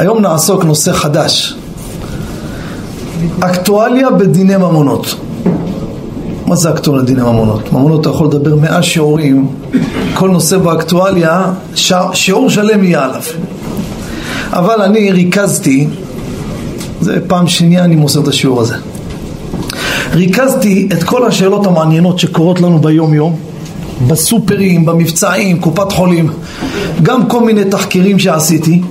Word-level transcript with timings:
היום 0.00 0.20
נעסוק 0.20 0.64
נושא 0.64 0.92
חדש, 0.92 1.54
אקטואליה 3.40 4.10
בדיני 4.10 4.56
ממונות. 4.56 5.14
מה 6.46 6.56
זה 6.56 6.70
אקטואליה 6.70 7.02
בדיני 7.04 7.22
ממונות? 7.22 7.72
ממונות 7.72 8.00
אתה 8.00 8.08
יכול 8.08 8.26
לדבר 8.26 8.56
מאה 8.56 8.82
שיעורים, 8.82 9.48
כל 10.14 10.30
נושא 10.30 10.58
באקטואליה, 10.58 11.52
שיעור 12.12 12.50
שלם 12.50 12.84
יהיה 12.84 13.04
עליו. 13.04 13.22
אבל 14.52 14.82
אני 14.82 15.12
ריכזתי, 15.12 15.86
זה 17.00 17.18
פעם 17.26 17.48
שנייה 17.48 17.84
אני 17.84 17.96
מוסר 17.96 18.20
את 18.20 18.28
השיעור 18.28 18.60
הזה. 18.60 18.74
ריכזתי 20.12 20.88
את 20.92 21.02
כל 21.02 21.26
השאלות 21.26 21.66
המעניינות 21.66 22.18
שקורות 22.18 22.60
לנו 22.60 22.78
ביום 22.78 23.14
יום 23.14 23.36
בסופרים, 24.06 24.86
במבצעים, 24.86 25.60
קופת 25.60 25.92
חולים 25.92 26.30
גם 27.02 27.28
כל 27.28 27.44
מיני 27.44 27.64
תחקירים 27.64 28.18
שעשיתי 28.18 28.82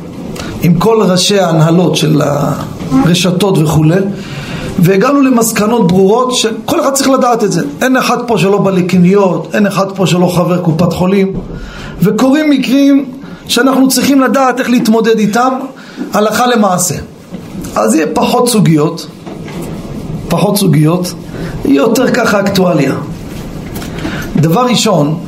עם 0.62 0.80
כל 0.80 1.02
ראשי 1.02 1.40
ההנהלות 1.40 1.96
של 1.96 2.22
הרשתות 2.22 3.58
וכולי 3.58 4.00
והגענו 4.80 5.22
למסקנות 5.22 5.88
ברורות 5.88 6.36
שכל 6.36 6.82
אחד 6.82 6.94
צריך 6.94 7.10
לדעת 7.10 7.44
את 7.44 7.52
זה. 7.52 7.62
אין 7.82 7.98
אחד 7.98 8.18
פה 8.28 8.38
שלא 8.38 8.58
בא 8.58 8.72
לקניות, 8.72 9.56
אין 9.56 9.68
אחד 9.68 9.92
פה 9.96 10.08
שלא 10.08 10.28
חבר 10.36 10.62
קופת 10.62 10.94
חולים 10.94 11.34
וקורים 12.02 12.50
מקרים 12.50 13.06
שאנחנו 13.48 13.90
צריכים 13.90 14.22
לדעת 14.22 14.60
איך 14.60 14.70
להתמודד 14.70 15.20
איתם 15.20 15.54
הלכה 16.14 16.48
למעשה. 16.48 16.96
אז 17.76 17.96
יהיה 17.96 18.08
פחות 18.14 18.50
סוגיות 18.50 19.08
פחות 20.30 20.58
סוגיות, 20.58 21.14
יהיה 21.66 21.78
יותר 21.78 22.12
ככה 22.12 22.40
אקטואליה. 22.40 22.96
דבר 24.36 24.66
ראשון 24.66 25.20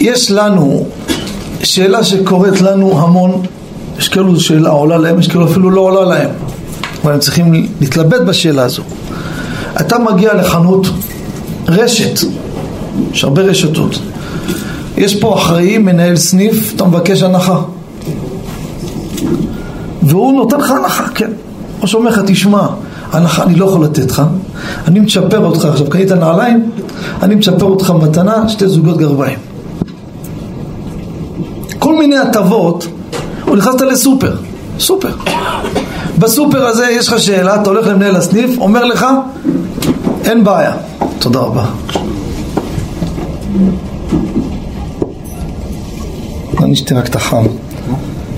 יש 0.00 0.30
לנו 0.30 0.86
שאלה 1.62 2.04
שקורית 2.04 2.60
לנו 2.60 3.00
המון, 3.00 3.42
יש 3.98 4.08
כאלו 4.08 4.40
שאלה 4.40 4.70
עולה 4.70 4.98
להם, 4.98 5.18
יש 5.18 5.28
כאלו 5.28 5.46
אפילו 5.46 5.70
לא 5.70 5.80
עולה 5.80 6.04
להם, 6.04 6.30
אבל 7.04 7.12
הם 7.12 7.18
צריכים 7.18 7.66
להתלבט 7.80 8.20
בשאלה 8.20 8.62
הזו. 8.62 8.82
אתה 9.80 9.98
מגיע 9.98 10.34
לחנות 10.34 10.86
רשת, 11.68 12.20
יש 13.12 13.24
הרבה 13.24 13.42
רשתות, 13.42 13.98
יש 14.96 15.20
פה 15.20 15.34
אחראי, 15.34 15.78
מנהל 15.78 16.16
סניף, 16.16 16.72
אתה 16.76 16.84
מבקש 16.84 17.22
הנחה. 17.22 17.60
והוא 20.02 20.32
נותן 20.32 20.60
לך 20.60 20.70
הנחה, 20.70 21.08
כן. 21.14 21.30
או 21.82 21.86
שאומר 21.86 22.10
לך, 22.10 22.20
תשמע, 22.26 22.66
הנחה 23.12 23.42
אני 23.42 23.54
לא 23.54 23.66
יכול 23.66 23.84
לתת 23.84 24.10
לך, 24.10 24.22
אני 24.88 25.00
מצ'פר 25.00 25.38
אותך 25.38 25.64
עכשיו, 25.64 25.86
קנית 25.86 26.12
נעליים, 26.12 26.70
אני 27.22 27.34
מצ'פר 27.34 27.64
אותך 27.66 27.92
מתנה, 28.02 28.48
שתי 28.48 28.68
זוגות 28.68 28.96
גרביים. 28.96 29.51
כל 31.82 31.94
מיני 31.94 32.18
הטבות, 32.18 32.86
או 33.46 33.56
נכנסת 33.56 33.80
לסופר, 33.80 34.36
סופר. 34.78 35.14
בסופר 36.18 36.66
הזה 36.66 36.86
יש 36.90 37.08
לך 37.08 37.20
שאלה, 37.20 37.54
אתה 37.54 37.70
הולך 37.70 37.86
למנהל 37.86 38.16
הסניף, 38.16 38.58
אומר 38.58 38.84
לך, 38.84 39.06
אין 40.24 40.44
בעיה. 40.44 40.72
תודה 41.18 41.40
רבה. 41.40 41.64
אני 46.62 46.72
אשתה 46.72 46.94
רק 46.94 47.06
את 47.06 47.16
החם, 47.16 47.44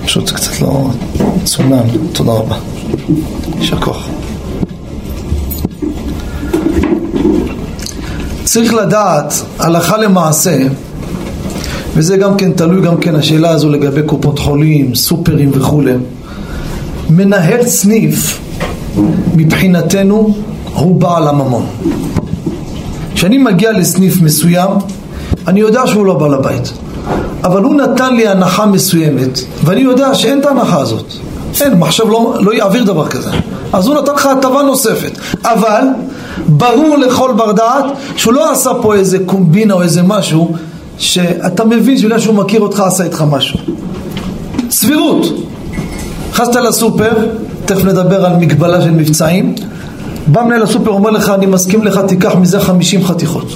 פשוט 0.05 0.29
קצת 0.29 0.61
לא 0.61 0.87
צונן, 1.43 1.87
תודה 2.13 2.31
רבה. 2.31 2.55
יישר 3.59 3.81
כוח. 3.81 4.07
צריך 8.43 8.73
לדעת 8.73 9.33
הלכה 9.59 9.97
למעשה 9.97 10.57
וזה 11.95 12.17
גם 12.17 12.37
כן 12.37 12.51
תלוי 12.51 12.81
גם 12.81 12.97
כן 12.97 13.15
השאלה 13.15 13.49
הזו 13.49 13.69
לגבי 13.69 14.03
קופות 14.03 14.39
חולים, 14.39 14.95
סופרים 14.95 15.51
וכולי. 15.53 15.93
מנהל 17.09 17.67
סניף 17.67 18.39
מבחינתנו 19.35 20.35
הוא 20.73 21.01
בעל 21.01 21.27
הממון. 21.27 21.65
כשאני 23.13 23.37
מגיע 23.37 23.71
לסניף 23.71 24.21
מסוים, 24.21 24.69
אני 25.47 25.59
יודע 25.59 25.87
שהוא 25.87 26.05
לא 26.05 26.13
בעל 26.13 26.33
הבית. 26.33 26.73
אבל 27.43 27.63
הוא 27.63 27.75
נתן 27.75 28.15
לי 28.15 28.27
הנחה 28.27 28.65
מסוימת, 28.65 29.39
ואני 29.63 29.81
יודע 29.81 30.15
שאין 30.15 30.39
את 30.39 30.45
ההנחה 30.45 30.79
הזאת. 30.79 31.05
אין, 31.61 31.73
מחשב 31.73 32.03
לא, 32.09 32.35
לא 32.39 32.53
יעביר 32.53 32.83
דבר 32.83 33.07
כזה. 33.07 33.29
אז 33.73 33.87
הוא 33.87 33.95
נתן 33.95 34.13
לך 34.13 34.25
הטבה 34.25 34.61
נוספת. 34.61 35.11
אבל 35.43 35.81
ברור 36.47 36.97
לכל 36.97 37.31
בר 37.37 37.51
דעת 37.51 37.85
שהוא 38.15 38.33
לא 38.33 38.51
עשה 38.51 38.71
פה 38.81 38.95
איזה 38.95 39.17
קומבינה 39.25 39.73
או 39.73 39.81
איזה 39.81 40.03
משהו 40.03 40.55
שאתה 40.97 41.65
מבין 41.65 41.97
שבגלל 41.97 42.19
שהוא 42.19 42.35
מכיר 42.35 42.61
אותך 42.61 42.79
עשה 42.79 43.03
איתך 43.03 43.23
משהו. 43.31 43.59
סבירות. 44.69 45.25
נכנסת 46.29 46.55
לסופר, 46.55 47.11
תכף 47.65 47.85
נדבר 47.85 48.25
על 48.25 48.35
מגבלה 48.35 48.81
של 48.81 48.91
מבצעים, 48.91 49.55
בא 50.27 50.43
מנהל 50.43 50.63
הסופר 50.63 50.89
אומר 50.89 51.09
לך 51.09 51.29
אני 51.29 51.45
מסכים 51.45 51.83
לך 51.83 51.99
תיקח 52.07 52.35
מזה 52.35 52.59
חמישים 52.59 53.03
חתיכות. 53.03 53.47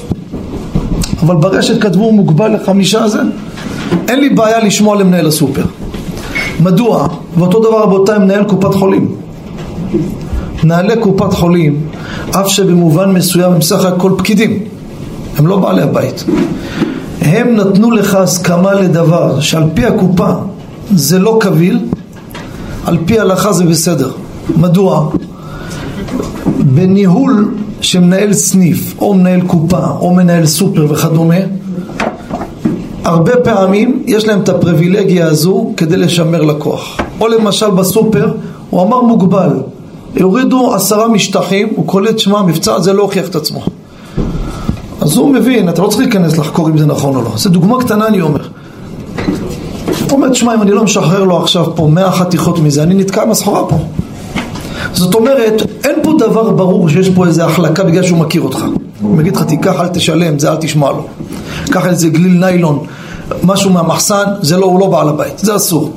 אבל 1.21 1.35
ברשת 1.35 1.81
כתבו 1.81 2.11
מוגבל 2.11 2.55
לחמישה 2.55 3.03
הזה. 3.03 3.19
אין 4.07 4.19
לי 4.19 4.29
בעיה 4.29 4.59
לשמוע 4.59 4.95
למנהל 4.95 5.27
הסופר. 5.27 5.63
מדוע? 6.59 7.07
ואותו 7.37 7.59
דבר 7.59 7.83
רבותיי 7.83 8.19
מנהל 8.19 8.43
קופת 8.43 8.73
חולים. 8.73 9.15
מנהלי 10.63 10.97
קופת 10.99 11.33
חולים 11.33 11.81
אף 12.31 12.47
שבמובן 12.47 13.11
מסוים 13.11 13.53
הם 13.53 13.61
סך 13.61 13.85
הכל 13.85 14.11
פקידים. 14.17 14.59
הם 15.37 15.47
לא 15.47 15.57
בעלי 15.57 15.81
הבית 15.81 16.25
הם 17.21 17.55
נתנו 17.55 17.91
לך 17.91 18.15
הסכמה 18.15 18.73
לדבר 18.73 19.39
שעל 19.39 19.63
פי 19.73 19.85
הקופה 19.85 20.33
זה 20.95 21.19
לא 21.19 21.37
קביל, 21.41 21.79
על 22.85 22.97
פי 23.05 23.19
ההלכה 23.19 23.53
זה 23.53 23.63
בסדר. 23.63 24.11
מדוע? 24.57 25.09
בניהול 26.59 27.55
שמנהל 27.81 28.33
סניף, 28.33 28.95
או 28.99 29.13
מנהל 29.13 29.41
קופה, 29.41 29.87
או 29.99 30.13
מנהל 30.13 30.45
סופר 30.45 30.85
וכדומה, 30.89 31.35
הרבה 33.03 33.35
פעמים 33.43 34.03
יש 34.07 34.27
להם 34.27 34.41
את 34.41 34.49
הפריבילגיה 34.49 35.27
הזו 35.27 35.73
כדי 35.77 35.97
לשמר 35.97 36.41
לקוח. 36.41 36.97
או 37.21 37.27
למשל 37.27 37.69
בסופר, 37.69 38.33
הוא 38.69 38.81
אמר 38.81 39.01
מוגבל, 39.01 39.49
יורידו 40.15 40.73
עשרה 40.75 41.07
משטחים, 41.07 41.67
הוא 41.75 41.87
קולט 41.87 42.19
שמע, 42.19 42.39
המבצע 42.39 42.75
הזה 42.75 42.93
לא 42.93 43.01
הוכיח 43.01 43.27
את 43.27 43.35
עצמו. 43.35 43.59
אז 45.01 45.17
הוא 45.17 45.33
מבין, 45.33 45.69
אתה 45.69 45.81
לא 45.81 45.87
צריך 45.87 45.99
להיכנס 45.99 46.37
לחקור 46.37 46.69
אם 46.69 46.77
זה 46.77 46.85
נכון 46.85 47.15
או 47.15 47.21
לא. 47.21 47.31
זו 47.35 47.49
דוגמה 47.49 47.79
קטנה 47.83 48.07
אני 48.07 48.21
אומר. 48.21 48.47
הוא 50.01 50.11
אומר, 50.11 50.29
תשמע, 50.29 50.55
אם 50.55 50.61
אני 50.61 50.71
לא 50.71 50.83
משחרר 50.83 51.23
לו 51.23 51.37
עכשיו 51.37 51.75
פה 51.75 51.87
מאה 51.91 52.11
חתיכות 52.11 52.59
מזה, 52.59 52.83
אני 52.83 52.93
נתקע 52.93 53.21
עם 53.21 53.31
הסחורה 53.31 53.65
פה. 53.65 53.77
זאת 54.93 55.15
אומרת, 55.15 55.61
אין 55.83 55.95
פה 56.03 56.13
דבר 56.19 56.49
ברור 56.49 56.89
שיש 56.89 57.09
פה 57.09 57.25
איזה 57.25 57.45
החלקה 57.45 57.83
בגלל 57.83 58.03
שהוא 58.03 58.17
מכיר 58.17 58.41
אותך. 58.41 58.65
הוא 59.01 59.15
מגיד 59.15 59.35
לך, 59.35 59.43
תיקח, 59.43 59.79
אל 59.79 59.87
תשלם, 59.87 60.39
זה 60.39 60.51
אל 60.51 60.55
תשמע 60.55 60.91
לו. 60.91 61.05
קח 61.71 61.85
איזה 61.85 62.09
גליל 62.09 62.39
ניילון, 62.39 62.79
משהו 63.43 63.71
מהמחסן, 63.71 64.23
זה 64.41 64.57
לא, 64.57 64.65
הוא 64.65 64.79
לא 64.79 64.87
בעל 64.87 65.09
הבית, 65.09 65.39
זה 65.39 65.55
אסור. 65.55 65.91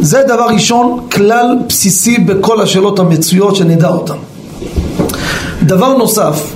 זה 0.00 0.22
דבר 0.28 0.46
ראשון, 0.52 1.00
כלל 1.12 1.56
בסיסי 1.68 2.18
בכל 2.18 2.60
השאלות 2.60 2.98
המצויות 2.98 3.56
שנדע 3.56 3.88
אותן. 3.88 4.14
דבר 5.62 5.96
נוסף, 5.96 6.52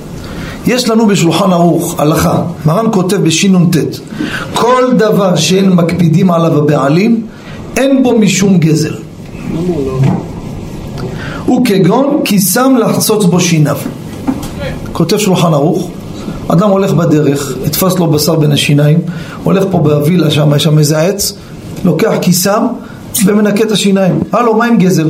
יש 0.66 0.88
לנו 0.88 1.06
בשולחן 1.06 1.52
ערוך 1.52 2.00
הלכה, 2.00 2.42
מרן 2.66 2.86
כותב 2.92 3.16
בשנ"ט 3.16 3.76
כל 4.54 4.84
דבר 4.98 5.36
שאין 5.36 5.72
מקפידים 5.72 6.30
עליו 6.30 6.58
הבעלים 6.58 7.26
אין 7.76 8.02
בו 8.02 8.18
משום 8.18 8.58
גזל. 8.58 8.94
הוא 11.46 11.66
כגון 11.66 12.20
כי 12.24 12.40
שם 12.40 12.76
לחצוץ 12.80 13.24
בו 13.24 13.40
שיניו. 13.40 13.76
כותב 14.92 15.18
שולחן 15.18 15.54
ערוך 15.54 15.90
אדם 16.48 16.70
הולך 16.70 16.92
בדרך, 16.92 17.56
נתפס 17.64 17.98
לו 17.98 18.06
בשר 18.06 18.34
בין 18.34 18.52
השיניים 18.52 18.98
הולך 19.44 19.64
פה 19.70 19.78
בווילה 19.78 20.30
שם, 20.30 20.52
יש 20.56 20.62
שם 20.62 20.78
איזה 20.78 20.98
עץ 20.98 21.32
לוקח 21.84 22.12
כיסם 22.20 22.66
ומנקה 23.26 23.64
את 23.64 23.70
השיניים. 23.70 24.20
הלו, 24.32 24.54
מה 24.54 24.64
עם 24.64 24.78
גזל? 24.78 25.08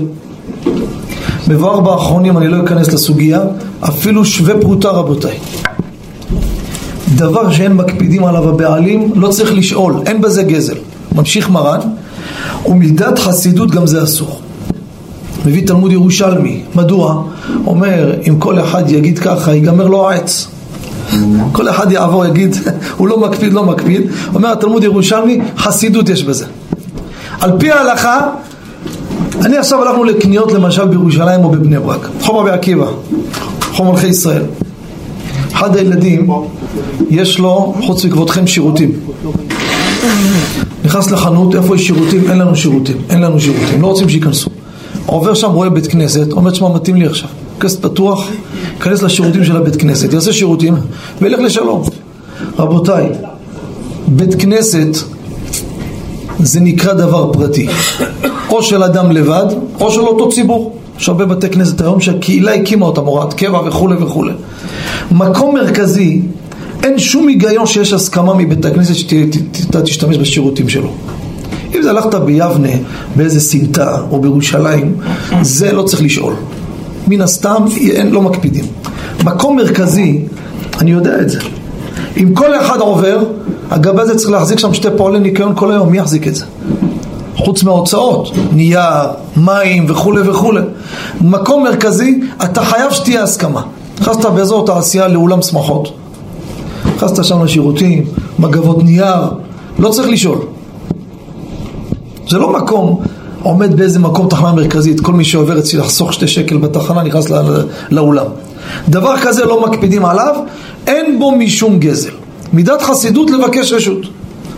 מבואר 1.48 1.80
באחרונים, 1.80 2.38
אני 2.38 2.48
לא 2.48 2.64
אכנס 2.64 2.92
לסוגיה, 2.92 3.40
אפילו 3.80 4.24
שווה 4.24 4.54
פרוטה 4.60 4.88
רבותיי. 4.88 5.38
דבר 7.16 7.52
שאין 7.52 7.72
מקפידים 7.72 8.24
עליו 8.24 8.48
הבעלים, 8.48 9.12
לא 9.14 9.28
צריך 9.28 9.52
לשאול, 9.52 9.94
אין 10.06 10.20
בזה 10.20 10.42
גזל. 10.42 10.76
ממשיך 11.14 11.50
מרן, 11.50 11.80
ומלדת 12.66 13.18
חסידות 13.18 13.70
גם 13.70 13.86
זה 13.86 14.02
אסור. 14.02 14.40
מביא 15.46 15.66
תלמוד 15.66 15.92
ירושלמי, 15.92 16.62
מדוע? 16.74 17.22
אומר, 17.66 18.14
אם 18.28 18.38
כל 18.38 18.60
אחד 18.60 18.90
יגיד 18.90 19.18
ככה, 19.18 19.54
ייגמר 19.54 19.86
לו 19.88 20.10
העץ. 20.10 20.48
כל 21.52 21.68
אחד 21.68 21.92
יעבור, 21.92 22.26
יגיד, 22.26 22.56
הוא 22.98 23.08
לא 23.08 23.20
מקפיד, 23.20 23.52
לא 23.52 23.64
מקפיד. 23.64 24.02
אומר 24.34 24.52
התלמוד 24.52 24.84
ירושלמי, 24.84 25.40
חסידות 25.58 26.08
יש 26.08 26.24
בזה. 26.24 26.44
על 27.40 27.52
פי 27.58 27.70
ההלכה, 27.70 28.20
אני 29.44 29.56
עכשיו 29.56 29.82
הלכנו 29.82 30.04
לקניות 30.04 30.52
למשל 30.52 30.84
בירושלים 30.84 31.44
או 31.44 31.50
בבני 31.50 31.78
ברק, 31.78 32.08
חומר 32.20 32.42
בעקיבא, 32.42 32.86
חומר 33.60 33.92
מלכי 33.92 34.06
ישראל. 34.06 34.42
אחד 35.52 35.76
הילדים, 35.76 36.30
יש 37.10 37.38
לו, 37.38 37.74
חוץ 37.82 38.04
מכבודכם, 38.04 38.46
שירותים. 38.46 38.92
נכנס 40.84 41.10
לחנות, 41.10 41.54
איפה 41.54 41.74
יש 41.74 41.86
שירותים? 41.86 42.30
אין 42.30 42.38
לנו 42.38 42.56
שירותים, 42.56 42.96
אין 43.10 43.20
לנו 43.20 43.40
שירותים, 43.40 43.82
לא 43.82 43.86
רוצים 43.86 44.08
שייכנסו. 44.08 44.50
עובר 45.06 45.34
שם, 45.34 45.50
רואה 45.50 45.70
בית 45.70 45.86
כנסת, 45.86 46.32
אומר, 46.32 46.50
תשמע, 46.50 46.68
מתאים 46.68 46.96
לי 46.96 47.06
עכשיו. 47.06 47.28
כסף 47.60 47.80
פתוח, 47.80 48.28
ייכנס 48.74 49.02
לשירותים 49.02 49.44
של 49.44 49.56
הבית 49.56 49.76
כנסת, 49.76 50.12
יעשה 50.12 50.32
שירותים 50.32 50.74
וילך 51.22 51.40
לשלום. 51.40 51.82
רבותיי, 52.58 53.08
בית 54.08 54.34
כנסת 54.34 54.96
זה 56.38 56.60
נקרא 56.60 56.92
דבר 56.92 57.32
פרטי, 57.32 57.68
או 58.50 58.62
של 58.62 58.82
אדם 58.82 59.12
לבד, 59.12 59.46
או 59.80 59.90
של 59.90 60.00
אותו 60.00 60.28
ציבור. 60.28 60.76
יש 60.98 61.08
הרבה 61.08 61.24
בתי 61.24 61.48
כנסת 61.48 61.80
היום 61.80 62.00
שהקהילה 62.00 62.54
הקימה 62.54 62.86
אותם, 62.86 63.04
הוראת 63.04 63.34
קבע 63.34 63.60
וכולי 63.66 63.96
וכולי. 63.96 64.32
מקום 65.10 65.54
מרכזי, 65.54 66.22
אין 66.82 66.98
שום 66.98 67.28
היגיון 67.28 67.66
שיש 67.66 67.92
הסכמה 67.92 68.34
מבית 68.34 68.64
הכנסת 68.64 68.94
שאתה 68.94 69.82
תשתמש 69.82 70.16
בשירותים 70.16 70.68
שלו. 70.68 70.88
אם 71.74 71.82
זה 71.82 71.90
הלכת 71.90 72.14
ביבנה, 72.14 72.68
באיזה 73.16 73.40
סמטה 73.40 73.96
או 74.10 74.20
בירושלים, 74.20 74.96
זה 75.42 75.72
לא 75.72 75.82
צריך 75.82 76.02
לשאול. 76.02 76.34
מן 77.08 77.20
הסתם 77.20 77.64
אין, 77.76 78.10
לא 78.10 78.22
מקפידים. 78.22 78.64
מקום 79.24 79.56
מרכזי, 79.56 80.20
אני 80.80 80.90
יודע 80.90 81.20
את 81.20 81.30
זה. 81.30 81.38
אם 82.16 82.34
כל 82.34 82.54
אחד 82.54 82.80
עובר, 82.80 83.24
הגב 83.70 84.00
הזה 84.00 84.14
צריך 84.14 84.30
להחזיק 84.30 84.58
שם 84.58 84.74
שתי 84.74 84.88
פועלי 84.96 85.20
ניקיון 85.20 85.52
כל 85.56 85.70
היום, 85.70 85.90
מי 85.90 85.98
יחזיק 85.98 86.28
את 86.28 86.34
זה? 86.34 86.44
חוץ 87.36 87.62
מההוצאות, 87.62 88.30
נייר, 88.52 89.10
מים 89.36 89.84
וכולי 89.88 90.28
וכולי. 90.28 90.60
מקום 91.20 91.64
מרכזי, 91.64 92.20
אתה 92.44 92.64
חייב 92.64 92.90
שתהיה 92.90 93.22
הסכמה. 93.22 93.62
נכנסת 94.00 94.26
באזור 94.26 94.66
תעשייה 94.66 95.08
לאולם 95.08 95.42
שמחות. 95.42 95.92
נכנסת 96.96 97.24
שם 97.24 97.44
לשירותים, 97.44 98.04
מגבות 98.38 98.84
נייר, 98.84 99.22
לא 99.78 99.90
צריך 99.90 100.08
לשאול. 100.08 100.38
זה 102.28 102.38
לא 102.38 102.52
מקום, 102.52 103.00
עומד 103.42 103.76
באיזה 103.76 103.98
מקום 103.98 104.28
תחנה 104.28 104.52
מרכזית, 104.52 105.00
כל 105.00 105.12
מי 105.12 105.24
שעובר 105.24 105.58
אצלי 105.58 105.78
לחסוך 105.78 106.12
שתי 106.12 106.28
שקל 106.28 106.56
בתחנה 106.56 107.02
נכנס 107.02 107.30
לא, 107.30 107.40
לאולם. 107.90 108.26
דבר 108.88 109.16
כזה 109.22 109.44
לא 109.44 109.66
מקפידים 109.66 110.04
עליו, 110.04 110.34
אין 110.86 111.18
בו 111.18 111.32
משום 111.32 111.78
גזל. 111.78 112.10
מידת 112.52 112.82
חסידות 112.82 113.30
לבקש 113.30 113.72
רשות. 113.72 113.98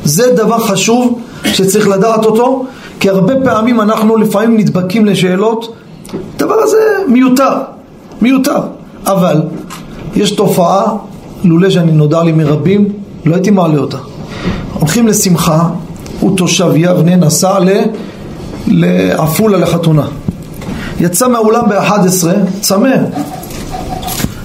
זה 0.05 0.33
דבר 0.37 0.59
חשוב 0.59 1.21
שצריך 1.45 1.89
לדעת 1.89 2.25
אותו, 2.25 2.65
כי 3.01 3.11
הרבה 3.11 3.35
פעמים 3.45 3.81
אנחנו 3.81 4.17
לפעמים 4.17 4.57
נדבקים 4.57 5.07
לשאלות, 5.07 5.75
הדבר 6.37 6.55
הזה 6.63 6.79
מיותר, 7.09 7.53
מיותר. 8.21 8.61
אבל 9.07 9.43
יש 10.17 10.31
תופעה, 10.31 10.83
לולא 11.45 11.71
שאני 11.71 11.93
נודע 11.93 12.23
לי 12.23 12.33
מרבים, 12.33 12.89
לא 13.25 13.35
הייתי 13.35 13.51
מעלה 13.51 13.79
אותה. 13.79 13.97
הולכים 14.79 15.07
לשמחה, 15.07 15.69
הוא 16.21 16.37
תושב 16.37 16.71
יבנה, 16.77 17.17
נסע 17.17 17.59
לעפולה 18.67 19.59
לחתונה. 19.59 20.07
יצא 21.01 21.29
מהאולם 21.29 21.65
ב-11, 21.69 22.27
צמא. 22.61 22.97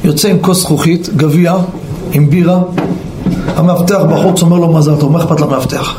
יוצא 0.03 0.27
עם 0.27 0.37
כוס 0.41 0.61
זכוכית, 0.61 1.09
גביע, 1.15 1.55
עם 2.11 2.29
בירה. 2.29 2.59
המאבטח 3.55 4.01
בחוץ 4.11 4.41
אומר 4.41 4.57
לו 4.57 4.73
מזל 4.73 4.95
טוב, 4.95 5.11
מה 5.11 5.19
אכפת 5.19 5.41
למאבטח? 5.41 5.95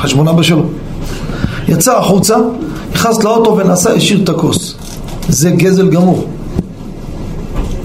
חשבון 0.00 0.28
אבא 0.28 0.42
שלו. 0.42 0.62
יצא 1.68 1.98
החוצה, 1.98 2.36
נכנס 2.92 3.24
לאוטו 3.24 3.56
ונסע, 3.56 3.90
השאיר 3.90 4.20
את 4.24 4.28
הכוס. 4.28 4.74
זה 5.28 5.50
גזל 5.50 5.88
גמור. 5.88 6.26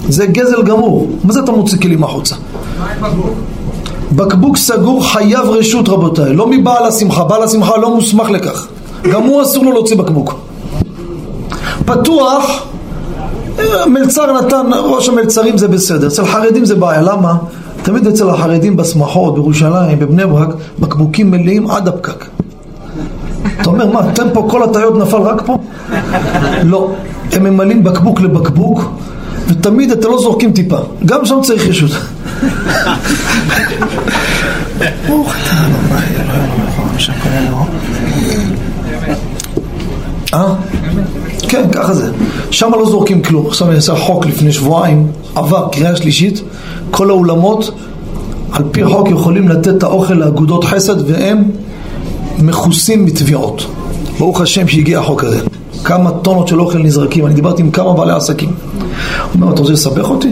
זה 0.08 0.26
גזל 0.26 0.62
גמור. 0.62 1.10
מה 1.24 1.32
זה 1.32 1.40
אתה 1.40 1.52
מוציא 1.52 1.78
כלים 1.78 2.04
החוצה? 2.04 2.34
בקבוק? 4.12 4.56
סגור 4.56 5.08
חייב 5.08 5.44
רשות 5.44 5.88
רבותיי, 5.88 6.32
לא 6.34 6.46
מבעל 6.46 6.86
השמחה, 6.86 7.24
בעל 7.24 7.42
השמחה 7.42 7.76
לא 7.76 7.94
מוסמך 7.94 8.30
לכך. 8.30 8.66
גם 9.12 9.22
הוא 9.22 9.42
אסור 9.42 9.64
לו 9.64 9.72
להוציא 9.72 9.96
בקבוק. 9.96 10.34
פתוח, 11.86 12.66
מלצר 13.86 14.32
נתן, 14.32 14.66
ראש 14.84 15.08
המלצרים 15.08 15.58
זה 15.58 15.68
בסדר, 15.68 16.06
אצל 16.06 16.26
חרדים 16.26 16.64
זה 16.64 16.74
בעיה, 16.74 17.02
למה? 17.02 17.34
תמיד 17.82 18.06
אצל 18.06 18.30
החרדים 18.30 18.76
בשמחות, 18.76 19.34
בירושלים, 19.34 19.98
בבני 19.98 20.26
ברק, 20.26 20.48
בקבוקים 20.78 21.30
מלאים 21.30 21.70
עד 21.70 21.88
הפקק. 21.88 22.24
אתה 23.60 23.70
אומר, 23.70 23.86
מה, 23.86 24.10
אתם 24.10 24.26
פה 24.32 24.46
כל 24.50 24.62
הטעיות 24.62 24.98
נפל 24.98 25.16
רק 25.16 25.42
פה? 25.46 25.58
לא, 26.64 26.92
הם 27.32 27.44
ממלאים 27.44 27.84
בקבוק 27.84 28.20
לבקבוק, 28.20 28.90
ותמיד 29.48 29.90
אתם 29.90 30.08
לא 30.08 30.18
זורקים 30.18 30.52
טיפה, 30.52 30.78
גם 31.06 31.24
שם 31.24 31.36
צריך 31.42 31.66
רשות. 31.68 31.90
אתה 40.30 40.36
אה? 40.36 40.54
כן, 41.48 41.62
ככה 41.72 41.94
זה. 41.94 42.10
שם 42.50 42.70
לא 42.72 42.86
זורקים 42.86 43.22
כלום. 43.22 43.46
עכשיו 43.46 43.68
אני 43.68 43.76
אעשה 43.76 43.96
חוק 43.96 44.26
לפני 44.26 44.52
שבועיים, 44.52 45.06
עבר 45.34 45.68
קריאה 45.72 45.96
שלישית, 45.96 46.42
כל 46.90 47.10
האולמות 47.10 47.70
על 48.52 48.64
פי 48.70 48.84
חוק 48.84 49.10
יכולים 49.10 49.48
לתת 49.48 49.68
את 49.68 49.82
האוכל 49.82 50.14
לאגודות 50.14 50.64
חסד 50.64 51.10
והם 51.10 51.44
מכוסים 52.38 53.04
מתביעות. 53.04 53.66
ברוך 54.18 54.40
השם 54.40 54.68
שהגיע 54.68 54.98
החוק 54.98 55.24
הזה. 55.24 55.40
כמה 55.84 56.10
טונות 56.10 56.48
של 56.48 56.60
אוכל 56.60 56.78
נזרקים, 56.78 57.26
אני 57.26 57.34
דיברתי 57.34 57.62
עם 57.62 57.70
כמה 57.70 57.92
בעלי 57.92 58.12
עסקים. 58.12 58.48
הוא 58.48 58.56
אומר, 59.34 59.52
אתה 59.52 59.60
רוצה 59.60 59.72
לסבך 59.72 60.10
אותי? 60.10 60.28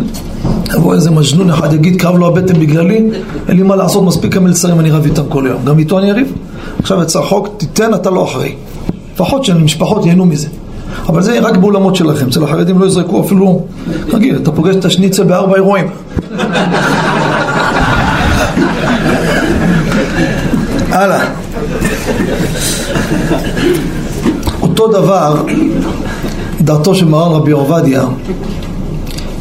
יבוא 0.74 0.94
איזה 0.94 1.10
מג'נון 1.10 1.50
אחד 1.50 1.72
יגיד, 1.72 2.00
כאב 2.00 2.16
לו 2.16 2.26
הבטן 2.26 2.60
בגללי, 2.60 3.10
אין 3.48 3.56
לי 3.56 3.62
מה 3.62 3.76
לעשות, 3.76 4.04
מספיק 4.04 4.36
המלצרים, 4.36 4.80
אני 4.80 4.90
רב 4.90 5.04
איתם 5.04 5.22
כל 5.28 5.46
היום. 5.46 5.64
גם 5.64 5.78
איתו 5.78 5.98
אני 5.98 6.10
אריב? 6.10 6.32
עכשיו 6.78 7.02
יצא 7.02 7.20
חוק, 7.20 7.48
תיתן, 7.56 7.94
אתה 7.94 8.10
לא 8.10 8.24
אחראי. 8.24 8.54
לפחות 9.14 9.44
שהמשפחות 9.44 10.06
ייהנו 10.06 10.24
מזה. 10.26 10.48
אבל 11.08 11.22
זה 11.22 11.40
רק 11.40 11.56
באולמות 11.56 11.96
שלכם, 11.96 12.28
אצל 12.28 12.44
החרדים 12.44 12.78
לא 12.78 12.86
יזרקו 12.86 13.24
אפילו, 13.24 13.62
רגיל, 14.12 14.36
אתה 14.36 14.52
פוגש 14.52 14.74
את 14.76 14.84
השניצל 14.84 15.24
בארבע 15.24 15.54
אירועים. 15.54 15.86
הלאה. 20.90 21.24
אותו 24.62 24.88
דבר, 24.88 25.42
דעתו 26.60 26.94
של 26.94 27.08
מרן 27.08 27.32
רבי 27.32 27.50
עובדיה, 27.50 28.04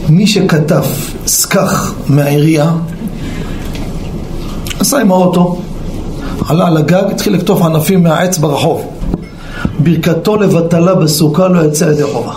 מי 0.10 0.28
שכתב 0.28 0.84
סכך 1.26 1.94
מהעירייה, 2.08 2.72
עשה 4.80 5.00
עם 5.00 5.12
האוטו, 5.12 5.62
עלה 6.48 6.68
על 6.68 6.78
הגג, 6.78 7.04
התחיל 7.12 7.34
לקטוף 7.34 7.62
ענפים 7.62 8.04
מהעץ 8.04 8.38
ברחוב. 8.38 8.93
ברכתו 9.80 10.36
לבטלה 10.36 10.96
בסוכה 10.96 11.48
לא 11.48 11.66
יצא 11.66 11.86
ידי 11.86 12.04
חובה. 12.04 12.34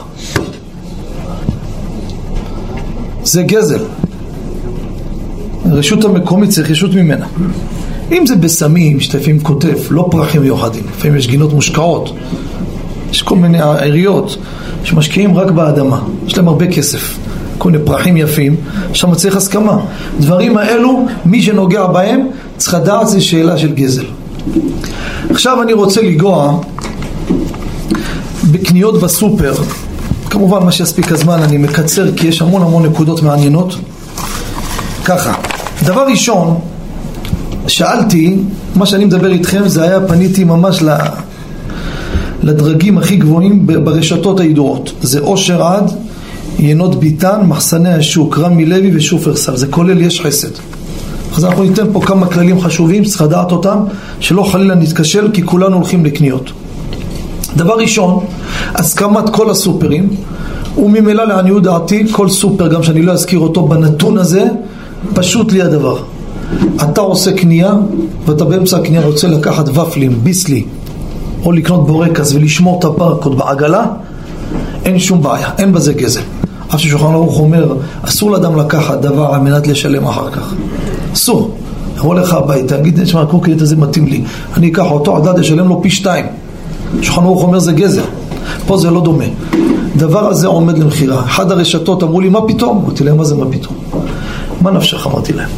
זה 3.24 3.42
גזל. 3.42 3.80
הרשות 5.64 6.04
המקומית 6.04 6.50
צריך 6.50 6.70
רשות 6.70 6.94
ממנה. 6.94 7.26
אם 8.12 8.26
זה 8.26 8.36
בסמים, 8.36 9.00
שתפים 9.00 9.40
כותף, 9.40 9.86
לא 9.90 10.08
פרחים 10.10 10.42
מיוחדים, 10.42 10.82
לפעמים 10.96 11.16
יש 11.16 11.26
גינות 11.28 11.52
מושקעות, 11.52 12.14
יש 13.10 13.22
כל 13.22 13.36
מיני 13.36 13.58
עיריות 13.80 14.36
שמשקיעים 14.84 15.36
רק 15.36 15.50
באדמה, 15.50 16.00
יש 16.26 16.36
להם 16.36 16.48
הרבה 16.48 16.66
כסף, 16.66 17.18
כל 17.58 17.70
מיני 17.70 17.84
פרחים 17.84 18.16
יפים, 18.16 18.56
שם 18.92 19.14
צריך 19.14 19.36
הסכמה. 19.36 19.78
דברים 20.20 20.56
האלו, 20.56 21.06
מי 21.24 21.42
שנוגע 21.42 21.86
בהם, 21.86 22.26
צריך 22.56 22.74
לדעת 22.74 23.08
זה 23.08 23.20
שאלה 23.20 23.58
של 23.58 23.72
גזל. 23.72 24.04
עכשיו 25.30 25.62
אני 25.62 25.72
רוצה 25.72 26.02
לנגוע 26.02 26.60
בקניות 28.50 29.00
בסופר, 29.00 29.54
כמובן 30.30 30.64
מה 30.64 30.72
שיספיק 30.72 31.12
הזמן 31.12 31.42
אני 31.42 31.56
מקצר 31.58 32.16
כי 32.16 32.26
יש 32.26 32.42
המון 32.42 32.62
המון 32.62 32.86
נקודות 32.86 33.22
מעניינות. 33.22 33.76
ככה, 35.04 35.34
דבר 35.84 36.06
ראשון, 36.10 36.58
שאלתי, 37.66 38.36
מה 38.74 38.86
שאני 38.86 39.04
מדבר 39.04 39.32
איתכם 39.32 39.68
זה 39.68 39.82
היה, 39.82 40.00
פניתי 40.00 40.44
ממש 40.44 40.82
לדרגים 42.42 42.98
הכי 42.98 43.16
גבוהים 43.16 43.66
ברשתות 43.66 44.40
הידועות. 44.40 44.92
זה 45.02 45.20
אושר 45.20 45.62
עד, 45.62 45.90
ינות 46.58 47.00
ביטן, 47.00 47.40
מחסני 47.46 47.92
השוק, 47.92 48.38
רמי 48.38 48.66
לוי 48.66 48.96
ושופרסל, 48.96 49.56
זה 49.56 49.66
כולל 49.66 50.00
יש 50.00 50.20
חסד. 50.20 50.50
אז 51.36 51.44
אנחנו 51.44 51.62
ניתן 51.62 51.84
פה 51.92 52.00
כמה 52.06 52.26
כללים 52.26 52.60
חשובים, 52.60 53.04
צריך 53.04 53.22
לדעת 53.22 53.52
אותם, 53.52 53.78
שלא 54.20 54.42
חלילה 54.42 54.74
נתקשל 54.74 55.30
כי 55.32 55.42
כולנו 55.42 55.76
הולכים 55.76 56.04
לקניות. 56.04 56.50
דבר 57.56 57.74
ראשון, 57.78 58.24
הסכמת 58.74 59.30
כל 59.30 59.50
הסופרים, 59.50 60.08
וממילא 60.78 61.24
לעניות 61.24 61.62
דעתי, 61.62 62.04
כל 62.10 62.28
סופר, 62.28 62.66
גם 62.66 62.82
שאני 62.82 63.02
לא 63.02 63.12
אזכיר 63.12 63.38
אותו 63.38 63.62
בנתון 63.62 64.18
הזה, 64.18 64.44
פשוט 65.14 65.52
לי 65.52 65.62
הדבר. 65.62 65.98
אתה 66.82 67.00
עושה 67.00 67.32
קנייה, 67.32 67.72
ואתה 68.26 68.44
באמצע 68.44 68.76
הקנייה 68.76 69.02
רוצה 69.02 69.28
לקחת 69.28 69.68
ופלים, 69.68 70.18
ביסלי, 70.22 70.64
או 71.44 71.52
לקנות 71.52 71.86
בורקס 71.86 72.32
ולשמור 72.34 72.78
את 72.78 72.84
הברקוד 72.84 73.38
בעגלה, 73.38 73.86
אין 74.84 74.98
שום 74.98 75.22
בעיה, 75.22 75.50
אין 75.58 75.72
בזה 75.72 75.92
גזל. 75.92 76.20
אף 76.74 76.80
ששולחן 76.80 77.06
ערוך 77.06 77.38
אומר, 77.38 77.74
אסור 78.02 78.30
לאדם 78.30 78.56
לקחת 78.56 79.00
דבר 79.00 79.34
על 79.34 79.40
מנת 79.40 79.66
לשלם 79.66 80.06
אחר 80.06 80.30
כך. 80.30 80.54
אסור. 81.12 81.54
יבוא 81.96 82.14
לך 82.14 82.34
הביתה, 82.34 82.76
יגיד, 82.76 83.02
תשמע, 83.02 83.22
הקורקינט 83.22 83.62
הזה 83.62 83.76
מתאים 83.76 84.06
לי, 84.06 84.22
אני 84.56 84.68
אקח 84.68 84.90
אותו, 84.90 85.16
הדד 85.16 85.38
אשלם 85.38 85.68
לו 85.68 85.82
פי 85.82 85.90
שתיים. 85.90 86.26
שולחן 87.02 87.22
ערוך 87.22 87.42
אומר 87.42 87.58
זה 87.58 87.72
גזר, 87.72 88.04
פה 88.66 88.76
זה 88.76 88.90
לא 88.90 89.00
דומה. 89.00 89.24
דבר 89.96 90.28
הזה 90.28 90.46
עומד 90.46 90.78
למכירה. 90.78 91.24
אחד 91.24 91.50
הרשתות 91.50 92.02
אמרו 92.02 92.20
לי, 92.20 92.28
מה 92.28 92.40
פתאום? 92.48 92.82
אמרתי 92.84 93.04
להם, 93.04 93.16
מה 93.16 93.24
זה 93.24 93.34
מה 93.34 93.44
פתאום? 93.50 93.76
מה 94.60 94.70
נפשך? 94.70 95.06
אמרתי 95.06 95.32
להם. 95.32 95.48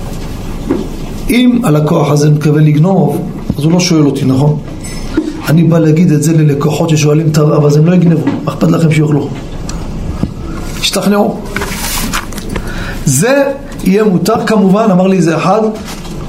אם 1.31 1.61
הלקוח 1.65 2.11
הזה 2.11 2.31
מתכוון 2.31 2.65
לגנוב, 2.65 3.19
אז 3.59 3.65
הוא 3.65 3.73
לא 3.73 3.81
שואל 3.81 4.07
אותי, 4.07 4.25
נכון? 4.25 4.59
אני 5.49 5.65
בא 5.65 5.79
להגיד 5.79 6.13
את 6.13 6.23
זה 6.23 6.33
ללקוחות 6.33 6.89
ששואלים 6.89 7.29
את 7.29 7.39
הרב, 7.39 7.65
אז 7.65 7.77
הם 7.77 7.87
לא 7.87 7.95
יגנבו, 7.95 8.27
מה 8.45 8.53
אכפת 8.53 8.71
לכם 8.71 8.93
שיאכלו? 8.93 9.29
השתכנעו. 10.81 11.37
זה 13.05 13.45
יהיה 13.85 14.05
מותר 14.05 14.47
כמובן, 14.47 14.91
אמר 14.91 15.07
לי 15.07 15.17
איזה 15.17 15.37
אחד, 15.37 15.61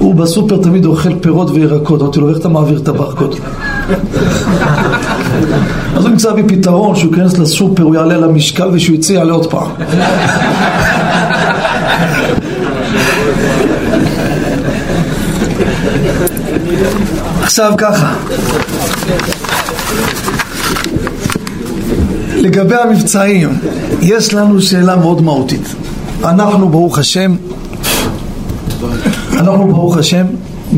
הוא 0.00 0.14
בסופר 0.14 0.56
תמיד 0.56 0.84
אוכל 0.84 1.18
פירות 1.20 1.50
וירקות, 1.50 2.02
אמרתי 2.02 2.20
לו, 2.20 2.30
איך 2.30 2.38
אתה 2.38 2.48
מעביר 2.48 2.78
את 2.78 2.88
הברקות? 2.88 3.36
אז 5.96 6.04
הוא 6.04 6.10
ימצא 6.10 6.32
בי 6.32 6.42
פתרון, 6.42 6.96
שהוא 6.96 7.16
ייכנס 7.16 7.38
לסופר, 7.38 7.82
הוא 7.82 7.94
יעלה 7.94 8.16
למשקל 8.16 8.68
ושהוא 8.72 8.94
יצא 8.96 9.12
יעלה 9.12 9.32
עוד 9.32 9.50
פעם. 9.50 9.70
עכשיו 17.42 17.72
ככה 17.76 18.14
לגבי 22.36 22.74
המבצעים 22.74 23.58
יש 24.02 24.34
לנו 24.34 24.60
שאלה 24.60 24.96
מאוד 24.96 25.22
מהותית 25.22 25.74
אנחנו 26.24 26.68
ברוך 26.68 26.98
השם 26.98 27.36
אנחנו 29.40 29.66
ברוך 29.66 29.96
השם 29.96 30.26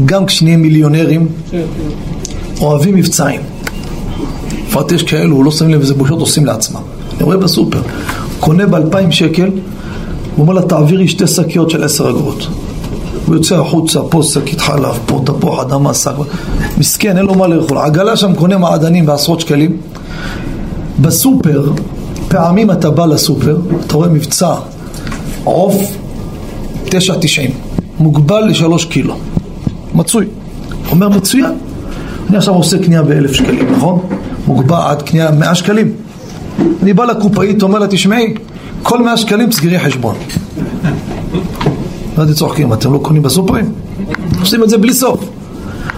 גם 0.04 0.26
כשנהיה 0.26 0.57
מיליונרים 0.57 1.28
אוהבים 2.61 2.95
מבצעים 2.95 3.40
בפרט 4.69 4.92
יש 4.92 5.02
כאלו, 5.02 5.42
לא 5.42 5.50
שמים 5.50 5.71
לב 5.71 5.81
איזה 5.81 5.95
בושות 5.95 6.21
עושים 6.21 6.47
לעצמם 6.47 6.81
אני 7.16 7.23
רואה 7.23 7.37
בסופר 7.37 7.81
קונה 8.40 8.66
באלפיים 8.66 9.12
שקל 9.12 9.50
הוא 10.37 10.42
אומר 10.42 10.52
לה 10.52 10.62
תעבירי 10.62 11.09
שתי 11.09 11.26
שקיות 11.26 11.71
של 11.71 11.85
עשר 11.85 12.11
אגורות 12.11 12.49
הוא 13.26 13.35
יוצא 13.35 13.59
החוצה, 13.59 14.00
פה 14.11 14.23
שקית 14.23 14.61
חלב, 14.61 14.99
פה 15.07 15.23
תפוח 15.26 15.61
אדמה, 15.61 15.95
שק... 15.95 16.11
מסכן, 16.78 17.16
אין 17.16 17.26
לו 17.26 17.35
מה 17.35 17.49
לאכול. 17.49 17.78
עגלה 17.78 18.16
שם 18.16 18.35
קונה 18.35 18.59
מעדנים 18.59 19.07
בעשרות 19.07 19.40
שקלים. 19.40 19.76
בסופר, 21.00 21.73
פעמים 22.28 22.71
אתה 22.71 22.90
בא 22.90 23.07
לסופר, 23.07 23.57
אתה 23.87 23.95
רואה 23.95 24.09
מבצע 24.09 24.54
עוף 25.45 25.97
9.90, 26.87 26.92
מוגבל 28.02 28.44
לשלוש 28.44 28.85
קילו, 28.85 29.16
מצוי. 29.94 30.26
אומר 30.90 31.09
מצוין. 31.09 31.52
אני 32.28 32.37
עכשיו 32.37 32.54
עושה 32.54 32.78
קנייה 32.78 33.02
באלף 33.02 33.32
שקלים, 33.32 33.73
נכון? 33.73 33.99
מוגבל 34.47 34.76
עד 34.76 35.02
קנייה 35.02 35.30
מאה 35.30 35.54
שקלים. 35.54 35.92
אני 36.82 36.92
בא 36.92 37.04
לקופאית, 37.04 37.62
אומר 37.62 37.78
לה, 37.78 37.87
תשמעי, 37.87 38.35
כל 38.82 39.02
מאה 39.02 39.16
שקלים 39.16 39.52
סגרי 39.52 39.78
חשבון. 39.78 40.14
מה 42.16 42.25
אתם 42.25 42.32
צוחקים? 42.32 42.73
אתם 42.73 42.92
לא 42.92 42.99
קונים 42.99 43.23
בסופרים? 43.23 43.73
עושים 44.40 44.62
את 44.62 44.68
זה 44.71 44.78
בלי 44.78 44.94
סוף. 44.94 45.21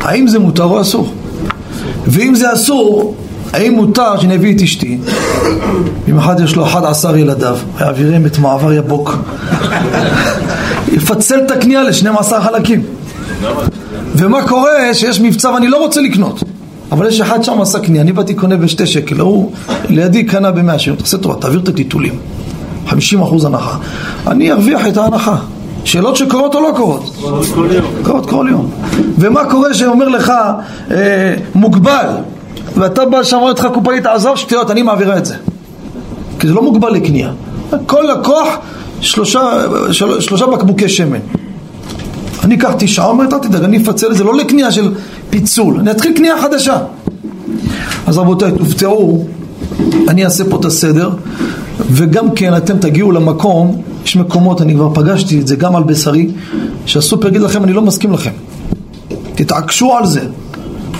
האם 0.00 0.26
זה 0.26 0.38
מותר 0.38 0.64
או 0.64 0.80
אסור? 0.80 1.12
ואם 2.06 2.34
זה 2.34 2.52
אסור, 2.52 3.14
האם 3.52 3.75
מותר 3.75 4.20
שאני 4.20 4.37
אביא 4.37 4.56
את 4.56 4.62
אשתי, 4.62 4.99
אם 6.08 6.18
אחד 6.18 6.40
יש 6.40 6.56
לו 6.56 6.64
11 6.64 7.18
ילדיו, 7.18 7.56
ויעבירם 7.78 8.26
את 8.26 8.38
מעבר 8.38 8.73
יבוק, 8.73 9.16
יפצל 10.94 11.40
את 11.46 11.50
הקנייה 11.50 11.82
ל-12 11.82 12.40
חלקים. 12.40 12.82
ומה 14.16 14.48
קורה 14.48 14.94
שיש 14.94 15.20
מבצע 15.20 15.50
ואני 15.50 15.68
לא 15.68 15.76
רוצה 15.76 16.00
לקנות, 16.00 16.42
אבל 16.92 17.06
יש 17.06 17.20
אחד 17.20 17.44
שם 17.44 17.60
עשה 17.60 17.78
קנייה, 17.78 18.02
אני 18.02 18.12
באתי 18.12 18.34
קונה 18.34 18.56
בשתי 18.56 18.86
שקל, 18.86 19.20
הוא 19.20 19.52
לידי 19.88 20.24
קנה 20.24 20.50
במאה 20.50 20.78
שקל, 20.78 20.96
תעשה 20.96 21.18
טובה, 21.18 21.34
תעביר 21.34 21.60
את 21.60 21.68
הטיטולים, 21.68 22.18
50% 22.88 22.92
הנחה, 23.46 23.78
אני 24.26 24.52
ארוויח 24.52 24.86
את 24.86 24.96
ההנחה. 24.96 25.36
שאלות 25.84 26.16
שקורות 26.16 26.54
או 26.54 26.60
לא 26.60 26.72
קורות? 26.76 27.16
קורות 28.02 28.30
כל 28.30 28.46
יום. 28.50 28.70
ומה 29.18 29.44
קורה 29.44 29.74
שאומר 29.74 30.08
לך 30.08 30.32
אה, 30.90 31.34
מוגבל 31.54 32.06
ואתה 32.76 33.04
בא 33.04 33.22
שם 33.22 33.36
אותך 33.36 33.68
קופאית 33.74 34.06
עזוב 34.06 34.36
שטויות 34.36 34.70
אני 34.70 34.82
מעבירה 34.82 35.18
את 35.18 35.26
זה 35.26 35.34
כי 36.38 36.46
זה 36.46 36.54
לא 36.54 36.62
מוגבל 36.62 36.90
לקנייה 36.90 37.30
כל 37.86 38.04
לקוח 38.12 38.48
שלושה, 39.04 39.66
של, 39.92 40.20
שלושה 40.20 40.46
בקבוקי 40.46 40.88
שמן 40.88 41.18
אני 42.44 42.54
אקח 42.54 42.73
תשעה, 42.78 43.06
אומרת 43.06 43.32
אל 43.32 43.38
תדאג, 43.38 43.64
אני 43.64 43.76
אפצל 43.82 44.11
את 44.11 44.16
זה 44.16 44.25
לא 44.25 44.37
לקנייה 44.37 44.73
של 44.73 44.94
פיצול, 45.30 45.78
אני 45.78 45.90
אתחיל 45.90 46.12
קנייה 46.16 46.42
חדשה 46.42 46.78
אז 48.06 48.18
רבותיי, 48.18 48.52
תופתעו, 48.58 49.25
אני 50.08 50.25
אעשה 50.25 50.44
פה 50.50 50.56
את 50.56 50.64
הסדר 50.64 51.11
וגם 51.90 52.30
כן 52.30 52.56
אתם 52.56 52.78
תגיעו 52.78 53.12
למקום 53.12 53.82
יש 54.04 54.16
מקומות, 54.16 54.62
אני 54.62 54.75
כבר 54.75 54.90
פגשתי 54.94 55.40
את 55.40 55.46
זה 55.46 55.56
גם 55.56 55.76
על 55.76 55.82
בשרי, 55.82 56.30
שהסופר 56.87 57.28
יגיד 57.28 57.40
לכם, 57.40 57.64
אני 57.64 57.73
לא 57.73 57.82
מסכים 57.82 58.12
לכם. 58.12 58.30
תתעקשו 59.34 59.94
על 59.94 60.06
זה. 60.06 60.20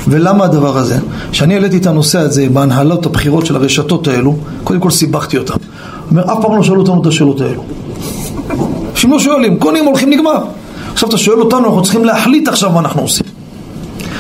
ולמה 0.09 0.45
הדבר 0.45 0.79
הזה? 0.79 0.99
כשאני 1.33 1.55
העליתי 1.55 1.77
את 1.77 1.87
הנושא 1.87 2.19
הזה 2.19 2.47
בהנהלות 2.53 3.07
הבחירות 3.07 3.47
של 3.47 3.57
הרשתות 3.57 4.09
האלו, 4.09 4.37
קודם 4.65 4.81
כל 4.81 4.91
סיבכתי 4.91 5.39
אותם. 5.39 5.55
אומר, 6.11 6.25
אף 6.25 6.39
פעם 6.43 6.57
לא 6.57 6.63
שאלו 6.63 6.81
אותנו 6.81 7.03
את 7.03 7.07
השאלות 7.07 7.41
האלו. 7.41 7.65
אנשים 9.05 9.13
לא 9.13 9.19
שואלים, 9.19 9.59
קונים, 9.59 9.85
הולכים, 9.85 10.11
נגמר. 10.11 10.39
עכשיו 10.93 11.09
אתה 11.09 11.19
שואל 11.19 11.41
אותנו, 11.41 11.65
אנחנו 11.65 11.83
צריכים 11.83 12.05
להחליט 12.05 12.49
עכשיו 12.49 12.71
מה 12.71 12.81
אנחנו 12.81 13.01
עושים. 13.03 13.27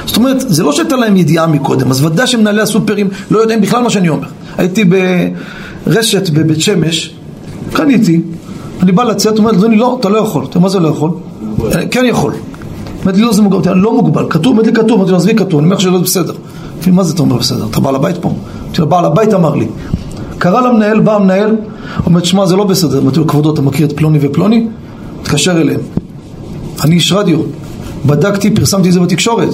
זאת 0.07 0.17
אומרת, 0.17 0.41
זה 0.41 0.63
לא 0.63 0.73
שהייתה 0.73 0.97
להם 0.97 1.17
ידיעה 1.17 1.47
מקודם, 1.47 1.91
אז 1.91 2.05
ודאי 2.05 2.27
שמנהלי 2.27 2.63
הסופרים 2.63 3.09
לא 3.31 3.39
יודעים 3.39 3.61
בכלל 3.61 3.83
מה 3.83 3.91
שאני 3.91 4.09
אומר. 4.09 4.29
הייתי 4.59 4.85
ברשת 5.87 6.31
בבית 6.31 6.61
שמש, 6.61 7.15
קניתי, 7.73 8.21
אני 8.83 8.93
בא 8.93 9.05
לצאת, 9.05 9.39
אומר 9.39 9.51
אדוני 9.51 9.77
לא, 9.77 9.97
אתה 10.01 10.09
לא 10.09 10.19
יכול. 10.19 10.45
אתה 10.45 10.59
מה 10.59 10.69
זה 10.69 10.81
לא 10.81 10.89
יכול? 10.89 11.11
כן 11.91 12.05
יכול. 12.05 12.33
אמרתי 13.05 13.19
לי 13.19 13.25
לא 13.25 13.33
זה 13.33 13.43
מוגבל, 13.43 13.75
לא 13.75 13.93
מוגבל, 13.93 14.27
כתוב, 14.31 14.53
אמרתי 14.53 14.71
לי 14.71 14.77
כתוב, 14.77 14.99
אמרתי 14.99 15.11
לו 15.11 15.17
עזבי 15.17 15.35
כתוב, 15.35 15.59
אני 15.61 15.65
אומר 15.65 15.77
לך 15.77 15.81
שזה 15.81 15.91
בסדר. 15.91 16.35
אמרתי 16.75 16.91
מה 16.91 17.03
זה 17.03 17.15
אתה 17.15 17.23
אומר 17.23 17.37
בסדר? 17.37 17.67
אתה 17.71 17.81
בעל 17.81 17.95
הבית 17.95 18.17
פה? 18.17 18.29
אמרתי 18.29 18.81
לו 18.81 18.87
בעל 18.87 19.05
הבית 19.05 19.35
אמר 19.35 19.55
לי. 19.55 19.67
קרא 20.39 20.61
למנהל, 20.61 21.01
בא 21.01 21.15
המנהל, 21.17 21.57
אומר 22.07 22.25
שמע 22.25 22.47
זה 22.47 22.57
לא 22.57 22.65
בסדר, 22.65 22.99
אמרתי 22.99 23.19
לו 23.19 23.27
כבודו 23.27 23.55
אתה 23.55 23.63
מכיר 23.63 23.87
את 23.87 23.93
פלוני 23.93 24.19
ופלוני? 24.21 24.67
תתקשר 25.23 25.61
אליהם. 25.61 25.81
אני 26.85 26.95
איש 26.95 27.13
רדיו, 27.13 27.39
בדקתי, 28.07 28.51
פרסמתי 28.51 28.89
את 28.89 28.93
זה 28.93 29.01
בתקשורת. 29.01 29.49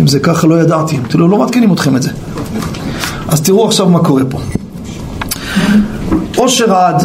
אם 0.00 0.06
זה 0.06 0.20
ככה 0.20 0.46
לא 0.46 0.60
ידעתי. 0.60 0.96
אמרתי 0.96 1.18
לו 1.18 1.28
לא 1.28 1.38
מעדכנים 1.38 1.72
אתכם 1.72 1.96
את 1.96 2.02
זה. 2.02 2.10
אז 3.28 3.40
תראו 3.40 3.66
עכשיו 3.66 3.88
מה 3.88 3.98
קורה 3.98 4.22
פה. 4.24 4.38
אושר 6.38 6.74
עד 6.74 7.04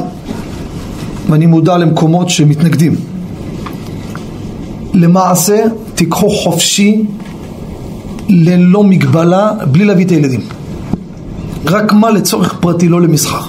ואני 1.29 1.45
מודע 1.45 1.77
למקומות 1.77 2.29
שמתנגדים. 2.29 2.95
למעשה, 4.93 5.63
תיקחו 5.95 6.29
חופשי, 6.29 7.03
ללא 8.29 8.83
מגבלה, 8.83 9.51
בלי 9.71 9.85
להביא 9.85 10.05
את 10.05 10.11
הילדים. 10.11 10.41
רק 11.65 11.93
מה 11.93 12.11
לצורך 12.11 12.53
פרטי, 12.59 12.89
לא 12.89 13.01
למסחר. 13.01 13.41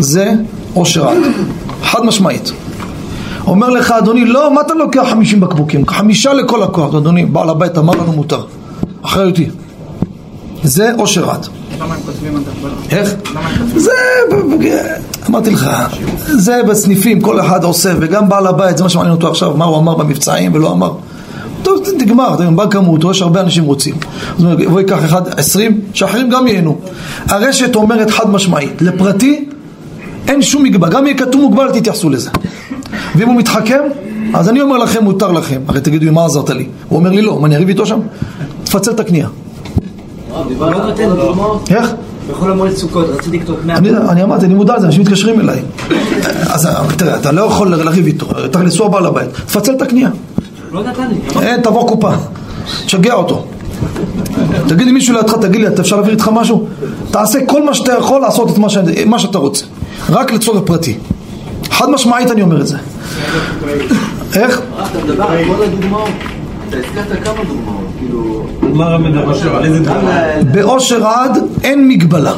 זה 0.00 0.32
עושר 0.74 1.08
עד, 1.08 1.16
חד 1.82 2.04
משמעית. 2.04 2.52
אומר 3.46 3.70
לך, 3.70 3.90
אדוני, 3.90 4.24
לא, 4.24 4.54
מה 4.54 4.60
אתה 4.60 4.74
לוקח 4.74 5.06
חמישים 5.10 5.40
בקבוקים? 5.40 5.86
חמישה 5.86 6.32
לכל 6.32 6.60
לקוח. 6.62 6.94
אדוני, 6.94 7.26
בעל 7.26 7.50
הבית 7.50 7.78
אמר 7.78 7.94
לנו 7.94 8.12
מותר. 8.12 8.42
אחריותי. 9.02 9.48
זה 10.62 10.92
עושר 10.98 11.30
עד. 11.30 11.46
איך? 12.90 13.14
זה, 13.76 13.90
אמרתי 15.28 15.50
לך, 15.50 15.70
זה 16.18 16.60
בסניפים, 16.68 17.20
כל 17.20 17.40
אחד 17.40 17.64
עושה, 17.64 17.92
וגם 18.00 18.28
בעל 18.28 18.46
הבית, 18.46 18.76
זה 18.76 18.82
מה 18.82 18.88
שמעניין 18.88 19.14
אותו 19.14 19.28
עכשיו, 19.28 19.56
מה 19.56 19.64
הוא 19.64 19.78
אמר 19.78 19.94
במבצעים 19.94 20.54
ולא 20.54 20.72
אמר. 20.72 20.92
טוב, 21.62 21.84
תגמר, 21.98 22.34
אתה 22.34 22.44
יודע, 22.44 22.66
כמות, 22.70 23.04
יש 23.10 23.22
הרבה 23.22 23.40
אנשים 23.40 23.64
רוצים. 23.64 23.94
אז 24.38 24.44
הוא 24.44 24.80
ייקח 24.80 25.04
אחד, 25.04 25.22
עשרים, 25.38 25.80
שאחרים 25.94 26.30
גם 26.30 26.46
ייהנו. 26.46 26.78
הרשת 27.28 27.76
אומרת 27.76 28.10
חד 28.10 28.30
משמעית, 28.30 28.82
לפרטי 28.82 29.44
אין 30.28 30.42
שום 30.42 30.62
מגבל, 30.62 30.88
גם 30.88 31.06
יהיה 31.06 31.18
כתוב 31.18 31.40
מוגבל, 31.40 31.70
תתייחסו 31.72 32.10
לזה. 32.10 32.30
ואם 33.16 33.28
הוא 33.28 33.36
מתחכם, 33.36 33.80
אז 34.34 34.48
אני 34.48 34.60
אומר 34.60 34.78
לכם, 34.78 35.04
מותר 35.04 35.32
לכם. 35.32 35.60
הרי 35.68 35.80
תגידו, 35.80 36.12
מה 36.12 36.24
עזרת 36.24 36.50
לי? 36.50 36.66
הוא 36.88 36.98
אומר 36.98 37.10
לי, 37.10 37.22
לא, 37.22 37.40
מה, 37.40 37.46
אני 37.46 37.56
אריב 37.56 37.68
איתו 37.68 37.86
שם? 37.86 37.98
תפצל 38.64 38.90
את 38.90 39.00
הקנייה. 39.00 39.28
איך? 41.70 41.92
בכל 42.30 42.50
המועד 42.50 42.76
סוכות, 42.76 43.06
רציתי 43.08 43.38
לכתוב 43.38 43.56
100 43.64 43.76
אני 43.76 44.22
אמרתי, 44.22 44.46
אני 44.46 44.54
מודע 44.54 44.76
לזה, 44.76 44.86
אנשים 44.86 45.02
מתקשרים 45.02 45.40
אליי 45.40 45.62
אז 46.48 46.68
תראה, 46.96 47.16
אתה 47.16 47.32
לא 47.32 47.42
יכול 47.42 47.74
לריב 47.74 48.06
איתו, 48.06 48.26
אתה 48.44 48.60
לנסוע 48.60 48.88
בעל 48.88 49.06
הבית 49.06 49.28
תפצל 49.46 49.72
את 49.72 49.82
הקנייה 49.82 50.10
לא 50.72 50.84
נתן 50.84 51.08
לי 51.08 51.46
אין, 51.46 51.60
תבוא 51.60 51.88
קופה, 51.88 52.10
תשגע 52.86 53.14
אותו 53.14 53.46
תגיד 54.68 54.86
לי 54.86 54.92
מישהו 54.92 55.14
לידך, 55.14 55.34
תגיד 55.40 55.60
לי, 55.60 55.68
אפשר 55.80 55.96
להעביר 55.96 56.12
איתך 56.12 56.30
משהו? 56.32 56.66
תעשה 57.10 57.38
כל 57.46 57.62
מה 57.62 57.74
שאתה 57.74 57.92
יכול 57.92 58.20
לעשות 58.20 58.50
את 58.50 58.58
מה 59.06 59.18
שאתה 59.18 59.38
רוצה 59.38 59.64
רק 60.08 60.32
לצורך 60.32 60.62
פרטי 60.64 60.96
חד 61.70 61.90
משמעית 61.90 62.30
אני 62.30 62.42
אומר 62.42 62.60
את 62.60 62.66
זה 62.66 62.76
איך? 64.34 64.60
אתה 64.90 65.04
מדבר 65.04 65.24
על 65.24 65.44
כל 65.44 65.62
הדוגמאות. 65.62 66.10
אתה 66.68 66.76
הזכרת 66.76 67.24
כמה 67.24 67.44
דוגמאות, 67.44 67.84
כאילו... 67.98 68.46
באושר 70.52 71.06
עד 71.06 71.38
אין 71.62 71.88
מגבלה. 71.88 72.32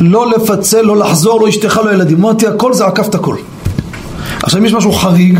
לא 0.00 0.30
לפצל, 0.30 0.80
לא 0.80 0.96
לחזור, 0.96 1.40
לא 1.40 1.48
אשתך, 1.48 1.80
לא 1.84 1.94
ילדים. 1.94 2.18
אמרתי 2.18 2.46
הכל 2.46 2.72
זה 2.72 2.86
עקף 2.86 3.08
את 3.08 3.14
הכל. 3.14 3.36
עכשיו 4.42 4.60
אם 4.60 4.66
יש 4.66 4.74
משהו 4.74 4.92
חריג, 4.92 5.38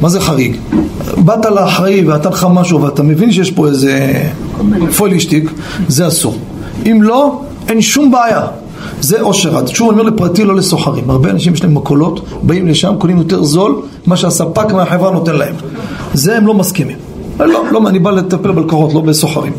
מה 0.00 0.08
זה 0.08 0.20
חריג? 0.20 0.56
באת 1.16 1.44
לאחראי 1.44 2.04
ואתה 2.04 2.28
לך 2.30 2.46
משהו 2.50 2.82
ואתה 2.82 3.02
מבין 3.02 3.32
שיש 3.32 3.50
פה 3.50 3.68
איזה 3.68 4.22
פוילישטיק, 4.96 5.50
זה 5.88 6.08
אסור. 6.08 6.38
אם 6.86 7.02
לא, 7.02 7.40
אין 7.68 7.82
שום 7.82 8.10
בעיה. 8.10 8.46
זה 9.02 9.20
עושר 9.20 9.58
עד. 9.58 9.68
שוב 9.68 9.90
אני 9.90 10.00
אומר 10.00 10.10
לפרטי, 10.10 10.44
לא 10.44 10.56
לסוחרים. 10.56 11.10
הרבה 11.10 11.30
אנשים 11.30 11.54
יש 11.54 11.62
להם 11.62 11.74
מכולות, 11.74 12.26
באים 12.42 12.68
לשם, 12.68 12.94
קונים 12.98 13.18
יותר 13.18 13.42
זול, 13.42 13.82
מה 14.06 14.16
שהספק 14.16 14.72
מהחברה 14.72 15.10
נותן 15.10 15.34
להם. 15.34 15.54
זה 16.14 16.36
הם 16.36 16.46
לא 16.46 16.54
מסכימים. 16.54 16.96
לא, 17.38 17.64
לא, 17.72 17.88
אני 17.88 17.98
בא 17.98 18.10
לטפל 18.10 18.52
בלקוחות, 18.52 18.94
לא 18.94 19.00
בסוחרים. 19.00 19.52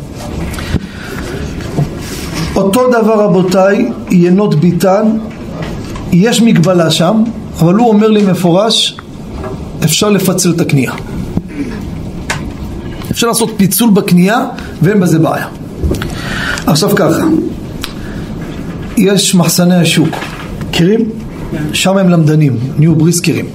אותו 2.55 2.88
דבר 2.88 3.23
רבותיי, 3.23 3.91
ינות 4.12 4.55
ביטן, 4.55 5.17
יש 6.12 6.41
מגבלה 6.41 6.91
שם, 6.91 7.23
אבל 7.59 7.73
הוא 7.73 7.89
אומר 7.89 8.07
לי 8.07 8.21
מפורש, 8.21 8.97
אפשר 9.83 10.09
לפצל 10.09 10.51
את 10.51 10.62
הקנייה. 10.62 10.91
אפשר 13.12 13.27
לעשות 13.27 13.50
פיצול 13.57 13.89
בקנייה 13.89 14.45
ואין 14.81 15.00
בזה 15.00 15.19
בעיה. 15.19 15.47
עכשיו 16.65 16.95
ככה, 16.95 17.23
יש 18.97 19.35
מחסני 19.35 19.75
השוק, 19.75 20.09
מכירים? 20.69 21.09
שם 21.73 21.97
הם 21.97 22.09
למדנים, 22.09 22.57
נהיו 22.77 22.95
בריסקרים. 22.95 23.45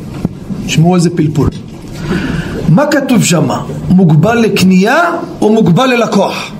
שמעו 0.67 0.95
איזה 0.95 1.11
פלפול. 1.17 1.49
מה 2.69 2.87
כתוב 2.87 3.25
שם? 3.25 3.49
מוגבל 3.89 4.39
לקנייה 4.39 5.03
או 5.41 5.53
מוגבל 5.53 5.87
ללקוח? 5.87 6.51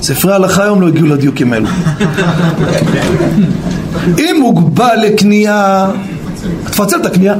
ספרי 0.00 0.32
ההלכה 0.32 0.62
היום 0.62 0.80
לא 0.80 0.88
הגיעו 0.88 1.06
לדיוקים 1.06 1.52
האלו. 1.52 1.68
אם 4.18 4.36
מוגבל 4.40 4.96
לקנייה, 5.02 5.86
תפצל 6.64 7.00
את 7.00 7.06
הקנייה. 7.06 7.34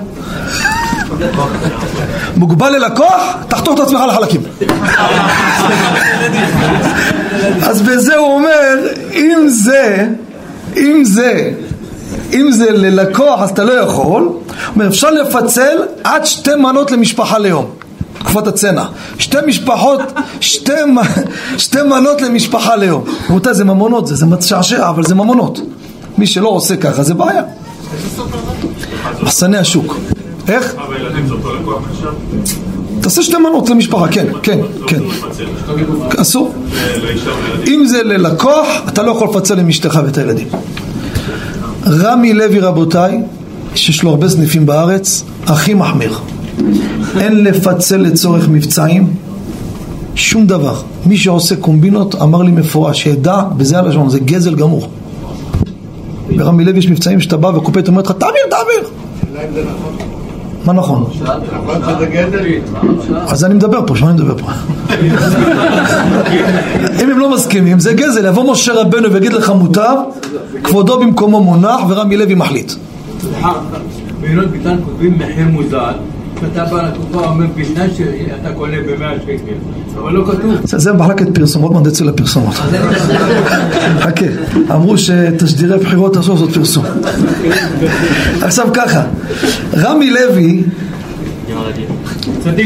מוגבל 2.37 2.71
ללקוח, 2.71 3.37
תחתוך 3.49 3.75
את 3.75 3.81
עצמך 3.81 4.01
לחלקים. 4.09 4.41
אז 7.63 7.83
בזה 7.83 8.17
הוא 8.17 8.35
אומר, 8.35 8.79
אם 9.13 9.49
זה, 9.49 10.09
אם 10.77 11.05
זה, 11.05 11.53
אם 12.33 12.53
זה 12.53 12.71
ללקוח 12.71 13.41
אז 13.43 13.51
אתה 13.51 13.65
לא 13.65 13.73
יכול, 13.73 14.29
אומר 14.75 14.89
אפשר 14.89 15.11
לפצל 15.11 15.77
עד 16.05 16.27
שתי 16.27 16.55
מנות 16.55 16.91
למשפחה 16.91 17.39
ליום. 17.39 17.67
תקופת 18.19 18.47
הצנע. 18.47 18.85
שתי 19.19 19.37
משפחות, 19.47 20.01
שתי, 20.41 20.73
שתי 21.59 21.83
מנות 21.83 22.23
למשפחה 22.23 22.77
ליום. 22.77 23.05
רבותיי, 23.31 23.55
זה 23.55 23.65
ממונות, 23.65 24.07
זה, 24.07 24.15
זה 24.15 24.27
מצ'עשע, 24.27 24.89
אבל 24.89 25.03
זה 25.03 25.15
ממונות. 25.15 25.61
מי 26.19 26.27
שלא 26.27 26.49
עושה 26.49 26.77
ככה 26.77 27.03
זה 27.03 27.15
בעיה. 27.15 27.43
מחסני 29.23 29.59
השוק. 29.59 29.97
איך? 30.49 30.75
תעשה 33.01 33.23
שתי 33.23 33.37
מנות 33.37 33.71
למשפחה, 33.71 34.09
כן, 34.09 34.27
כן, 34.43 34.59
כן. 34.87 35.01
אסור. 36.21 36.55
אם 37.67 37.85
זה 37.87 38.03
ללקוח, 38.03 38.67
אתה 38.89 39.03
לא 39.03 39.11
יכול 39.11 39.29
לפצל 39.29 39.59
עם 39.59 39.69
אשתך 39.69 40.01
ואת 40.05 40.19
הילדים. 40.19 40.49
רמי 41.87 42.33
לוי 42.33 42.61
רבותיי, 42.61 43.21
שיש 43.75 44.03
לו 44.03 44.11
הרבה 44.11 44.29
סניפים 44.29 44.67
בארץ, 44.67 45.25
הכי 45.47 45.75
מחמיר. 45.75 46.19
אין 47.21 47.45
לפצל 47.45 47.97
לצורך 47.97 48.49
מבצעים 48.49 49.13
שום 50.15 50.47
דבר. 50.47 50.75
מי 51.07 51.17
שעושה 51.17 51.57
קומבינות 51.57 52.15
אמר 52.15 52.43
לי 52.43 52.51
מפורש, 52.51 53.03
שידע, 53.03 53.43
בזה 53.57 53.79
הלשון, 53.79 54.11
זה 54.11 54.19
גזל 54.19 54.55
גמור. 54.55 54.89
ברמי 56.37 56.65
לוי 56.65 56.79
יש 56.79 56.89
מבצעים 56.89 57.21
שאתה 57.21 57.37
בא 57.37 57.47
וקופט 57.47 57.89
אומר 57.89 58.03
לך, 58.03 58.13
תעביר, 58.13 58.43
תעביר. 58.51 58.91
מה 60.73 60.75
נכון? 60.77 61.11
אז 63.27 63.45
אני 63.45 63.55
מדבר 63.55 63.87
פה, 63.87 63.97
שמה 63.97 64.11
אני 64.11 64.23
מדבר 64.23 64.39
פה? 64.39 64.47
אם 67.03 67.11
הם 67.11 67.19
לא 67.19 67.31
מסכימים, 67.31 67.81
זה 67.81 67.93
גזל. 67.93 68.25
יבוא 68.25 68.53
משה 68.53 68.73
רבנו 68.73 69.13
ויגיד 69.13 69.33
לך 69.33 69.51
מותר, 69.51 69.95
כבודו 70.65 71.01
במקומו 71.01 71.41
מונח 71.41 71.81
ורמי 71.89 72.17
לוי 72.17 72.35
מחליט. 72.35 72.73
סליחה, 73.21 73.53
בעינות 74.21 74.47
ביטן 74.47 74.77
כותבים 74.85 75.19
מחיר 75.19 75.49
מוזל 75.49 75.93
כשאתה 76.41 76.65
בא 76.65 76.83
לקופה 76.89 77.27
אומר 77.27 77.47
בתנאי 77.57 77.89
שאתה 77.97 78.53
קונה 78.57 78.77
במאה 78.87 79.15
שקל 79.23 79.53
אבל 79.99 80.13
לא 80.13 80.25
כתוב 80.27 80.55
זה 80.65 80.93
מחלקת 80.93 81.35
פרסום, 81.35 81.63
עוד 81.63 81.73
מעט 81.73 81.87
נצא 81.87 82.05
לפרסומות. 82.05 82.55
חכה, 84.01 84.27
אמרו 84.71 84.99
שתשדירי 84.99 85.79
בחירות 85.79 86.17
אסור 86.17 86.35
לעשות 86.35 86.55
פרסום. 86.55 86.85
עכשיו 88.43 88.69
ככה, 88.75 89.03
רמי 89.75 90.11
לוי 90.11 90.63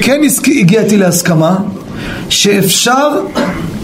כן 0.02 0.20
הגיע 0.46 0.82
איתי 0.82 0.96
להסכמה 0.96 1.56
שאפשר 2.28 3.08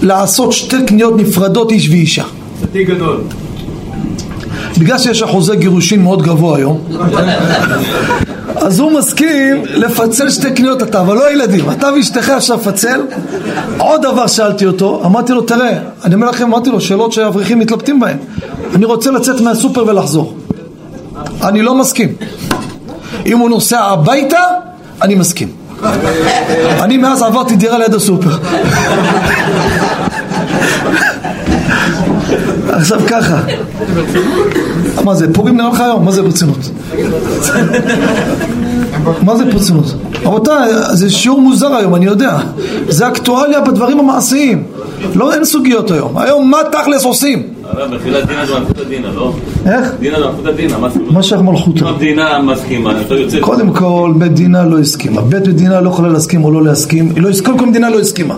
לעשות 0.02 0.52
שתי 0.52 0.84
קניות 0.86 1.16
נפרדות 1.16 1.72
איש 1.72 1.88
ואישה. 1.88 2.24
צדיק 2.60 2.88
גדול 2.88 3.20
בגלל 4.78 4.98
שיש 4.98 5.22
אחוזי 5.22 5.56
גירושין 5.56 6.02
מאוד 6.02 6.22
גבוה 6.22 6.56
היום 6.56 6.80
אז 8.60 8.80
הוא 8.80 8.92
מסכים 8.92 9.62
לפצל 9.64 10.30
שתי 10.30 10.50
קניות 10.50 10.82
אתה, 10.82 11.00
אבל 11.00 11.14
לא 11.14 11.26
הילדים. 11.26 11.70
אתה 11.70 11.88
ואשתך 11.96 12.30
אפשר 12.30 12.54
לפצל 12.54 13.00
עוד 13.78 14.02
דבר 14.02 14.26
שאלתי 14.26 14.66
אותו, 14.66 15.02
אמרתי 15.04 15.32
לו 15.32 15.40
תראה 15.40 15.78
אני 16.04 16.14
אומר 16.14 16.30
לכם, 16.30 16.44
אמרתי 16.44 16.70
לו 16.70 16.80
שאלות 16.80 17.12
שאברכים 17.12 17.58
מתלבטים 17.58 18.00
בהן. 18.00 18.16
אני 18.74 18.84
רוצה 18.84 19.10
לצאת 19.10 19.40
מהסופר 19.40 19.84
ולחזור. 19.86 20.36
אני 21.42 21.62
לא 21.62 21.74
מסכים. 21.74 22.08
אם 23.26 23.38
הוא 23.38 23.50
נוסע 23.50 23.80
הביתה, 23.80 24.40
אני 25.02 25.14
מסכים. 25.14 25.48
אני 26.80 26.96
מאז 26.96 27.22
עברתי 27.22 27.56
דירה 27.56 27.78
ליד 27.78 27.94
הסופר 27.94 28.30
עכשיו 32.68 33.00
ככה 33.08 33.40
מה 35.04 35.14
זה, 35.14 35.34
פורים 35.34 35.56
נראה 35.56 35.68
לך 35.68 35.80
היום? 35.80 36.04
מה 36.04 36.12
זה 36.12 36.22
ברצינות? 36.22 36.70
מה 39.22 39.36
זה 39.36 39.44
ברצינות? 39.44 39.94
רבותיי, 40.24 40.72
זה 40.92 41.10
שיעור 41.10 41.40
מוזר 41.40 41.74
היום, 41.74 41.94
אני 41.94 42.06
יודע 42.06 42.38
זה 42.88 43.08
אקטואליה 43.08 43.60
בדברים 43.60 44.00
המעשיים 44.00 44.64
לא, 45.14 45.34
אין 45.34 45.44
סוגיות 45.44 45.90
היום 45.90 46.18
היום 46.18 46.50
מה 46.50 46.58
תכלס 46.72 47.04
עושים? 47.04 47.42
הרב, 47.72 47.94
בתחילת 47.94 48.26
דינה 48.28 48.46
זה 48.46 48.58
מלכות 48.58 48.78
הדינה, 48.78 49.08
לא? 49.12 49.32
איך? 49.66 49.94
דינה 50.00 50.18
זה 50.20 50.26
מלכות 50.26 50.46
הדינה, 50.46 50.78
מה 50.78 50.88
זאת 50.88 50.96
אומרת? 50.96 51.12
מה 51.12 51.22
שייך 51.22 51.40
מלכות? 51.40 51.82
אם 51.82 51.86
המדינה 51.86 52.38
מסכימה, 52.42 53.00
אתה 53.00 53.14
יוצא... 53.14 53.40
קודם 53.40 53.70
כל, 53.70 54.12
מדינה 54.14 54.64
לא 54.64 54.78
הסכימה. 54.78 55.20
בית 55.20 55.46
מדינה 55.46 55.80
לא 55.80 55.88
יכולה 55.88 56.08
להסכים 56.08 56.44
או 56.44 56.50
לא 56.50 56.62
להסכים. 56.64 57.12
לא, 57.16 57.30
קודם 57.44 57.58
כל 57.58 57.66
מדינה 57.66 57.90
לא 57.90 57.98
הסכימה. 58.00 58.34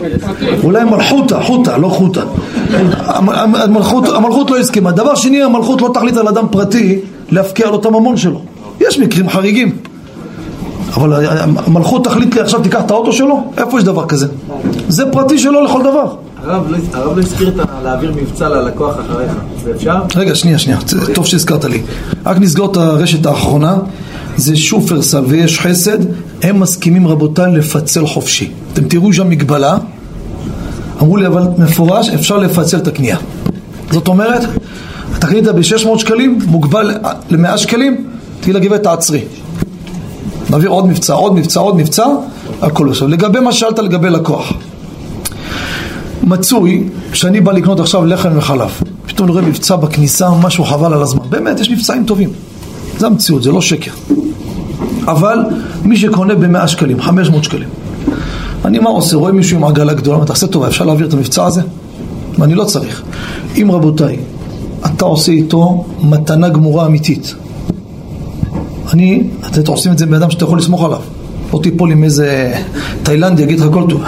אולי 0.65 0.85
מלכותה, 0.85 1.41
חותה, 1.43 1.77
לא 1.79 1.89
חותה. 1.89 2.21
המ- 3.07 3.29
המלכות, 3.55 4.09
המלכות 4.09 4.51
לא 4.51 4.59
הסכימה. 4.59 4.91
דבר 4.93 5.15
שני, 5.15 5.43
המלכות 5.43 5.81
לא 5.83 5.91
תחליט 5.95 6.17
על 6.17 6.29
אדם 6.29 6.45
פרטי 6.51 6.99
להפקיע 7.31 7.67
לו 7.71 7.77
את 7.81 7.87
הממון 7.87 8.17
שלו. 8.17 8.41
יש 8.81 8.99
מקרים 8.99 9.29
חריגים. 9.29 9.73
אבל 10.97 11.27
המלכות 11.67 12.05
תחליט 12.05 12.35
לי 12.35 12.41
עכשיו 12.41 12.61
תיקח 12.61 12.81
את 12.81 12.91
האוטו 12.91 13.13
שלו? 13.13 13.43
איפה 13.59 13.79
יש 13.79 13.85
דבר 13.85 14.07
כזה? 14.07 14.27
זה 14.89 15.05
פרטי 15.13 15.39
שלו 15.39 15.65
לכל 15.65 15.81
דבר. 15.83 16.07
הרב 16.45 16.71
לא- 16.71 16.79
הרב 16.93 17.17
לא 17.17 17.23
הזכיר 17.23 17.65
להעביר 17.85 18.13
מבצע 18.17 18.49
ללקוח 18.49 18.95
אחריך, 18.95 19.33
זה 19.65 19.71
אפשר? 19.77 19.97
רגע, 20.17 20.35
שנייה, 20.35 20.59
שנייה, 20.59 20.79
זה 20.87 21.15
טוב 21.15 21.27
שהזכרת 21.27 21.65
לי. 21.65 21.83
רק 22.27 22.39
נסגור 22.39 22.73
את 22.73 22.77
הרשת 22.77 23.27
האחרונה, 23.27 23.77
זה 24.37 24.57
שופרסל 24.57 25.25
ויש 25.27 25.61
חסד, 25.61 25.99
הם 26.43 26.61
מסכימים 26.61 27.09
רבותיי 27.09 27.53
לפצל 27.53 28.07
חופשי. 28.07 28.51
אתם 28.73 28.85
תראו 28.89 29.13
שם 29.13 29.29
מגבלה, 29.29 29.79
אמרו 31.03 31.17
לי 31.17 31.27
אבל 31.27 31.43
מפורש, 31.59 32.09
אפשר 32.09 32.39
לפצל 32.39 32.77
את 32.77 32.87
הקנייה. 32.87 33.17
זאת 33.91 34.09
אומרת, 34.09 34.43
אתה 35.19 35.27
קנית 35.27 35.45
ב-600 35.45 35.99
שקלים, 35.99 36.39
מוגבל 36.47 36.91
ל-100 37.31 37.57
שקלים, 37.57 38.07
תגיד 38.41 38.55
לגברת 38.55 38.83
תעצרי. 38.83 39.21
נעביר 40.51 40.71
עוד 40.71 40.87
מבצע, 40.87 41.15
עוד 41.15 41.35
מבצע, 41.35 41.61
עוד 41.61 41.77
מבצע, 41.77 42.07
הכל 42.63 42.89
עכשיו. 42.91 43.09
לגבי 43.09 43.41
מה 43.41 43.53
שאלת 43.53 43.79
לגבי 43.79 44.11
לקוח. 44.11 44.53
מצוי 46.23 46.89
שאני 47.13 47.41
בא 47.41 47.53
לקנות 47.53 47.81
עכשיו 47.81 48.05
לחם 48.05 48.31
וחלב. 48.37 48.71
פתאום 49.07 49.29
אני 49.29 49.33
רואה 49.39 49.49
מבצע 49.49 49.77
בכניסה 49.77 50.31
משהו 50.43 50.65
חבל 50.65 50.93
על 50.93 51.03
הזמן. 51.03 51.23
באמת 51.29 51.61
יש 51.61 51.71
מבצעים 51.71 52.05
טובים. 52.05 52.31
זה 52.99 53.07
המציאות 53.07 53.43
זה 53.43 53.53
לא 53.53 53.61
שקר. 53.61 53.91
אבל 55.05 55.39
מי 55.85 55.97
שקונה 55.97 56.35
במאה 56.35 56.69
שקלים 56.69 57.01
500 57.01 57.45
שקלים 57.45 57.69
אני 58.65 58.79
מה 58.79 58.91
עושה? 58.91 59.17
רואה 59.17 59.33
מישהו 59.33 59.59
עם 59.59 59.65
עגלה 59.65 59.95
גדולה 59.95 60.17
אומר, 60.17 60.27
תעשה 60.27 60.47
טובה 60.47 60.69
אפשר 60.69 60.85
להעביר 60.85 61.07
את 61.07 61.13
המבצע 61.13 61.45
הזה? 61.45 61.63
ואני 62.39 62.55
לא 62.55 62.65
צריך. 62.65 63.03
אם 63.57 63.71
רבותיי 63.73 64.19
אתה 64.87 65.05
עושה 65.05 65.33
איתו 65.33 65.85
מתנה 66.03 66.49
גמורה 66.49 66.87
אמיתית 66.87 67.35
אני, 68.93 69.23
אתם 69.47 69.73
עושים 69.73 69.93
את 69.93 69.99
זה 69.99 70.05
עם 70.05 70.15
אדם 70.15 70.31
שאתה 70.31 70.45
יכול 70.45 70.59
לסמוך 70.59 70.85
עליו. 70.85 71.01
לא 71.53 71.61
תיפול 71.63 71.91
עם 71.93 72.05
איזה 72.05 72.55
תאילנדי, 73.03 73.43
יגיד 73.43 73.61
לך 73.61 73.67
כל 73.73 73.85
טוב. 73.89 74.03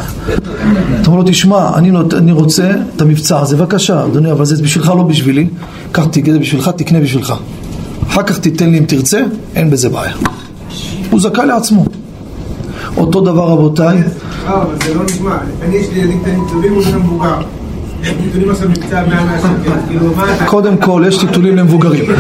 אתה 1.01 1.07
אומר 1.11 1.19
לו, 1.19 1.25
תשמע, 1.27 1.71
אני, 1.75 1.91
נות- 1.91 2.15
אני 2.15 2.33
רוצה 2.33 2.71
את 2.97 3.01
המבצע 3.03 3.41
הזה, 3.41 3.57
בבקשה, 3.57 4.05
אדוני, 4.05 4.33
אבל 4.33 4.45
זה 4.45 4.63
בשבילך, 4.63 4.89
לא 4.89 5.03
בשבילי. 5.03 5.47
קח, 5.93 6.05
תקנה 6.05 6.39
בשבילך, 6.39 6.69
תקנה 6.77 7.01
בשבילך. 7.01 7.35
אחר 8.09 8.23
כך 8.23 8.39
תיתן 8.39 8.71
לי 8.71 8.79
אם 8.79 8.85
תרצה, 8.85 9.21
אין 9.57 9.71
בזה 9.71 9.89
בעיה. 9.89 10.13
הוא 11.11 11.21
זכאי 11.21 11.47
לעצמו. 11.47 11.85
אותו 12.97 13.21
דבר 13.21 13.49
רבותיי, 13.49 13.97
אה, 14.47 14.55
אבל 14.63 14.75
זה 14.87 14.95
לא 14.95 15.05
נשמע. 15.05 15.37
אני 15.63 15.77
יש 15.77 15.87
לי 15.93 15.99
ילדים 16.01 16.21
קטנים 16.21 16.45
טובים 16.53 16.73
מול 16.75 16.85
מבוגר. 16.99 17.35
הם 18.05 18.15
נתונים 18.29 18.51
עכשיו 18.51 18.69
מבצע 18.69 19.03
100 19.09 19.25
100 19.25 19.39
שקל. 19.39 19.71
כאילו. 19.89 20.13
קודם 20.47 20.77
כל 20.77 21.05
יש 21.09 21.19
טיטולים 21.19 21.57
למבוגרים. 21.57 22.05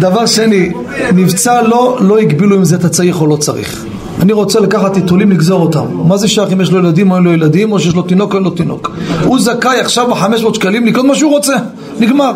דבר 0.00 0.26
שני, 0.26 0.70
מבצע 1.14 1.62
לא, 1.62 1.98
לא 2.00 2.18
הגבילו 2.18 2.56
אם 2.56 2.64
זה 2.64 2.76
אתה 2.76 2.88
צריך 2.88 3.20
או 3.20 3.26
לא 3.26 3.36
צריך. 3.36 3.84
אני 4.20 4.32
רוצה 4.32 4.60
לקחת 4.60 4.94
טיטולים, 4.94 5.30
לגזור 5.30 5.62
אותם. 5.62 5.84
מה 5.92 6.16
זה 6.16 6.28
שייך 6.28 6.52
אם 6.52 6.60
יש 6.60 6.70
לו 6.70 6.78
ילדים 6.78 7.10
או 7.10 7.16
אין 7.16 7.24
לו 7.24 7.32
ילדים, 7.32 7.72
או 7.72 7.80
שיש 7.80 7.94
לו 7.94 8.02
תינוק 8.02 8.32
או 8.32 8.36
אין 8.36 8.44
לו 8.44 8.50
תינוק? 8.50 8.90
הוא 9.24 9.38
זכאי 9.38 9.80
עכשיו 9.80 10.06
ב-500 10.08 10.54
שקלים 10.54 10.86
לקנות 10.86 11.06
מה 11.06 11.14
שהוא 11.14 11.30
רוצה. 11.30 11.56
נגמר. 12.00 12.32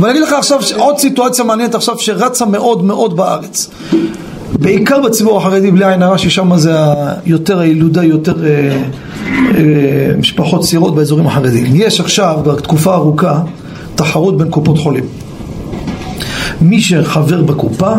ואני 0.00 0.10
אגיד 0.10 0.22
לך 0.22 0.32
עכשיו 0.32 0.60
עוד 0.76 0.98
סיטואציה 0.98 1.44
מעניינת 1.44 1.74
עכשיו 1.74 1.98
שרצה 1.98 2.46
מאוד 2.46 2.84
מאוד 2.84 3.16
בארץ. 3.16 3.70
בעיקר 4.52 5.00
בציבור 5.00 5.38
החרדי, 5.38 5.70
בלי 5.70 5.84
עין 5.84 6.02
הרע, 6.02 6.18
ששם 6.18 6.56
זה 6.56 6.76
יותר 7.26 7.58
הילודה, 7.58 8.04
יותר 8.04 8.46
אה, 8.46 8.82
אה, 9.54 10.16
משפחות 10.18 10.62
צעירות 10.62 10.94
באזורים 10.94 11.26
החרדיים. 11.26 11.72
יש 11.74 12.00
עכשיו, 12.00 12.38
בתקופה 12.44 12.94
ארוכה, 12.94 13.40
תחרות 13.94 14.38
בין 14.38 14.50
קופות 14.50 14.78
חולים. 14.78 15.04
מי 16.60 16.80
שחבר 16.80 17.42
בקופה, 17.42 17.92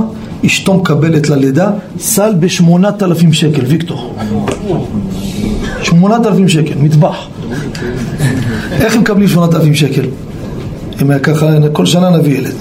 אשתו 0.46 0.74
מקבלת 0.74 1.30
ללידה 1.30 1.72
סל 2.00 2.34
בשמונת 2.39 3.04
אלפים 3.04 3.34
שקל, 3.34 3.62
ויקטור. 3.65 4.15
שמונת 5.84 6.26
אלפים 6.26 6.50
שקל, 6.50 6.74
מטבח. 6.82 7.28
איך 8.72 8.96
הם 8.96 9.02
מקבלים 9.02 9.28
שמונת 9.28 9.54
אלפים 9.54 9.76
שקל? 9.76 10.06
אם 11.02 11.12
היה 11.12 11.20
ככה, 11.20 11.48
כל 11.74 11.86
שנה 11.86 12.10
נביא 12.10 12.38
ילד. 12.38 12.54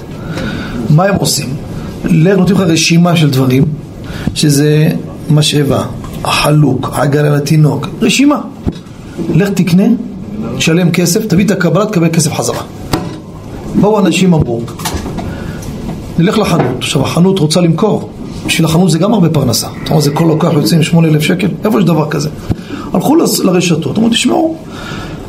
מה 0.90 1.04
הם 1.04 1.14
עושים? 1.14 1.48
נותנים 2.04 2.58
לך 2.58 2.60
רשימה 2.60 3.16
של 3.16 3.30
דברים, 3.30 3.64
שזה 4.34 4.88
משאבה, 5.30 5.84
החלוק, 6.24 6.90
עגלה 6.92 7.36
לתינוק, 7.36 7.88
רשימה. 8.02 8.40
לך 9.34 9.48
תקנה, 9.48 9.84
תשלם 10.58 10.90
כסף, 10.90 11.26
תביא 11.26 11.44
את 11.44 11.50
הקבלה, 11.50 11.86
תקבל 11.86 12.08
כסף 12.08 12.32
חזרה. 12.32 12.62
באו 13.80 13.98
אנשים 13.98 14.34
אמרו, 14.34 14.62
נלך 16.18 16.38
לחנות, 16.38 16.76
עכשיו 16.78 17.02
החנות 17.02 17.38
רוצה 17.38 17.60
למכור, 17.60 18.10
בשביל 18.46 18.66
החנות 18.66 18.90
זה 18.90 18.98
גם 18.98 19.14
הרבה 19.14 19.28
פרנסה, 19.28 19.66
אתה 19.82 19.90
אומר 19.90 20.00
זה 20.00 20.10
כל 20.10 20.24
לוקח 20.24 20.48
יוצא 20.52 20.76
עם 20.76 20.82
שמונה 20.82 21.08
אלף 21.08 21.22
שקל, 21.22 21.48
איפה 21.64 21.78
יש 21.78 21.84
דבר 21.84 22.10
כזה? 22.10 22.28
הלכו 22.92 23.16
לרשתות, 23.44 23.98
אמרו 23.98 24.08
תשמעו, 24.08 24.56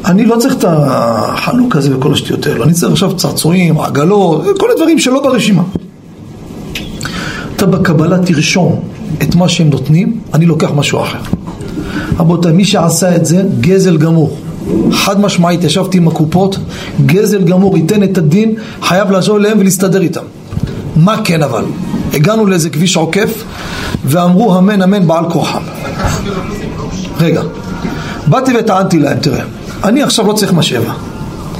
אני 0.05 0.25
לא 0.25 0.35
צריך 0.35 0.53
את 0.53 0.65
החלוק 0.67 1.75
הזה 1.75 1.97
וכל 1.97 2.13
השטויות 2.13 2.45
האלו, 2.45 2.63
אני 2.63 2.73
צריך 2.73 2.91
עכשיו 2.91 3.15
צעצועים, 3.15 3.79
עגלות, 3.79 4.45
כל 4.59 4.67
הדברים 4.71 4.99
שלא 4.99 5.21
ברשימה. 5.23 5.63
אתה 7.55 7.65
בקבלה 7.65 8.17
תרשום 8.17 8.79
את 9.23 9.35
מה 9.35 9.49
שהם 9.49 9.69
נותנים, 9.69 10.19
אני 10.33 10.45
לוקח 10.45 10.69
משהו 10.75 11.01
אחר. 11.01 11.19
רבותיי, 12.19 12.51
מי 12.51 12.65
שעשה 12.65 13.15
את 13.15 13.25
זה, 13.25 13.43
גזל 13.59 13.97
גמור. 13.97 14.37
חד 14.91 15.19
משמעית, 15.19 15.63
ישבתי 15.63 15.97
עם 15.97 16.07
הקופות, 16.07 16.57
גזל 17.05 17.41
גמור, 17.41 17.77
ייתן 17.77 18.03
את 18.03 18.17
הדין, 18.17 18.55
חייב 18.81 19.11
לעזור 19.11 19.37
אליהם 19.37 19.59
ולהסתדר 19.59 20.01
איתם. 20.01 20.21
מה 20.97 21.15
כן 21.23 21.43
אבל? 21.43 21.63
הגענו 22.13 22.45
לאיזה 22.45 22.69
כביש 22.69 22.95
עוקף, 22.95 23.43
ואמרו 24.05 24.57
אמן 24.57 24.81
אמן 24.81 25.07
בעל 25.07 25.29
כוחם. 25.29 25.61
רגע, 27.19 27.41
באתי 28.27 28.51
וטענתי 28.59 28.99
להם, 28.99 29.17
תראה, 29.19 29.43
אני 29.83 30.03
עכשיו 30.03 30.27
לא 30.27 30.33
צריך 30.33 30.53
משאבה. 30.53 30.93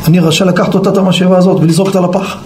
אני 0.07 0.19
רשאי 0.19 0.47
לקחת 0.47 0.73
אותה 0.73 0.89
את 0.89 0.97
המשאבה 0.97 1.37
הזאת 1.37 1.61
ולזרוק 1.61 1.87
אותה 1.87 2.01
לפח. 2.01 2.37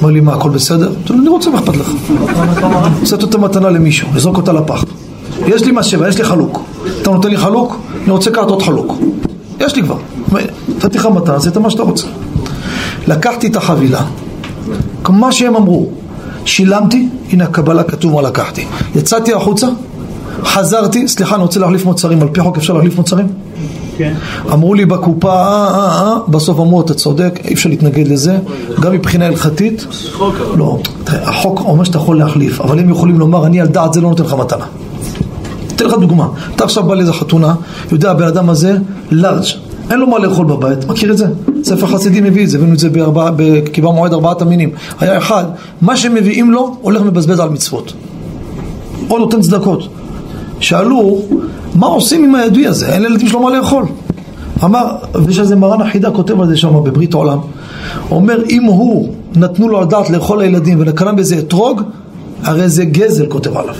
אמר 0.00 0.10
לי, 0.10 0.20
מה, 0.20 0.34
הכל 0.34 0.50
בסדר? 0.50 0.92
אני 1.10 1.28
רוצה, 1.28 1.50
מה 1.50 1.58
אכפת 1.58 1.76
לך? 1.76 1.90
לתת 3.02 3.22
אותה 3.22 3.38
מתנה 3.38 3.70
למישהו, 3.70 4.08
לזרוק 4.14 4.36
אותה 4.36 4.52
לפח. 4.52 4.84
יש 5.46 5.62
לי 5.62 5.72
משאבה, 5.72 6.08
יש 6.08 6.18
לי 6.18 6.24
חלוק. 6.24 6.62
אתה 7.02 7.10
נותן 7.10 7.28
לי 7.28 7.36
חלוק? 7.36 7.76
אני 8.02 8.10
רוצה 8.10 8.30
לקחת 8.30 8.48
עוד 8.48 8.62
חלוק. 8.62 8.94
יש 9.60 9.76
לי 9.76 9.82
כבר. 9.82 9.96
נתתי 10.68 10.98
לך 10.98 11.06
מתנה, 11.06 11.36
עשית 11.36 11.56
מה 11.56 11.70
שאתה 11.70 11.82
רוצה. 11.82 12.06
לקחתי 13.08 13.46
את 13.46 13.56
החבילה, 13.56 14.02
כמו 15.06 15.32
שהם 15.32 15.56
אמרו, 15.56 15.86
שילמתי, 16.44 17.08
הנה 17.32 17.44
הקבלה 17.44 17.82
כתוב 17.82 18.14
מה 18.14 18.22
לקחתי. 18.22 18.64
יצאתי 18.94 19.34
החוצה, 19.34 19.66
חזרתי, 20.42 21.08
סליחה, 21.08 21.34
אני 21.34 21.42
רוצה 21.42 21.60
להחליף 21.60 21.84
מוצרים, 21.84 22.22
על 22.22 22.28
פי 22.32 22.40
חוק 22.40 22.56
אפשר 22.56 22.72
להחליף 22.72 22.96
מוצרים? 22.96 23.26
כן. 23.96 24.14
אמרו 24.52 24.74
לי 24.74 24.84
בקופה, 24.86 25.32
אה, 25.32 25.68
אה, 25.74 26.02
אה, 26.02 26.18
בסוף 26.28 26.58
אמרו, 26.58 26.80
אתה 26.80 26.94
צודק, 26.94 27.40
אי 27.44 27.54
אפשר 27.54 27.68
להתנגד 27.68 28.08
לזה, 28.08 28.38
גם 28.80 28.92
מבחינה 28.92 29.26
הלכתית. 29.26 29.86
לא, 30.56 30.78
החוק 31.06 31.60
אומר 31.60 31.84
שאתה 31.84 31.98
יכול 31.98 32.18
להחליף, 32.18 32.60
אבל 32.60 32.78
הם 32.78 32.90
יכולים 32.90 33.18
לומר, 33.18 33.46
אני 33.46 33.60
על 33.60 33.66
דעת 33.66 33.92
זה 33.92 34.00
לא 34.00 34.08
נותן 34.08 34.24
לך 34.24 34.32
מתנה. 34.32 34.64
אתן 35.76 35.84
לך 35.84 35.94
דוגמה, 36.00 36.28
אתה 36.54 36.64
עכשיו 36.64 36.82
בא 36.84 36.94
לאיזה 36.94 37.12
חתונה, 37.12 37.54
יודע 37.92 38.10
הבן 38.10 38.26
אדם 38.26 38.50
הזה, 38.50 38.76
לארג', 39.10 39.44
אין 39.90 39.98
לו 39.98 40.06
מה 40.06 40.18
לאכול 40.18 40.46
בבית, 40.46 40.88
מכיר 40.88 41.12
את 41.12 41.18
זה? 41.18 41.26
ספר 41.62 41.86
חסידים 41.86 42.24
מביא 42.24 42.44
את 42.44 42.50
זה, 42.50 42.58
הבאנו 42.58 42.72
את 42.74 42.78
זה 42.78 42.88
בקיבה 43.36 43.90
מועד 43.90 44.12
ארבעת 44.12 44.42
המינים. 44.42 44.70
היה 45.00 45.18
אחד, 45.18 45.44
מה 45.80 45.96
שמביאים 45.96 46.50
לו, 46.50 46.76
הולך 46.82 47.02
מבזבז 47.02 47.40
על 47.40 47.48
מצוות. 47.48 47.92
או 49.10 49.18
נותן 49.18 49.40
צדקות. 49.40 49.88
שאלו, 50.60 51.22
מה 51.74 51.86
עושים 51.86 52.24
עם 52.24 52.34
הידוי 52.34 52.66
הזה? 52.66 52.88
אין 52.88 53.02
לילדים 53.02 53.28
שלו 53.28 53.40
מה 53.40 53.50
לאכול. 53.58 53.84
אמר, 54.64 54.96
ויש 55.24 55.38
איזה 55.38 55.56
מרן 55.56 55.80
החידה 55.80 56.10
כותב 56.10 56.40
על 56.40 56.48
זה 56.48 56.56
שם 56.56 56.84
בברית 56.84 57.14
העולם. 57.14 57.38
אומר, 58.10 58.42
אם 58.50 58.62
הוא, 58.62 59.14
נתנו 59.36 59.68
לו 59.68 59.78
על 59.78 59.84
דעת 59.84 60.10
לאכול 60.10 60.38
לילדים 60.38 60.80
ונקרם 60.80 61.16
בזה 61.16 61.38
אתרוג, 61.38 61.82
הרי 62.42 62.68
זה 62.68 62.84
גזל, 62.84 63.26
כותב 63.26 63.56
עליו. 63.56 63.74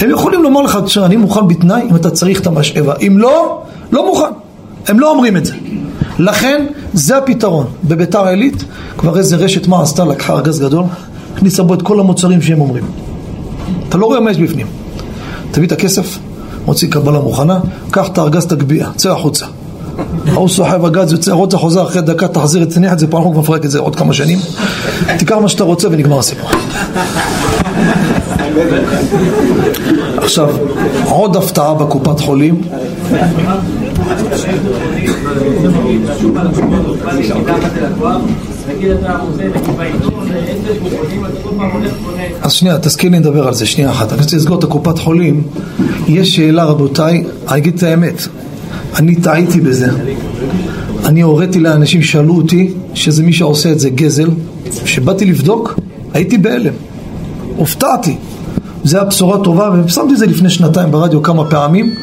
הם 0.00 0.10
יכולים 0.10 0.42
לומר 0.42 0.62
לך, 0.62 0.78
אני 1.04 1.16
מוכן 1.16 1.48
בתנאי 1.48 1.82
אם 1.90 1.96
אתה 1.96 2.10
צריך 2.10 2.40
את 2.40 2.46
המשאבה. 2.46 2.94
אם 3.06 3.18
לא, 3.18 3.62
לא 3.92 4.06
מוכן. 4.06 4.43
הם 4.86 5.00
לא 5.00 5.10
אומרים 5.10 5.36
את 5.36 5.46
זה. 5.46 5.54
לכן, 6.18 6.66
זה 6.92 7.16
הפתרון. 7.16 7.66
בביתר 7.84 8.26
עילית, 8.26 8.64
כבר 8.98 9.18
איזה 9.18 9.36
רשת 9.36 9.66
מה 9.66 9.82
עשתה, 9.82 10.04
לקחה 10.04 10.32
ארגז 10.32 10.60
גדול, 10.60 10.84
הכניסה 11.34 11.62
בו 11.62 11.74
את 11.74 11.82
כל 11.82 12.00
המוצרים 12.00 12.42
שהם 12.42 12.60
אומרים. 12.60 12.84
אתה 13.88 13.98
לא 13.98 14.06
רואה 14.06 14.20
מה 14.20 14.30
יש 14.30 14.38
בפנים. 14.38 14.66
תביא 15.50 15.66
את 15.66 15.72
הכסף, 15.72 16.18
מוציא 16.66 16.88
קבלה 16.90 17.20
מוכנה, 17.20 17.60
קח 17.90 18.08
את 18.08 18.18
הארגז 18.18 18.46
תגביה, 18.46 18.88
צא 18.96 19.10
החוצה. 19.10 19.46
ההוא 20.26 20.48
סוחב 20.48 20.84
הגז, 20.84 21.12
יוצא 21.12 21.32
החוצה, 21.32 21.56
חוזר 21.56 21.82
אחרי 21.82 22.02
דקה, 22.02 22.28
תחזיר, 22.28 22.64
תניח 22.64 22.92
את 22.92 22.98
זה 22.98 23.06
פעם, 23.06 23.22
אנחנו 23.22 23.40
מפרק 23.40 23.64
את 23.64 23.70
זה 23.70 23.78
עוד 23.78 23.96
כמה 23.96 24.14
שנים. 24.14 24.38
תיקח 25.18 25.36
מה 25.36 25.48
שאתה 25.48 25.64
רוצה 25.64 25.88
ונגמר 25.88 26.18
הסיפור. 26.18 26.50
עכשיו, 30.16 30.48
עוד 31.04 31.36
הפתעה 31.36 31.74
בקופת 31.74 32.20
חולים. 32.20 32.62
אז 42.42 42.52
שנייה, 42.52 42.78
תזכיר 42.78 43.10
לי 43.10 43.18
לדבר 43.18 43.48
על 43.48 43.54
זה, 43.54 43.66
שנייה 43.66 43.90
אחת. 43.90 44.12
אני 44.12 44.20
רוצה 44.20 44.36
לסגור 44.36 44.58
את 44.58 44.64
הקופת 44.64 44.98
חולים. 44.98 45.42
יש 46.08 46.36
שאלה, 46.36 46.64
רבותיי, 46.64 47.24
אני 47.48 47.58
אגיד 47.58 47.74
את 47.74 47.82
האמת. 47.82 48.28
אני 48.96 49.14
טעיתי 49.14 49.60
בזה. 49.60 49.88
אני 51.04 51.20
הוריתי 51.20 51.60
לאנשים 51.60 52.02
שאלו 52.02 52.36
אותי 52.36 52.72
שזה 52.94 53.22
מי 53.22 53.32
שעושה 53.32 53.72
את 53.72 53.80
זה 53.80 53.90
גזל. 53.90 54.30
כשבאתי 54.84 55.24
לבדוק, 55.24 55.80
הייתי 56.14 56.38
בהלם. 56.38 56.72
הופתעתי. 57.56 58.16
זה 58.84 59.00
הבשורה 59.00 59.44
טובה, 59.44 59.70
ושמתי 59.86 60.12
את 60.12 60.18
זה 60.18 60.26
לפני 60.26 60.50
שנתיים 60.50 60.90
ברדיו 60.90 61.22
כמה 61.22 61.44
פעמים, 61.44 61.94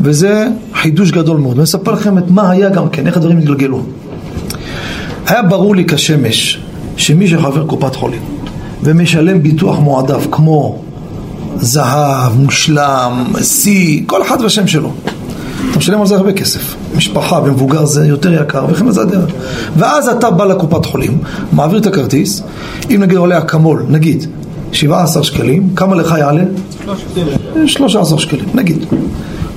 וזה 0.00 0.46
חידוש 0.74 1.10
גדול 1.10 1.36
מאוד. 1.36 1.52
ואני 1.52 1.64
אספר 1.64 1.92
לכם 1.92 2.18
את 2.18 2.30
מה 2.30 2.50
היה 2.50 2.68
גם 2.68 2.88
כן, 2.88 3.06
איך 3.06 3.16
הדברים 3.16 3.38
התגלגלו. 3.38 3.82
היה 5.26 5.42
ברור 5.42 5.76
לי 5.76 5.84
כשמש 5.84 6.60
שמי 6.96 7.28
שחבר 7.28 7.66
קופת 7.66 7.94
חולים 7.94 8.20
ומשלם 8.82 9.42
ביטוח 9.42 9.78
מועדף 9.78 10.26
כמו 10.30 10.78
זהב, 11.56 12.40
מושלם, 12.40 13.24
שיא, 13.42 14.02
כל 14.06 14.22
אחד 14.22 14.40
והשם 14.40 14.66
שלו. 14.66 14.90
אתה 15.70 15.78
משלם 15.78 16.00
על 16.00 16.06
זה 16.06 16.16
הרבה 16.16 16.32
כסף. 16.32 16.76
משפחה 16.96 17.40
ומבוגר 17.44 17.84
זה 17.84 18.06
יותר 18.06 18.42
יקר, 18.42 18.66
וכן 18.68 18.90
זה 18.90 19.00
הדרך. 19.00 19.30
ואז 19.76 20.08
אתה 20.08 20.30
בא 20.30 20.44
לקופת 20.44 20.86
חולים, 20.86 21.18
מעביר 21.52 21.78
את 21.78 21.86
הכרטיס, 21.86 22.42
אם 22.90 23.00
נגיד 23.02 23.18
עולה 23.18 23.38
אקמול, 23.38 23.86
נגיד, 23.88 24.26
17 24.72 25.24
שקלים, 25.24 25.74
כמה 25.76 25.94
לך 25.94 26.14
יעלה? 26.18 26.42
13 27.66 28.18
שקלים, 28.18 28.44
נגיד. 28.54 28.86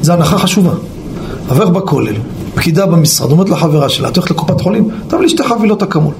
זו 0.02 0.14
הנחה 0.14 0.38
חשובה. 0.38 0.72
עבר 1.50 1.70
בכולל, 1.70 2.16
פקידה 2.56 2.86
במשרד, 2.86 3.32
אומרת 3.32 3.50
לחברה 3.50 3.90
שלה, 3.90 4.08
את 4.08 4.18
הולכת 4.18 4.32
לקופת 4.32 4.62
חולים, 4.62 4.90
תביא 5.08 5.22
לי 5.22 5.30
שתי 5.30 5.44
חבילות 5.44 5.84
אקמול. 5.84 6.14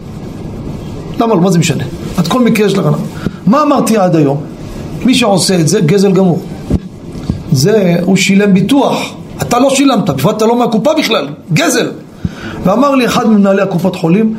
למה 1.20 1.36
לא? 1.36 1.42
מה 1.42 1.52
זה 1.52 1.60
משנה? 1.60 1.84
את 2.20 2.28
כל 2.28 2.44
מקרה 2.44 2.66
יש 2.66 2.74
לך... 2.74 2.86
מה 3.48 3.64
אמרתי 3.64 3.98
עד 3.98 4.16
היום? 4.16 4.42
מי 5.06 5.16
שעושה 5.16 5.60
את 5.60 5.68
זה, 5.68 5.82
גזל 5.82 6.12
גמור. 6.12 6.40
זה, 7.52 7.96
הוא 8.04 8.16
שילם 8.16 8.54
ביטוח. 8.54 9.14
אתה 9.42 9.60
לא 9.60 9.70
שילמת, 9.70 10.10
בפרט 10.10 10.38
אתה 10.38 10.46
לא 10.46 10.60
מהקופה 10.60 10.92
בכלל, 11.00 11.28
גזל. 11.54 11.90
ואמר 12.64 12.96
לי 12.96 13.06
אחד 13.06 13.30
ממנהלי 13.30 13.62
הקופות 13.62 13.96
חולים, 13.96 14.36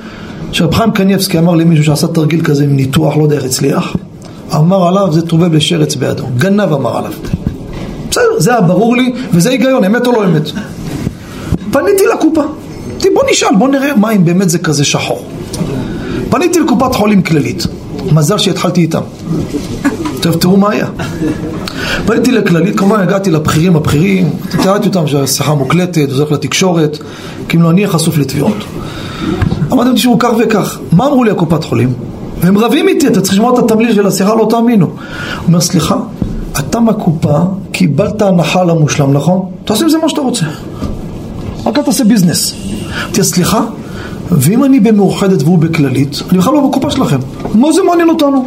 שרב 0.52 0.74
חיים 0.74 0.90
קניבסקי 0.90 1.38
אמר 1.38 1.54
לי 1.54 1.64
מישהו 1.64 1.84
שעשה 1.84 2.06
תרגיל 2.06 2.44
כזה 2.44 2.64
עם 2.64 2.76
ניתוח, 2.76 3.16
לא 3.16 3.22
יודע 3.22 3.36
איך 3.36 3.44
הצליח, 3.44 3.96
אמר 4.54 4.88
עליו 4.88 5.12
זה 5.12 5.22
טובל 5.22 5.48
בשרץ 5.48 5.94
בידו, 5.94 6.24
גנב 6.38 6.72
אמר 6.72 6.96
עליו. 6.96 7.12
בסדר, 8.10 8.38
זה 8.38 8.50
היה 8.50 8.60
ברור 8.60 8.96
לי, 8.96 9.12
וזה 9.32 9.50
היגיון, 9.50 9.84
אמת 9.84 10.06
או 10.06 10.12
לא 10.12 10.24
אמת. 10.24 10.50
פניתי 11.70 12.04
לקופה, 12.14 12.42
אמרתי 12.98 13.08
בוא 13.14 13.22
נשאל, 13.30 13.56
בוא 13.58 13.68
נראה 13.68 13.96
מה 13.96 14.10
אם 14.10 14.24
באמת 14.24 14.50
זה 14.50 14.58
כזה 14.58 14.84
שחור. 14.84 15.24
פניתי 16.30 16.60
לקופת 16.60 16.94
חולים 16.94 17.22
כללית, 17.22 17.66
מזל 18.12 18.38
שהתחלתי 18.38 18.80
איתם. 18.80 19.00
טוב, 20.20 20.34
תראו 20.34 20.56
מה 20.56 20.70
היה. 20.70 20.86
פניתי 22.06 22.32
לכללית, 22.32 22.78
כמובן 22.78 23.00
הגעתי 23.00 23.30
לבכירים 23.30 23.76
הבכירים, 23.76 24.30
תיארתי 24.62 24.88
אותם 24.88 25.06
שהשיחה 25.06 25.54
מוקלטת, 25.54 26.08
הולך 26.12 26.32
לתקשורת, 26.32 26.98
אם 27.54 27.62
לא 27.62 27.70
אני 27.70 27.80
אהיה 27.80 27.92
חשוף 27.92 28.18
לתביעות. 28.18 28.56
אמרתי, 29.72 29.90
תשמעו 29.94 30.18
כך 30.18 30.30
וכך, 30.38 30.78
מה 30.92 31.06
אמרו 31.06 31.24
לי 31.24 31.30
הקופת 31.30 31.64
חולים? 31.64 31.92
והם 32.40 32.58
רבים 32.58 32.88
איתי, 32.88 33.06
אתה 33.06 33.20
צריך 33.20 33.34
לשמוע 33.34 33.54
את 33.54 33.58
התמליל 33.58 33.94
של 33.94 34.06
השיחה, 34.06 34.34
לא 34.34 34.46
תאמינו. 34.50 34.86
הוא 34.86 34.96
אומר, 35.46 35.60
סליחה, 35.60 35.96
אתה 36.58 36.80
מהקופה 36.80 37.38
קיבלת 37.72 38.22
הנחה 38.22 38.64
למושלם, 38.64 39.12
נכון? 39.12 39.50
תעשה 39.64 39.84
עם 39.84 39.90
זה 39.90 39.98
מה 39.98 40.08
שאתה 40.08 40.20
רוצה. 40.20 40.46
רק 41.66 41.78
אל 41.78 41.82
תעשה 41.82 42.04
ביזנס. 42.04 42.54
אמרתי, 43.04 43.24
סליחה, 43.24 43.60
ואם 44.30 44.64
אני 44.64 44.80
במאוחדת 44.80 45.42
והוא 45.42 45.58
בכללית, 45.58 46.22
אני 46.30 46.38
בכלל 46.38 46.52
לא 46.52 46.68
בקופה 46.68 46.90
שלכם. 46.90 47.18
מה 47.54 47.72
זה 47.72 47.82
מעניין 47.82 48.08
אותנו? 48.08 48.46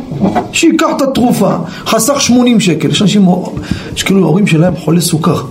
שייקח 0.52 0.88
את 0.98 1.02
התרופה, 1.02 1.56
חסך 1.86 2.22
80 2.22 2.60
שקל. 2.60 2.90
יש 2.90 3.02
אנשים, 3.02 3.26
יש 3.96 4.04
כאילו 4.04 4.24
ההורים 4.24 4.48
שלהם 4.48 4.76
חולי 4.76 5.02
סוכר. 5.02 5.42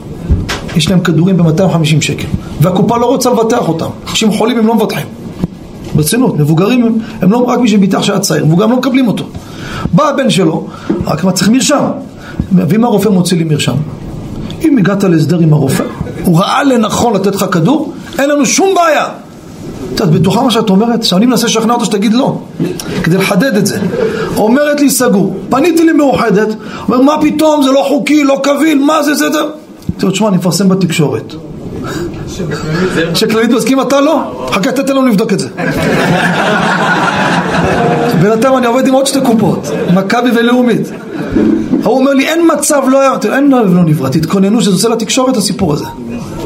יש 0.77 0.91
להם 0.91 1.01
כדורים 1.01 1.37
ב-250 1.37 2.01
שקל. 2.01 2.27
והקופה 2.61 2.99
לא 2.99 3.07
רוצה 3.07 3.31
לבטח 3.31 3.69
אותם. 3.69 3.89
אנשים 4.11 4.33
חולים 4.33 4.59
הם 4.59 4.67
לא 4.67 4.75
מבטחים. 4.75 5.07
ברצינות, 5.95 6.39
מבוגרים 6.39 6.83
הם, 6.83 6.99
הם 7.23 7.33
לא 7.33 7.39
רק 7.39 7.59
מי 7.59 7.69
שביטח 7.69 8.03
שהיה 8.03 8.19
צעיר, 8.19 8.45
מבוגרים 8.47 8.71
לא 8.71 8.77
מקבלים 8.77 9.09
אותו. 9.09 9.25
בא 9.93 10.09
הבן 10.09 10.31
שלו, 10.31 10.67
רק 11.07 11.25
מה 11.25 11.33
צריך 11.33 11.51
מרשם. 11.51 11.85
ואם 12.53 12.85
הרופא 12.85 13.09
מוציא 13.09 13.37
לי 13.37 13.45
מרשם, 13.45 13.75
אם 14.65 14.79
הגעת 14.79 15.05
להסדר 15.05 15.39
עם 15.39 15.53
הרופא, 15.53 15.85
הוא 16.25 16.39
ראה 16.39 16.65
לנכון 16.65 17.15
לתת 17.15 17.35
לך 17.35 17.47
כדור, 17.53 17.93
אין 18.19 18.31
לנו 18.31 18.47
שום 18.47 18.75
בעיה. 18.75 19.07
את 19.95 20.01
בטוחה 20.01 20.43
מה 20.43 20.51
שאת 20.51 20.71
אומרת? 20.71 21.03
שאני 21.03 21.27
מנסה 21.27 21.47
לשכנע 21.47 21.75
אותה 21.75 21.85
שתגיד 21.85 22.13
לא, 22.13 22.39
כדי 23.03 23.17
לחדד 23.17 23.57
את 23.57 23.67
זה. 23.67 23.79
אומרת 24.37 24.81
לי 24.81 24.91
סגור, 24.91 25.37
פניתי 25.51 25.85
למאוחדת, 25.85 26.49
אומר 26.89 27.01
מה 27.03 27.17
פתאום, 27.23 27.63
זה 27.63 27.71
לא 27.71 27.85
חוקי, 27.89 28.25
לא 28.25 28.41
קביל, 28.43 28.79
מה 28.79 29.03
זה, 29.03 29.15
זה, 29.15 29.31
זה. 29.31 29.41
לו, 30.03 30.11
תשמע, 30.11 30.29
אני 30.29 30.37
מפרסם 30.37 30.69
בתקשורת. 30.69 31.35
שכללית 33.15 33.51
מסכים, 33.51 33.81
אתה 33.81 34.01
לא? 34.01 34.47
חכה, 34.53 34.73
תתן 34.73 34.97
לנו 34.97 35.07
לבדוק 35.07 35.33
את 35.33 35.39
זה. 35.39 35.49
בינתיים 38.23 38.57
אני 38.57 38.67
עובד 38.67 38.87
עם 38.87 38.95
עוד 38.95 39.07
שתי 39.07 39.21
קופות, 39.21 39.67
מכבי 39.95 40.31
ולאומית. 40.35 40.91
הוא 41.85 41.99
אומר 41.99 42.15
לי, 42.15 42.29
אין 42.29 42.41
מצב, 42.55 42.83
לא 42.89 43.01
היה, 43.01 43.35
אין 43.37 43.51
לב 43.51 43.75
לא 43.75 43.85
נברא, 43.85 44.09
תתכוננו 44.09 44.61
שזה 44.61 44.71
יוצא 44.71 44.89
לתקשורת 44.89 45.37
הסיפור 45.37 45.73
הזה. 45.73 45.85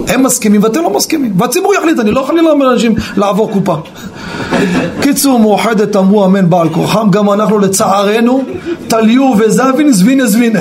הם 0.09 0.23
מסכימים 0.23 0.63
ואתם 0.63 0.83
לא 0.83 0.91
מסכימים, 0.97 1.33
והציבור 1.39 1.75
יחליט, 1.75 1.99
אני 1.99 2.11
לא 2.11 2.21
יכול 2.21 2.39
ללמד 2.39 2.67
אנשים 2.67 2.95
לעבור 3.17 3.51
קופה. 3.53 3.77
קיצור, 5.01 5.39
מאוחדת 5.39 5.97
אמרו 5.97 6.25
אמן 6.25 6.51
בעל 6.51 6.69
כורחם, 6.69 7.11
גם 7.11 7.31
אנחנו 7.31 7.59
לצערנו, 7.59 8.45
תליו 8.89 9.33
וזבין 9.39 9.93
זבינה 9.93 10.27
זבינה. 10.27 10.61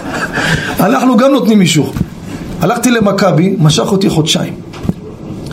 אנחנו 0.86 1.16
גם 1.16 1.32
נותנים 1.32 1.60
אישור. 1.60 1.92
הלכתי 2.60 2.90
למכבי, 2.90 3.56
משך 3.58 3.92
אותי 3.92 4.10
חודשיים. 4.10 4.52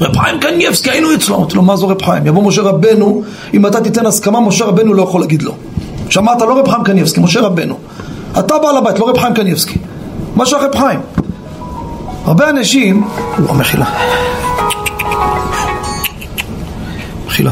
רב 0.01 0.17
חיים 0.17 0.39
קניאבסקי, 0.39 0.89
היינו 0.89 1.13
אצלו. 1.13 1.35
אמרתי 1.35 1.55
לו, 1.55 1.61
מה 1.61 1.75
זו 1.75 1.87
רב 1.87 2.01
חיים? 2.01 2.25
יבוא 2.27 2.43
משה 2.43 2.61
רבנו, 2.61 3.23
אם 3.53 3.65
אתה 3.65 3.81
תיתן 3.81 4.05
הסכמה, 4.05 4.39
משה 4.39 4.65
רבנו 4.65 4.93
לא 4.93 5.01
יכול 5.01 5.21
להגיד 5.21 5.41
לא. 5.41 5.53
שמעת? 6.09 6.41
לא 6.41 6.59
רב 6.59 6.67
חיים 6.67 6.83
קניאבסקי, 6.83 7.19
משה 7.19 7.41
רבנו. 7.41 7.77
אתה 8.39 8.57
בעל 8.57 8.77
הבית, 8.77 8.99
לא 8.99 9.09
רב 9.09 9.17
חיים 9.17 9.33
קניאבסקי. 9.33 9.79
מה 10.35 10.45
שייך 10.45 10.63
רב 10.63 10.75
חיים? 10.75 10.99
הרבה 12.25 12.49
אנשים, 12.49 13.07
הוא 13.37 13.55
מחילה. 13.55 13.85
מחילה. 17.27 17.51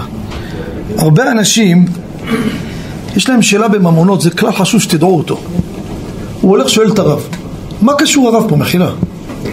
הרבה 0.97 1.31
אנשים, 1.31 1.85
יש 3.15 3.29
להם 3.29 3.41
שאלה 3.41 3.67
בממונות, 3.67 4.21
זה 4.21 4.29
כלל 4.29 4.51
חשוב 4.51 4.81
שתדעו 4.81 5.17
אותו. 5.17 5.37
הוא 6.41 6.51
הולך 6.51 6.69
שואל 6.69 6.91
את 6.91 6.99
הרב, 6.99 7.21
מה 7.81 7.93
קשור 7.93 8.27
הרב 8.27 8.49
פה, 8.49 8.55
מחילה? 8.55 8.89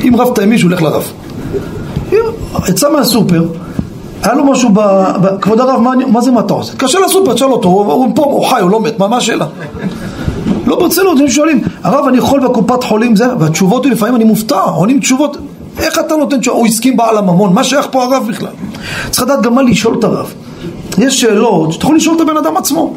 אם 0.09 0.15
רבת 0.19 0.39
עם 0.39 0.51
מישהו, 0.51 0.69
הולך 0.69 0.83
לרב. 0.83 1.13
יצא 2.69 2.93
מהסופר, 2.93 3.49
היה 4.23 4.35
לו 4.35 4.45
משהו 4.45 4.71
ב... 4.73 4.81
ב 5.23 5.41
כבוד 5.41 5.61
הרב, 5.61 5.81
מה, 5.81 5.91
מה 6.07 6.21
זה 6.21 6.31
מה 6.31 6.41
אתה 6.41 6.55
עושה? 6.55 6.77
קשה 6.77 6.99
לסופר, 7.07 7.35
תשאל 7.35 7.53
אותו, 7.53 7.69
הוא, 7.69 7.93
הוא 7.93 8.13
פה, 8.15 8.23
הוא 8.23 8.45
חי, 8.45 8.61
הוא 8.61 8.71
לא 8.71 8.81
מת, 8.81 8.99
מה, 8.99 9.09
מה 9.09 9.17
השאלה? 9.17 9.47
לא 10.67 10.79
ברצינות, 10.79 11.21
הם 11.21 11.29
שואלים, 11.29 11.61
הרב 11.83 12.09
אני 12.09 12.19
יכול 12.19 12.41
בקופת 12.41 12.85
חולים 12.85 13.17
זה? 13.17 13.27
והתשובות 13.39 13.87
לפעמים 13.87 14.17
אני 14.17 14.25
מופתע, 14.25 14.61
עונים 14.61 15.01
תשובות, 15.01 15.37
איך 15.79 15.99
אתה 15.99 16.17
נותן 16.17 16.41
תשובה? 16.41 16.57
הוא 16.57 16.67
הסכים 16.67 16.97
בעל 16.97 17.19
הממון, 17.19 17.53
מה 17.53 17.65
שייך 17.65 17.87
פה 17.91 18.05
הרב 18.05 18.27
בכלל? 18.29 18.49
צריך 19.11 19.23
לדעת 19.23 19.43
גם 19.43 19.55
מה 19.55 19.63
לשאול 19.63 19.99
את 19.99 20.05
הרב. 20.05 20.33
יש 20.99 21.21
שאלות 21.21 21.73
שאתה 21.73 21.85
יכול 21.85 21.97
לשאול 21.97 22.17
את 22.17 22.21
הבן 22.21 22.37
אדם 22.37 22.57
עצמו. 22.57 22.95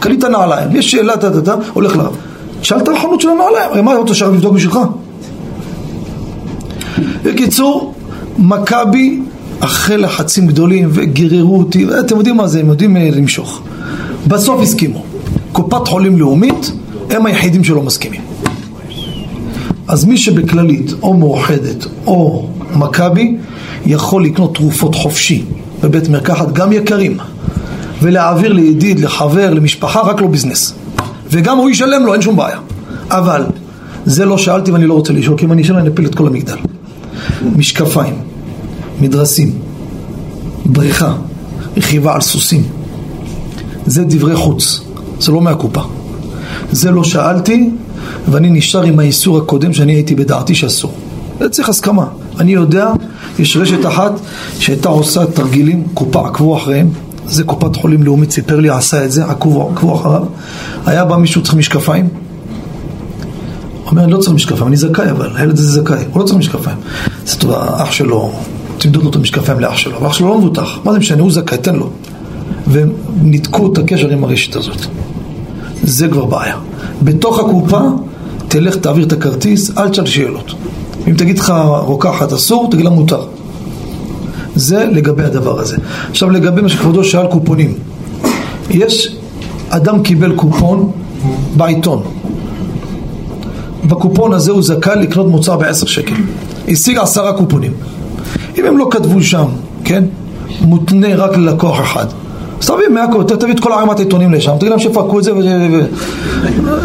קנית 0.00 0.24
נעליים, 0.24 0.76
יש 0.76 0.90
שאלה, 0.90 1.14
אתה, 1.14 1.28
אתה, 1.28 1.38
אתה, 1.38 1.54
הולך 1.72 1.96
לרב. 1.96 2.16
שאל 2.62 2.78
את 2.78 2.88
החנות 2.88 3.20
של 3.20 3.28
הנעליים, 3.28 3.84
מה 3.84 3.92
אתה 3.92 4.00
רוצה 4.00 4.14
שהרב 4.14 4.34
יבדוק 4.34 4.54
בשבילך? 4.54 4.78
בקיצור, 7.22 7.94
מכבי 8.38 9.20
אחרי 9.60 9.96
לחצים 9.96 10.46
גדולים 10.46 10.88
וגיררו 10.92 11.58
אותי, 11.58 11.86
אתם 12.00 12.16
יודעים 12.16 12.36
מה 12.36 12.46
זה, 12.46 12.60
הם 12.60 12.68
יודעים 12.68 12.96
אה, 12.96 13.08
למשוך. 13.12 13.60
בסוף 14.26 14.60
הסכימו. 14.60 15.04
קופת 15.52 15.88
חולים 15.88 16.18
לאומית 16.18 16.72
הם 17.10 17.26
היחידים 17.26 17.64
שלא 17.64 17.82
מסכימים. 17.82 18.20
אז 19.88 20.04
מי 20.04 20.16
שבכללית 20.18 20.92
או 21.02 21.14
מאוחדת 21.14 21.86
או 22.06 22.48
מכבי 22.76 23.36
יכול 23.86 24.24
לקנות 24.24 24.54
תרופות 24.54 24.94
חופשי 24.94 25.44
בבית 25.82 26.08
מרקחת 26.08 26.52
גם 26.52 26.72
יקרים 26.72 27.18
ולהעביר 28.02 28.52
לידיד, 28.52 29.00
לחבר, 29.00 29.54
למשפחה, 29.54 30.00
רק 30.00 30.20
לא 30.20 30.26
ביזנס. 30.26 30.74
וגם 31.30 31.58
הוא 31.58 31.70
ישלם 31.70 32.06
לו, 32.06 32.12
אין 32.12 32.22
שום 32.22 32.36
בעיה. 32.36 32.58
אבל 33.10 33.44
זה 34.04 34.24
לא 34.24 34.38
שאלתי 34.38 34.70
ואני 34.70 34.86
לא 34.86 34.94
רוצה 34.94 35.12
לשאול, 35.12 35.38
כי 35.38 35.44
אם 35.44 35.52
אני 35.52 35.62
אשאל 35.62 35.76
אני 35.76 35.88
אפיל 35.88 36.06
את 36.06 36.14
כל 36.14 36.26
המגדל. 36.26 36.56
משקפיים, 37.56 38.14
מדרסים, 39.00 39.58
בריכה, 40.66 41.14
רכיבה 41.76 42.14
על 42.14 42.20
סוסים. 42.20 42.62
זה 43.86 44.04
דברי 44.04 44.36
חוץ, 44.36 44.80
זה 45.20 45.32
לא 45.32 45.40
מהקופה. 45.40 45.82
זה 46.72 46.90
לא 46.90 47.04
שאלתי, 47.04 47.70
ואני 48.28 48.50
נשאר 48.50 48.82
עם 48.82 48.98
האיסור 48.98 49.38
הקודם 49.38 49.72
שאני 49.72 49.92
הייתי 49.92 50.14
בדעתי 50.14 50.54
שאסור. 50.54 50.92
זה 51.40 51.48
צריך 51.48 51.68
הסכמה. 51.68 52.06
אני 52.40 52.52
יודע, 52.52 52.92
יש 53.38 53.56
רשת 53.56 53.86
אחת 53.86 54.12
שהייתה 54.58 54.88
עושה 54.88 55.26
תרגילים, 55.26 55.84
קופה, 55.94 56.28
עקבו 56.28 56.56
אחריהם, 56.56 56.88
זה 57.26 57.44
קופת 57.44 57.76
חולים 57.76 58.02
לאומית, 58.02 58.30
סיפר 58.30 58.60
לי, 58.60 58.68
עשה 58.68 59.04
את 59.04 59.12
זה, 59.12 59.24
עקבו, 59.24 59.70
עקבו 59.72 59.94
אחריו. 59.94 60.22
היה 60.86 61.04
בא 61.04 61.16
מישהו 61.16 61.42
צריך 61.42 61.54
משקפיים? 61.54 62.08
אומר, 63.90 64.04
אני 64.04 64.12
לא 64.12 64.18
צריך 64.18 64.32
משקפיים, 64.32 64.66
אני 64.66 64.76
זכאי 64.76 65.10
אבל, 65.10 65.30
הילד 65.36 65.58
הזה 65.58 65.80
זכאי, 65.80 66.04
הוא 66.12 66.20
לא 66.20 66.26
צריך 66.26 66.38
משקפיים. 66.38 66.76
זה 67.26 67.38
טוב, 67.38 67.50
האח 67.52 67.92
שלו, 67.92 68.32
תמדוד 68.78 69.04
לו 69.04 69.10
את 69.10 69.16
המשקפיים 69.16 69.60
לאח 69.60 69.76
שלו, 69.76 70.02
ואח 70.02 70.12
שלו 70.12 70.28
לא 70.28 70.38
מבוטח, 70.38 70.78
מה 70.84 70.92
זה 70.92 70.98
משנה, 70.98 71.22
הוא 71.22 71.32
זכאי, 71.32 71.58
תן 71.58 71.76
לו. 71.76 71.90
והם 72.66 72.92
ניתקו 73.22 73.72
את 73.72 73.78
הקשר 73.78 74.08
עם 74.08 74.24
הרשת 74.24 74.56
הזאת. 74.56 74.86
זה 75.82 76.08
כבר 76.08 76.24
בעיה. 76.24 76.56
בתוך 77.02 77.38
הקופה, 77.38 77.80
תלך 78.48 78.76
תעביר 78.76 79.06
את 79.06 79.12
הכרטיס, 79.12 79.78
אל 79.78 79.88
תשאל 79.88 80.06
שאלות. 80.06 80.52
אם 81.08 81.14
תגיד 81.14 81.38
לך 81.38 81.52
רוקחת 81.80 82.32
אסור, 82.32 82.68
תגיד 82.70 82.84
לה 82.84 82.90
מותר. 82.90 83.22
זה 84.54 84.84
לגבי 84.84 85.24
הדבר 85.24 85.60
הזה. 85.60 85.76
עכשיו 86.10 86.30
לגבי 86.30 86.62
מה 86.62 86.68
שכבודו 86.68 87.04
שאל 87.04 87.26
קופונים. 87.26 87.74
יש, 88.70 89.16
אדם 89.68 90.02
קיבל 90.02 90.36
קופון 90.36 90.90
בעיתון. 91.56 92.02
בקופון 93.84 94.32
הזה 94.32 94.52
הוא 94.52 94.62
זכאי 94.62 94.96
לקנות 95.02 95.26
מוצר 95.26 95.56
בעשר 95.56 95.86
שקל. 95.86 96.14
השיג 96.68 96.98
עשרה 96.98 97.32
קופונים. 97.32 97.72
אם 98.58 98.64
הם 98.64 98.78
לא 98.78 98.88
כתבו 98.90 99.22
שם, 99.22 99.46
כן? 99.84 100.04
מותנה 100.60 101.16
רק 101.16 101.36
ללקוח 101.36 101.80
אחד. 101.80 102.06
אז 102.60 102.72
מהכל, 102.90 103.22
תביא 103.22 103.54
את 103.54 103.60
כל 103.60 103.72
ערימת 103.72 103.98
העיתונים 103.98 104.32
לשם, 104.32 104.52
תגיד 104.56 104.70
להם 104.70 104.78
שיפרקו 104.78 105.18
את 105.18 105.24
זה 105.24 105.32
וזה, 105.36 105.88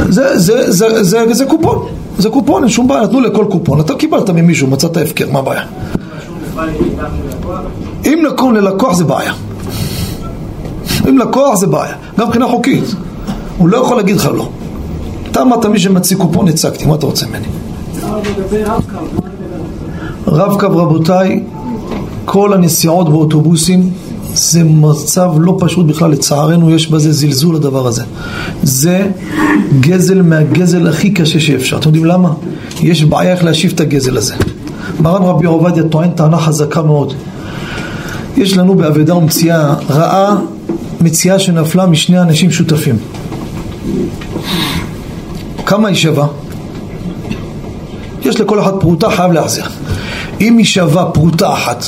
זה, 0.10 0.40
זה, 0.40 0.72
זה, 0.72 1.04
זה, 1.04 1.34
זה 1.34 1.46
קופון, 1.46 1.86
זה 2.18 2.30
קופון, 2.30 2.64
אין 2.64 2.70
שום 2.70 2.88
בעיה, 2.88 3.02
נתנו 3.02 3.22
לכל 3.22 3.46
קופון, 3.52 3.80
אתה 3.80 3.96
קיבלת 3.96 4.30
ממישהו, 4.30 4.68
מצאת 4.68 4.98
הפקר, 4.98 5.32
מה 5.32 5.40
הבעיה? 5.40 5.62
אם 8.06 8.26
נקום 8.32 8.54
ללקוח 8.56 8.94
זה 8.94 9.04
בעיה. 9.04 9.34
אם 11.10 11.18
לקוח 11.18 11.56
זה 11.56 11.68
בעיה, 11.68 11.96
גם 12.20 12.28
מבחינה 12.28 12.48
חוקית. 12.48 12.84
הוא 13.58 13.70
לא 13.70 13.78
יכול 13.78 13.98
להגיד 13.98 14.16
לך 14.16 14.30
לא. 14.36 14.50
אתה 15.32 15.42
אמרת 15.42 15.66
מי 15.66 15.80
שמציג 15.80 16.18
קופון, 16.18 16.48
הצגתי, 16.48 16.86
מה 16.86 16.96
אתה 16.96 17.06
רוצה 17.06 17.26
ממני? 17.28 17.46
רב-קו 20.28 20.78
רבותיי, 20.78 21.44
כל 22.26 22.54
הנסיעות 22.54 23.10
באוטובוסים 23.10 23.90
זה 24.34 24.64
מצב 24.64 25.32
לא 25.38 25.58
פשוט 25.60 25.86
בכלל, 25.86 26.12
לצערנו 26.12 26.72
יש 26.72 26.88
בזה 26.88 27.12
זלזול 27.12 27.56
הדבר 27.56 27.88
הזה. 27.88 28.04
זה 28.64 29.08
גזל 29.80 30.22
מהגזל 30.22 30.88
הכי 30.88 31.12
קשה 31.12 31.40
שאפשר. 31.40 31.78
אתם 31.78 31.88
יודעים 31.88 32.06
למה? 32.06 32.34
יש 32.82 33.04
בעיה 33.04 33.32
איך 33.32 33.44
להשיב 33.44 33.72
את 33.76 33.80
הגזל 33.80 34.18
הזה. 34.18 34.34
מרן 35.00 35.22
רבי 35.24 35.46
עובדיה 35.46 35.84
טוען 35.84 36.12
טענה 36.12 36.38
חזקה 36.38 36.82
מאוד. 36.82 37.14
יש 38.38 38.58
לנו 38.58 38.76
באבדה 38.76 39.16
ומציאה 39.16 39.74
רעה 39.90 40.36
מציאה 41.02 41.40
שנפלה 41.40 41.86
משני 41.86 42.20
אנשים 42.22 42.52
שותפים. 42.52 42.98
כמה 45.66 45.88
היא 45.88 45.96
שווה? 45.96 46.28
יש 48.26 48.40
לכל 48.40 48.60
אחד 48.60 48.74
פרוטה, 48.80 49.10
חייב 49.10 49.32
להחזיר. 49.32 49.66
אם 50.42 50.58
היא 50.58 50.66
שווה 50.66 51.06
פרוטה 51.06 51.54
אחת 51.54 51.86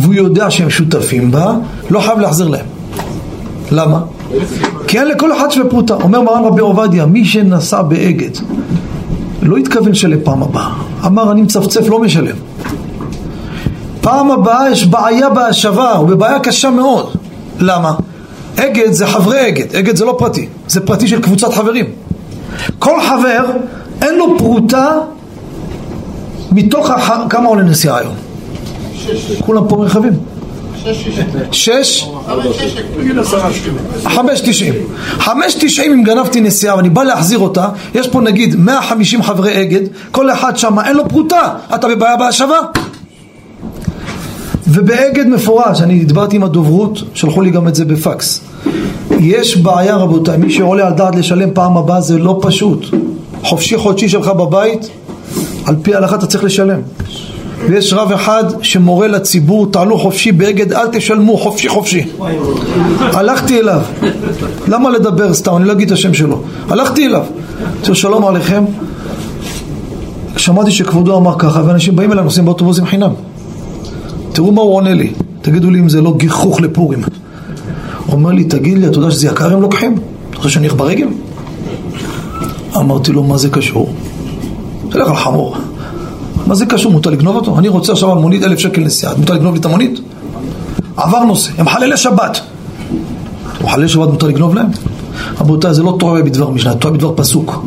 והוא 0.00 0.14
יודע 0.14 0.50
שהם 0.50 0.70
שותפים 0.70 1.30
בה, 1.30 1.54
לא 1.90 2.00
חייב 2.00 2.18
להחזיר 2.18 2.48
להם. 2.48 2.66
למה? 3.70 4.00
כי 4.86 4.98
אין 4.98 5.08
לכל 5.08 5.32
אחד 5.32 5.50
שווה 5.50 5.70
פרוטה. 5.70 5.94
אומר 5.94 6.22
מרן 6.22 6.44
רבי 6.44 6.60
עובדיה, 6.60 7.06
מי 7.06 7.24
שנסע 7.24 7.82
באגד 7.82 8.30
לא 9.42 9.56
התכוון 9.56 9.88
לשלם 9.88 10.18
פעם 10.24 10.42
הבאה. 10.42 10.70
אמר 11.06 11.32
אני 11.32 11.42
מצפצף, 11.42 11.88
לא 11.88 12.00
משלם. 12.00 12.36
פעם 14.00 14.30
הבאה 14.30 14.70
יש 14.70 14.86
בעיה 14.86 15.30
בהשבה, 15.30 16.00
ובבעיה 16.02 16.38
קשה 16.38 16.70
מאוד. 16.70 17.12
למה? 17.58 17.92
אגד 18.56 18.92
זה 18.92 19.06
חברי 19.06 19.48
אגד, 19.48 19.76
אגד 19.76 19.96
זה 19.96 20.04
לא 20.04 20.16
פרטי, 20.18 20.48
זה 20.68 20.80
פרטי 20.80 21.08
של 21.08 21.22
קבוצת 21.22 21.54
חברים. 21.54 21.86
כל 22.78 23.00
חבר 23.08 23.44
אין 24.02 24.14
לו 24.18 24.38
פרוטה 24.38 24.92
מתוך 26.52 26.90
הח... 26.90 27.10
כמה 27.28 27.48
עולה 27.48 27.62
נסיעה 27.62 27.98
היום? 27.98 28.14
כולם 29.40 29.68
פה 29.68 29.76
מרחבים. 29.76 30.12
שש? 31.52 32.04
חמש 34.04 34.40
תשעים. 34.40 34.74
חמש 35.18 35.54
תשעים 35.60 35.92
אם 35.92 36.02
גנבתי 36.02 36.40
נסיעה 36.40 36.76
ואני 36.76 36.90
בא 36.90 37.02
להחזיר 37.02 37.38
אותה, 37.38 37.68
יש 37.94 38.08
פה 38.08 38.20
נגיד 38.20 38.56
150 38.56 39.22
חברי 39.22 39.62
אגד, 39.62 39.80
כל 40.10 40.30
אחד 40.30 40.56
שם 40.56 40.78
אין 40.78 40.96
לו 40.96 41.08
פרוטה, 41.08 41.54
אתה 41.74 41.88
בבעיה 41.88 42.16
בהשבה? 42.16 42.58
ובאגד 44.68 45.26
מפורש, 45.26 45.80
אני 45.80 46.04
דיברתי 46.04 46.36
עם 46.36 46.42
הדוברות, 46.44 47.02
שלחו 47.14 47.40
לי 47.40 47.50
גם 47.50 47.68
את 47.68 47.74
זה 47.74 47.84
בפקס. 47.84 48.40
יש 49.20 49.56
בעיה 49.56 49.96
רבותיי, 49.96 50.36
מי 50.36 50.50
שעולה 50.50 50.86
על 50.86 50.92
דעת 50.92 51.14
לשלם 51.14 51.48
פעם 51.54 51.76
הבאה 51.76 52.00
זה 52.00 52.18
לא 52.18 52.38
פשוט. 52.42 52.86
חופשי 53.42 53.76
חודשי 53.76 54.08
שלך 54.08 54.28
בבית, 54.28 54.88
על 55.66 55.76
פי 55.82 55.94
ההלכה 55.94 56.16
אתה 56.16 56.26
צריך 56.26 56.44
לשלם. 56.44 56.80
ויש 57.68 57.92
רב 57.92 58.12
אחד 58.12 58.44
שמורה 58.62 59.06
לציבור, 59.06 59.66
תעלו 59.66 59.98
חופשי 59.98 60.32
באגד, 60.32 60.72
אל 60.72 60.86
תשלמו 60.92 61.36
חופשי 61.36 61.68
חופשי. 61.68 62.06
הלכתי 63.00 63.60
אליו. 63.60 63.80
למה 64.68 64.90
לדבר 64.90 65.34
סתם? 65.34 65.56
אני 65.56 65.64
לא 65.64 65.72
אגיד 65.72 65.86
את 65.86 65.92
השם 65.92 66.14
שלו. 66.14 66.42
הלכתי 66.68 67.06
אליו. 67.06 67.22
אמרתי 67.84 67.94
שלום 67.94 68.24
עליכם. 68.24 68.64
שמעתי 70.36 70.70
שכבודו 70.70 71.16
אמר 71.16 71.34
ככה, 71.38 71.62
ואנשים 71.66 71.96
באים 71.96 72.12
אליי, 72.12 72.24
נוסעים 72.24 72.44
באוטובוסים 72.44 72.86
חינם. 72.86 73.10
תראו 74.32 74.52
מה 74.52 74.62
הוא 74.62 74.74
עונה 74.74 74.94
לי. 74.94 75.12
תגידו 75.42 75.70
לי 75.70 75.78
אם 75.78 75.88
זה 75.88 76.00
לא 76.00 76.14
גיחוך 76.16 76.60
לפורים. 76.60 77.02
הוא 78.06 78.12
אומר 78.12 78.30
לי, 78.30 78.44
תגיד 78.44 78.78
לי, 78.78 78.86
אתה 78.86 78.98
יודע 78.98 79.10
שזה 79.10 79.26
יקר 79.26 79.52
הם 79.52 79.62
לוקחים? 79.62 79.94
אתה 80.30 80.38
חושב 80.38 80.50
שאני 80.50 80.66
איך 80.66 80.74
ברגל? 80.74 81.08
אמרתי 82.76 83.12
לו, 83.12 83.22
מה 83.22 83.38
זה 83.38 83.50
קשור? 83.50 83.94
תלך 84.90 85.08
על 85.08 85.16
חמור. 85.16 85.56
מה 86.50 86.56
זה 86.56 86.66
קשור? 86.66 86.92
מותר 86.92 87.10
לגנוב 87.10 87.36
אותו? 87.36 87.58
אני 87.58 87.68
רוצה 87.68 87.92
עכשיו 87.92 88.12
על 88.12 88.18
מונית 88.18 88.44
אלף 88.44 88.58
שקל 88.58 88.80
נסיעה, 88.80 89.14
מותר 89.14 89.34
לגנוב 89.34 89.54
לי 89.54 89.60
את 89.60 89.64
המונית? 89.64 90.00
עבר 90.96 91.24
נושא, 91.24 91.50
הם 91.58 91.68
חללי 91.68 91.96
שבת. 91.96 92.40
חללי 93.66 93.88
שבת 93.88 94.08
מותר 94.08 94.26
לגנוב 94.26 94.54
להם? 94.54 94.66
רבותיי, 95.40 95.74
זה 95.74 95.82
לא 95.82 95.96
טועה 95.98 96.22
בדבר 96.22 96.50
משנה, 96.50 96.74
טועה 96.74 96.94
בדבר 96.94 97.12
פסוק. 97.16 97.64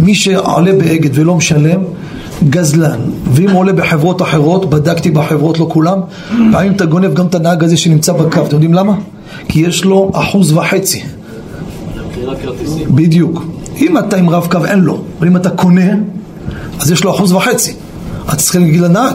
מי 0.00 0.14
שעולה 0.14 0.72
באגד 0.72 1.10
ולא 1.12 1.34
משלם, 1.34 1.80
גזלן. 2.50 3.00
ואם 3.32 3.50
הוא 3.50 3.60
עולה 3.60 3.72
בחברות 3.72 4.22
אחרות, 4.22 4.70
בדקתי 4.70 5.10
בחברות, 5.10 5.58
לא 5.58 5.66
כולם, 5.70 5.98
פעמים 6.52 6.72
אתה 6.72 6.84
גונב 6.84 7.14
גם 7.14 7.26
את 7.26 7.34
הנהג 7.34 7.64
הזה 7.64 7.76
שנמצא 7.76 8.12
בקו. 8.12 8.40
אתם 8.44 8.54
יודעים 8.54 8.74
למה? 8.74 8.94
כי 9.48 9.60
יש 9.60 9.84
לו 9.84 10.10
אחוז 10.14 10.52
וחצי. 10.52 11.02
בדיוק. 12.90 13.44
אם 13.80 13.98
אתה 13.98 14.16
עם 14.16 14.30
רב 14.30 14.46
קו 14.50 14.64
אין 14.64 14.80
לו, 14.80 14.98
אבל 15.18 15.26
אם 15.26 15.36
אתה 15.36 15.50
קונה, 15.50 15.92
אז 16.80 16.90
יש 16.90 17.04
לו 17.04 17.10
אחוז 17.10 17.32
וחצי. 17.32 17.74
אתה 18.28 18.36
צריך 18.36 18.56
להגיד 18.56 18.80
לנהג. 18.80 19.14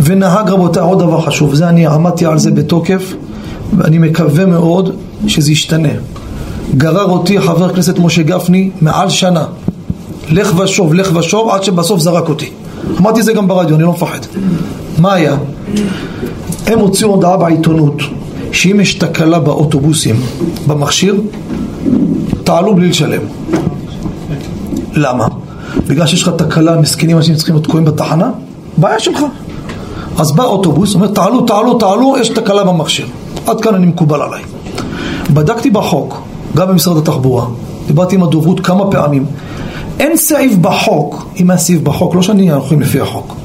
ונהג 0.00 0.50
רבותיי, 0.50 0.82
עוד 0.82 0.98
דבר 0.98 1.20
חשוב, 1.20 1.54
זה 1.54 1.68
אני 1.68 1.86
עמדתי 1.86 2.26
על 2.26 2.38
זה 2.38 2.50
בתוקף, 2.50 3.14
ואני 3.76 3.98
מקווה 3.98 4.46
מאוד 4.46 4.90
שזה 5.26 5.52
ישתנה. 5.52 5.88
גרר 6.76 7.04
אותי 7.04 7.40
חבר 7.40 7.64
הכנסת 7.64 7.98
משה 7.98 8.22
גפני 8.22 8.70
מעל 8.80 9.08
שנה. 9.10 9.44
לך 10.28 10.58
ושוב, 10.58 10.94
לך 10.94 11.16
ושוב, 11.16 11.50
עד 11.50 11.64
שבסוף 11.64 12.00
זרק 12.00 12.28
אותי. 12.28 12.50
אמרתי 13.00 13.22
זה 13.22 13.32
גם 13.32 13.48
ברדיו, 13.48 13.76
אני 13.76 13.82
לא 13.84 13.92
מפחד. 13.92 14.18
מה 14.98 15.14
היה? 15.14 15.36
הם 16.66 16.78
הוציאו 16.78 17.10
הודעה 17.10 17.36
בעיתונות 17.36 18.02
שאם 18.52 18.80
יש 18.80 18.94
תקלה 18.94 19.38
באוטובוסים, 19.38 20.16
במכשיר, 20.66 21.14
תעלו 22.44 22.74
בלי 22.74 22.88
לשלם. 22.88 23.22
למה? 24.92 25.26
בגלל 25.86 26.06
שיש 26.06 26.22
לך 26.22 26.30
תקלה, 26.38 26.76
מסכנים 26.80 27.16
אנשים 27.16 27.34
צריכים 27.34 27.54
להיות 27.54 27.64
תקועים 27.64 27.84
בתחנה? 27.84 28.30
בעיה 28.76 29.00
שלך. 29.00 29.20
אז 30.18 30.32
בא 30.32 30.44
אוטובוס, 30.44 30.94
אומר 30.94 31.06
תעלו, 31.06 31.40
תעלו, 31.40 31.78
תעלו, 31.78 32.16
יש 32.20 32.28
תקלה 32.28 32.64
במכשיר. 32.64 33.06
עד 33.46 33.60
כאן 33.60 33.74
אני 33.74 33.86
מקובל 33.86 34.22
עליי. 34.22 34.42
בדקתי 35.30 35.70
בחוק, 35.70 36.22
גם 36.56 36.68
במשרד 36.68 36.96
התחבורה, 36.96 37.46
דיברתי 37.86 38.14
עם 38.14 38.22
הדוברות 38.22 38.60
כמה 38.60 38.90
פעמים, 38.90 39.26
אין 39.98 40.16
סעיף 40.16 40.56
בחוק, 40.56 41.26
אם 41.40 41.50
היה 41.50 41.58
סעיף 41.58 41.80
בחוק, 41.80 42.14
לא 42.14 42.22
שאני 42.22 42.50
הולכים 42.50 42.80
לפי 42.80 43.00
החוק, 43.00 43.36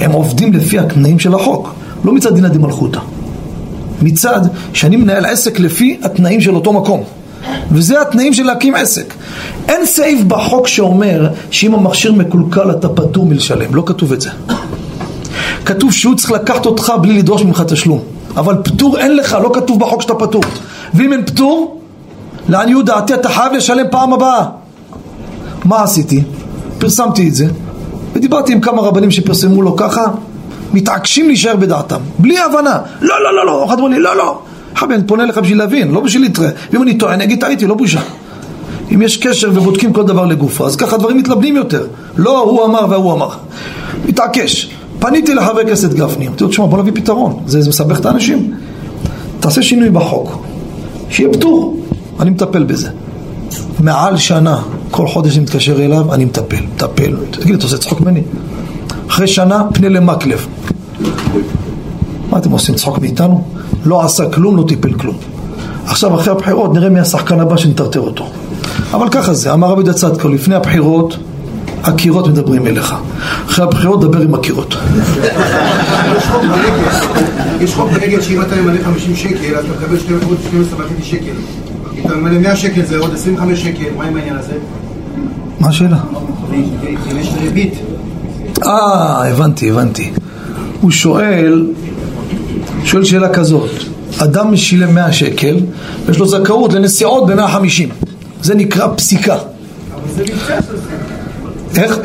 הם 0.00 0.12
עובדים 0.12 0.52
לפי 0.52 0.78
התנאים 0.78 1.18
של 1.18 1.34
החוק, 1.34 1.74
לא 2.04 2.12
מצד 2.12 2.34
דינא 2.34 2.48
דמלכותא, 2.48 2.98
מצד 4.02 4.40
שאני 4.72 4.96
מנהל 4.96 5.26
עסק 5.26 5.60
לפי 5.60 6.00
התנאים 6.02 6.40
של 6.40 6.54
אותו 6.54 6.72
מקום. 6.72 7.02
וזה 7.72 8.00
התנאים 8.00 8.32
של 8.32 8.42
להקים 8.42 8.74
עסק. 8.74 9.14
אין 9.68 9.86
סעיף 9.86 10.22
בחוק 10.22 10.68
שאומר 10.68 11.28
שאם 11.50 11.74
המכשיר 11.74 12.12
מקולקל 12.12 12.70
אתה 12.70 12.88
פטור 12.88 13.26
מלשלם, 13.26 13.74
לא 13.74 13.82
כתוב 13.86 14.12
את 14.12 14.20
זה. 14.20 14.30
כתוב 15.64 15.92
שהוא 15.92 16.14
צריך 16.14 16.30
לקחת 16.30 16.66
אותך 16.66 16.92
בלי 17.00 17.18
לדרוש 17.18 17.42
ממך 17.42 17.62
תשלום. 17.68 18.00
אבל 18.36 18.56
פטור 18.64 18.98
אין 18.98 19.16
לך, 19.16 19.36
לא 19.42 19.50
כתוב 19.54 19.80
בחוק 19.80 20.02
שאתה 20.02 20.14
פטור. 20.14 20.42
ואם 20.94 21.12
אין 21.12 21.26
פטור, 21.26 21.80
לעניות 22.48 22.86
דעתי 22.86 23.14
אתה 23.14 23.28
חייב 23.28 23.52
לשלם 23.52 23.86
פעם 23.90 24.12
הבאה. 24.12 24.44
מה 25.64 25.82
עשיתי? 25.82 26.22
פרסמתי 26.78 27.28
את 27.28 27.34
זה, 27.34 27.46
ודיברתי 28.12 28.52
עם 28.52 28.60
כמה 28.60 28.82
רבנים 28.82 29.10
שפרסמו 29.10 29.62
לו 29.62 29.76
ככה, 29.76 30.02
מתעקשים 30.72 31.26
להישאר 31.26 31.56
בדעתם, 31.56 31.98
בלי 32.18 32.38
הבנה. 32.38 32.78
לא, 33.00 33.22
לא, 33.24 33.34
לא, 33.34 33.46
לא, 33.46 33.64
אחד 33.64 33.78
אמר 33.78 33.88
לי, 33.88 33.98
לא, 33.98 34.16
לא. 34.16 34.38
חבי, 34.76 34.94
אני 34.94 35.02
פונה 35.06 35.24
לך 35.24 35.38
בשביל 35.38 35.58
להבין, 35.58 35.90
לא 35.90 36.00
בשביל 36.00 36.22
להתראה. 36.22 36.50
ואם 36.72 36.82
אני 36.82 36.98
טועה, 36.98 37.14
אני 37.14 37.24
אגיד 37.24 37.40
טעיתי, 37.40 37.66
לא 37.66 37.74
בושה. 37.74 38.00
אם 38.94 39.02
יש 39.02 39.16
קשר 39.16 39.50
ובודקים 39.54 39.92
כל 39.92 40.04
דבר 40.04 40.26
לגופו, 40.26 40.66
אז 40.66 40.76
ככה 40.76 40.96
דברים 40.96 41.18
מתלבנים 41.18 41.56
יותר. 41.56 41.86
לא 42.16 42.42
הוא 42.42 42.64
אמר 42.64 42.86
והוא 42.90 43.12
אמר. 43.12 43.28
מתעקש. 44.08 44.70
פניתי 44.98 45.34
לחבר 45.34 45.64
כנסת 45.64 45.94
גפני, 45.94 46.26
אמרתי 46.26 46.44
לו, 46.44 46.50
תשמע, 46.50 46.66
בוא 46.66 46.78
נביא 46.78 46.92
פתרון, 46.94 47.42
זה, 47.46 47.62
זה 47.62 47.68
מסבך 47.68 48.00
את 48.00 48.06
האנשים. 48.06 48.54
תעשה 49.40 49.62
שינוי 49.62 49.90
בחוק, 49.90 50.42
שיהיה 51.10 51.32
פטור, 51.32 51.80
אני 52.20 52.30
מטפל 52.30 52.64
בזה. 52.64 52.88
מעל 53.80 54.16
שנה, 54.16 54.62
כל 54.90 55.06
חודש 55.06 55.36
אני 55.36 55.44
מתקשר 55.44 55.84
אליו, 55.84 56.14
אני 56.14 56.24
מטפל, 56.24 56.56
מטפל. 56.74 57.16
תגיד, 57.30 57.54
אתה 57.54 57.64
עושה 57.64 57.78
צחוק 57.78 58.00
ממני? 58.00 58.22
אחרי 59.08 59.26
שנה, 59.26 59.64
פנה 59.74 59.88
למקלב. 59.88 60.46
מה 62.30 62.38
אתם 62.38 62.50
עושים, 62.50 62.74
צחוק 62.74 62.98
מאיתנו? 62.98 63.44
לא 63.84 64.04
עשה 64.04 64.30
כלום, 64.30 64.56
לא 64.56 64.64
טיפל 64.68 64.92
כלום. 64.92 65.16
עכשיו, 65.86 66.14
אחרי 66.14 66.32
הבחירות, 66.32 66.74
נראה 66.74 66.88
מי 66.88 67.00
השחקן 67.00 67.40
הבא 67.40 67.56
שנטרטר 67.56 68.00
אותו. 68.00 68.26
אבל 68.92 69.08
ככה 69.08 69.34
זה, 69.34 69.52
אמר 69.52 69.68
רבי 69.68 69.82
דצדקו, 69.82 70.28
לפני 70.28 70.54
הבחירות, 70.54 71.16
הקירות 71.84 72.28
מדברים 72.28 72.66
אליך. 72.66 72.94
אחרי 73.46 73.64
הבחירות, 73.64 74.00
דבר 74.00 74.20
עם 74.20 74.34
הקירות. 74.34 74.76
יש 77.60 77.74
חוק 77.74 77.90
ברגל 77.90 78.20
שאם 78.20 78.40
אתה 78.42 78.56
ממלא 78.56 78.84
50 78.84 79.16
שקל, 79.16 79.56
אז 79.56 79.64
אתה 79.64 79.74
מקבל 79.74 79.98
12 79.98 80.78
וחצי 80.78 81.02
שקל. 81.02 81.32
אם 81.94 82.06
אתה 82.06 82.14
ממלא 82.14 82.38
100 82.38 82.56
שקל 82.56 82.82
זה 82.82 82.98
עוד 82.98 83.14
25 83.14 83.62
שקל, 83.62 83.84
מה 83.96 84.04
עם 84.04 84.16
העניין 84.16 84.36
הזה? 84.36 84.52
מה 85.60 85.68
השאלה? 85.68 85.96
יש 87.20 87.32
ריבית. 87.40 87.74
אה, 88.66 89.28
הבנתי, 89.28 89.70
הבנתי. 89.70 90.10
הוא 90.80 90.90
שואל, 90.90 91.66
שואל 92.84 93.04
שאלה 93.04 93.28
כזאת, 93.28 93.70
אדם 94.18 94.56
שילם 94.56 94.94
100 94.94 95.12
שקל, 95.12 95.56
ויש 96.06 96.18
לו 96.18 96.28
זכאות 96.28 96.72
לנסיעות 96.72 97.26
ב-150. 97.26 98.08
זה 98.42 98.54
נקרא 98.54 98.88
פסיקה. 98.96 99.36
איך? 101.76 101.98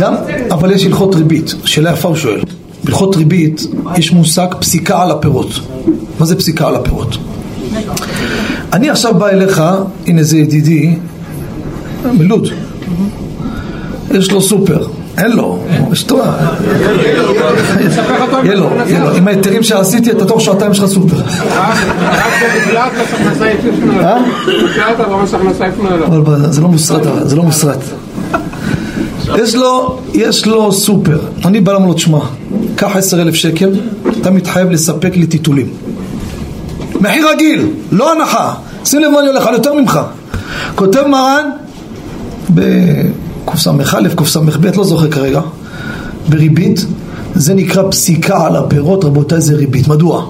גם, 0.00 0.14
אבל 0.50 0.72
יש 0.72 0.84
הלכות 0.86 1.14
ריבית, 1.14 1.54
שאלה 1.64 1.92
יפה 1.92 2.08
הוא 2.08 2.16
שואל. 2.16 2.40
בהלכות 2.84 3.16
ריבית 3.16 3.66
יש 3.96 4.12
מושג 4.12 4.46
פסיקה 4.60 5.02
על 5.02 5.10
הפירות. 5.10 5.50
מה 6.20 6.26
זה 6.26 6.36
פסיקה 6.36 6.68
על 6.68 6.74
הפירות? 6.74 7.16
אני 8.72 8.90
עכשיו 8.90 9.14
בא 9.14 9.28
אליך, 9.28 9.62
הנה 10.06 10.22
זה 10.22 10.38
ידידי, 10.38 10.96
מלוד, 12.12 12.48
יש 14.14 14.30
לו 14.30 14.42
סופר, 14.42 14.86
אין 15.18 15.32
לו, 15.32 15.58
אשתו, 15.92 16.22
יהיה 18.44 18.54
לו, 18.54 18.70
יהיה 18.86 19.00
לו, 19.00 19.16
עם 19.16 19.28
ההיתרים 19.28 19.62
שעשיתי 19.62 20.10
אתה 20.10 20.24
תוך 20.24 20.40
שעתיים 20.40 20.72
יש 20.72 20.78
לך 20.78 20.86
סופר. 20.86 21.16
אה? 24.00 24.18
זה 26.50 26.60
לא 26.60 26.68
מוסרט, 26.68 27.02
זה 27.22 27.36
לא 27.36 27.42
מוסרט. 27.42 27.78
יש 29.38 29.54
לו, 29.54 29.98
יש 30.14 30.46
לו 30.46 30.72
סופר, 30.72 31.18
אני 31.44 31.60
בא 31.60 31.72
לומר 31.72 31.86
לו, 31.86 31.94
תשמע, 31.94 32.18
קח 32.76 32.96
עשר 32.96 33.22
אלף 33.22 33.34
שקל, 33.34 33.70
אתה 34.20 34.30
מתחייב 34.30 34.70
לספק 34.70 35.16
לי 35.16 35.26
טיטולים. 35.26 35.68
מחיר 37.00 37.28
רגיל, 37.28 37.68
לא 37.92 38.12
הנחה, 38.12 38.54
שים 38.84 39.00
לב 39.00 39.10
מה 39.10 39.20
אני 39.20 39.28
הולך 39.28 39.46
על 39.46 39.54
יותר 39.54 39.74
ממך. 39.74 40.00
כותב 40.74 41.02
מרן 41.06 41.50
בקס"א, 43.46 44.08
קס"ב, 44.16 44.76
לא 44.76 44.84
זוכר 44.84 45.10
כרגע, 45.10 45.40
בריבית, 46.28 46.86
זה 47.34 47.54
נקרא 47.54 47.82
פסיקה 47.90 48.46
על 48.46 48.56
הפירות, 48.56 49.04
רבותיי 49.04 49.40
זה 49.40 49.54
ריבית. 49.56 49.88
מדוע? 49.88 50.26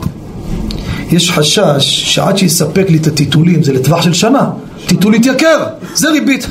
יש 1.13 1.31
חשש 1.31 1.79
שעד 1.81 2.39
שיספק 2.39 2.87
לי 2.89 2.99
את 2.99 3.07
הטיטולים, 3.07 3.63
זה 3.63 3.73
לטווח 3.73 4.03
של 4.03 4.13
שנה, 4.13 4.51
טיטול 4.87 5.15
יתייקר, 5.15 5.67
זה 5.95 6.11
ריבית. 6.11 6.47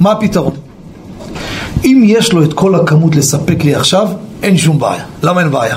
מה 0.00 0.12
הפתרון? 0.12 0.52
אם 1.84 2.02
יש 2.06 2.32
לו 2.32 2.44
את 2.44 2.52
כל 2.52 2.74
הכמות 2.74 3.16
לספק 3.16 3.64
לי 3.64 3.74
עכשיו, 3.74 4.08
אין 4.42 4.56
שום 4.58 4.78
בעיה. 4.78 5.04
למה 5.22 5.40
אין 5.40 5.50
בעיה? 5.50 5.76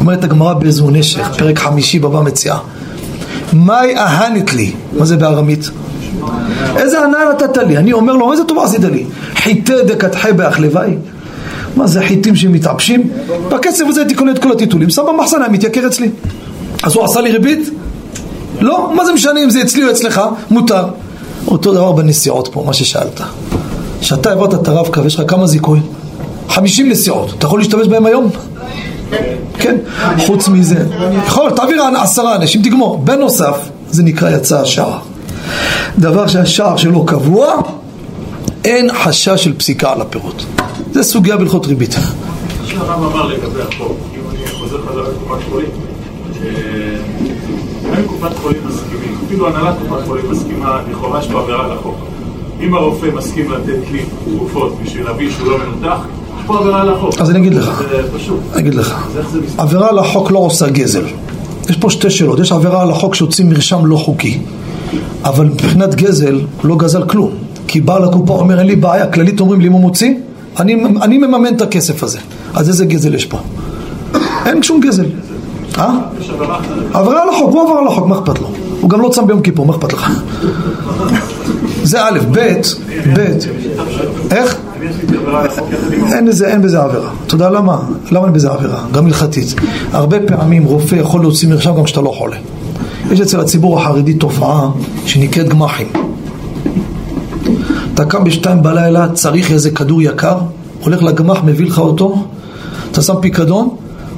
אומרת 0.00 0.24
הגמרא 0.24 0.54
באיזו 0.54 0.90
נשך, 0.90 1.28
פרק 1.38 1.58
חמישי 1.58 1.98
בבא 1.98 2.20
מציאה. 2.20 2.58
מאי 3.52 3.96
אהנת 3.96 4.54
לי, 4.54 4.72
מה 4.98 5.04
זה 5.04 5.16
בארמית? 5.16 5.70
איזה 6.76 7.00
הנאה 7.00 7.20
נתת 7.30 7.56
לי? 7.56 7.76
אני 7.76 7.92
אומר 7.92 8.12
לו, 8.12 8.32
איזה 8.32 8.44
טובה 8.44 8.64
עשית 8.64 8.84
לי? 8.84 9.04
חיטי 9.34 9.72
דקתחי 9.86 10.32
באחלוואי? 10.32 10.96
מה 11.76 11.86
זה 11.86 12.02
חיטים 12.02 12.36
שמתעבשים? 12.36 13.10
בכסף 13.48 13.84
הזה 13.88 14.00
הייתי 14.00 14.14
קונה 14.14 14.30
את 14.30 14.38
כל 14.38 14.52
הטיטולים, 14.52 14.90
שם 14.90 15.02
במחסן, 15.08 15.42
היה 15.42 15.50
מתייקר 15.50 15.86
אצלי. 15.86 16.10
אז 16.82 16.94
הוא 16.94 17.04
עשה 17.04 17.20
לי 17.20 17.32
ריבית? 17.32 17.70
לא, 18.60 18.92
מה 18.94 19.04
זה 19.04 19.12
משנה 19.12 19.44
אם 19.44 19.50
זה 19.50 19.62
אצלי 19.62 19.84
או 19.84 19.90
אצלך? 19.90 20.20
מותר. 20.50 20.84
אותו 21.46 21.72
דבר 21.72 21.92
בנסיעות 21.92 22.48
פה, 22.52 22.62
מה 22.66 22.72
ששאלת. 22.72 23.20
כשאתה 24.00 24.30
העברת 24.30 24.54
את 24.54 24.68
הרב-קו, 24.68 25.00
יש 25.06 25.14
לך 25.14 25.22
כמה 25.30 25.46
זיכוי? 25.46 25.80
50 26.48 26.88
נסיעות. 26.88 27.34
אתה 27.38 27.46
יכול 27.46 27.60
להשתמש 27.60 27.88
בהם 27.88 28.06
היום? 28.06 28.30
כן. 29.58 29.76
חוץ 30.18 30.48
מזה, 30.48 30.84
יכול, 31.26 31.50
תעביר 31.50 31.82
עשרה 31.82 32.36
אנשים, 32.36 32.62
תגמור. 32.62 32.98
בנוסף, 32.98 33.56
זה 33.90 34.02
נקרא 34.02 34.30
יצא 34.30 34.60
השער. 34.60 34.98
דבר 35.98 36.26
שהשער 36.26 36.76
שלו 36.76 37.04
קבוע, 37.04 37.54
אין 38.64 38.90
חשש 39.04 39.44
של 39.44 39.56
פסיקה 39.56 39.92
על 39.92 40.00
הפירות. 40.00 40.44
זה 40.92 41.02
סוגיה 41.02 41.36
בהלכות 41.36 41.66
ריבית. 41.66 41.96
שהרב 42.64 43.02
אמר 43.02 43.26
לגבי 43.26 43.60
החוק, 43.60 43.96
אם 44.14 44.20
אני 44.30 44.58
חוזר 44.58 44.78
חזרה 44.88 45.02
לקופת 45.08 45.44
חולים, 45.50 45.68
אם 47.98 48.06
קופת 48.06 48.36
חולים 48.42 48.60
מסכימים, 48.68 49.18
אפילו 49.26 49.48
הנהלת 49.48 49.74
קופת 49.88 50.06
חולים 50.06 50.30
מסכימה, 50.30 50.80
לכאורה 50.90 51.20
יש 51.20 51.26
פה 51.26 51.40
עבירה 51.40 51.74
לחוק. 51.74 51.96
אם 52.60 52.74
הרופא 52.74 53.06
מסכים 53.16 53.52
לתת 53.52 53.90
לי 53.92 54.02
תרופות 54.24 54.72
בשביל 54.84 55.04
להביא 55.04 55.30
שהוא 55.30 55.50
לא 55.50 55.58
מנותח, 55.58 55.98
יש 56.40 56.46
פה 56.46 56.58
עבירה 56.58 56.84
לחוק. 56.84 57.20
אז 57.20 57.30
אני 57.30 57.38
אגיד 57.38 57.54
לך. 57.54 57.82
אני 58.52 58.60
אגיד 58.60 58.74
לך? 58.74 58.94
עבירה 59.58 59.88
על 59.88 59.98
החוק 59.98 60.30
לא 60.30 60.38
עושה 60.38 60.68
גזל. 60.68 61.04
יש 61.68 61.76
פה 61.76 61.90
שתי 61.90 62.10
שאלות, 62.10 62.38
יש 62.38 62.52
עבירה 62.52 62.82
על 62.82 62.90
החוק 62.90 63.14
שהוציא 63.14 63.44
מרשם 63.44 63.86
לא 63.86 63.96
חוקי, 63.96 64.38
אבל 65.24 65.46
מבחינת 65.46 65.94
גזל 65.94 66.40
לא 66.64 66.76
גזל 66.76 67.04
כלום. 67.04 67.30
כי 67.66 67.80
בעל 67.80 68.04
הקופה 68.04 68.32
אומר 68.32 68.58
אין 68.58 68.66
לי 68.66 68.76
בעיה, 68.76 69.06
כללית 69.06 69.40
אומרים 69.40 69.60
לי 69.60 69.66
אם 69.66 69.72
הוא 69.72 69.80
מוציא, 69.80 70.14
אני, 70.60 70.84
אני 71.02 71.18
מממן 71.18 71.54
את 71.54 71.62
הכסף 71.62 72.02
הזה. 72.02 72.18
אז 72.54 72.68
איזה 72.68 72.84
גזל 72.84 73.14
יש 73.14 73.24
פה? 73.24 73.38
אין 74.46 74.62
שום 74.62 74.80
גזל. 74.80 75.06
אה? 75.78 75.98
עבירה 76.92 77.22
על 77.22 77.28
החוק, 77.28 77.52
הוא 77.52 77.62
עבר 77.62 77.78
על 77.78 77.86
החוק, 77.86 78.06
מה 78.06 78.18
אכפת 78.18 78.38
לו? 78.38 78.48
הוא 78.80 78.90
גם 78.90 79.00
לא 79.00 79.08
צם 79.08 79.26
ביום 79.26 79.40
כיפור, 79.40 79.66
מה 79.66 79.74
אכפת 79.74 79.92
לך? 79.92 80.10
זה 81.82 82.04
א', 82.04 82.18
ב', 82.32 82.60
ב', 83.16 83.20
איך? 84.30 84.58
אין 86.12 86.26
בזה, 86.28 86.48
אין 86.48 86.62
בזה 86.62 86.80
עבירה. 86.80 87.10
אתה 87.26 87.34
יודע 87.34 87.50
למה? 87.50 87.78
למה 88.12 88.24
אין 88.24 88.32
בזה 88.32 88.50
עבירה? 88.50 88.84
גם 88.92 89.06
הלכתית. 89.06 89.54
הרבה 89.92 90.16
פעמים 90.26 90.64
רופא 90.64 90.94
יכול 90.94 91.20
להוציא 91.20 91.48
מרשם 91.48 91.74
גם 91.76 91.84
כשאתה 91.84 92.00
לא 92.00 92.10
חולה. 92.10 92.36
יש 93.12 93.20
אצל 93.20 93.40
הציבור 93.40 93.80
החרדי 93.80 94.14
תופעה 94.14 94.68
שנקראת 95.06 95.48
גמחים. 95.48 95.88
אתה 97.94 98.04
קם 98.04 98.24
בשתיים 98.24 98.62
בלילה, 98.62 99.08
צריך 99.12 99.52
איזה 99.52 99.70
כדור 99.70 100.02
יקר, 100.02 100.38
הולך 100.82 101.02
לגמח, 101.02 101.38
מביא 101.44 101.66
לך 101.66 101.78
אותו, 101.78 102.26
אתה 102.90 103.02
שם 103.02 103.14
פיקדון, 103.20 103.68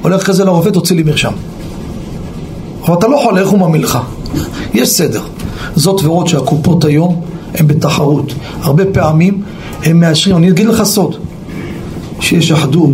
הולך 0.01 0.21
אחרי 0.21 0.35
זה 0.35 0.45
לרופא, 0.45 0.69
תוציא 0.69 0.95
לי 0.95 1.03
מרשם. 1.03 1.31
אבל 2.85 2.93
אתה 2.93 3.07
לא 3.07 3.17
חולה, 3.23 3.41
איך 3.41 3.49
הוא 3.49 3.59
מאמין 3.59 3.81
לך? 3.81 3.99
יש 4.73 4.89
סדר. 4.89 5.21
זאת 5.75 6.03
ועוד 6.03 6.27
שהקופות 6.27 6.85
היום 6.85 7.21
הן 7.55 7.67
בתחרות. 7.67 8.33
הרבה 8.61 8.83
פעמים 8.85 9.41
הם 9.83 9.99
מאשרים, 9.99 10.37
אני 10.37 10.49
אגיד 10.49 10.67
לך 10.67 10.83
סוד, 10.83 11.15
שיש 12.19 12.51
אחדות, 12.51 12.93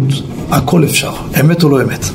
הכל 0.51 0.83
אפשר, 0.83 1.11
אמת 1.39 1.63
או 1.63 1.69
לא 1.69 1.81
אמת. 1.81 2.05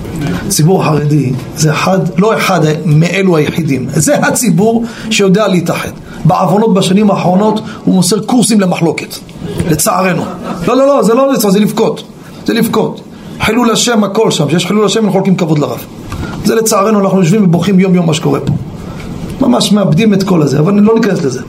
ציבור 0.48 0.84
חרדי 0.84 1.32
זה 1.56 1.72
אחד, 1.72 1.98
לא 2.18 2.36
אחד 2.36 2.60
מאלו 2.86 3.36
היחידים, 3.36 3.86
זה 3.94 4.14
הציבור 4.14 4.84
שיודע 5.10 5.48
להתאחד. 5.48 5.90
בעוונות 6.24 6.74
בשנים 6.74 7.10
האחרונות 7.10 7.60
הוא 7.84 7.94
מוסר 7.94 8.20
קורסים 8.20 8.60
למחלוקת, 8.60 9.14
לצערנו. 9.70 10.22
לא, 10.66 10.76
לא, 10.76 10.86
לא, 10.86 11.02
זה 11.02 11.14
לא 11.14 11.32
לצער, 11.32 11.50
זה 11.50 11.60
לבכות. 11.60 12.02
זה 12.46 12.54
לבכות. 12.54 13.00
חילול 13.40 13.70
השם 13.70 14.04
הכל 14.04 14.30
שם, 14.30 14.50
שיש 14.50 14.66
חילול 14.66 14.86
השם, 14.86 14.98
אנחנו 14.98 15.12
חולקים 15.12 15.36
כבוד 15.36 15.58
לרב. 15.58 15.84
זה 16.44 16.54
לצערנו, 16.54 17.00
אנחנו 17.00 17.18
יושבים 17.18 17.44
ובוכים 17.44 17.80
יום 17.80 17.94
יום 17.94 18.06
מה 18.06 18.14
שקורה 18.14 18.40
פה. 18.40 18.52
ממש 19.40 19.72
מאבדים 19.72 20.14
את 20.14 20.22
כל 20.22 20.42
הזה, 20.42 20.58
אבל 20.58 20.80
לא 20.80 20.94
ניכנס 20.94 21.24
לזה. 21.24 21.40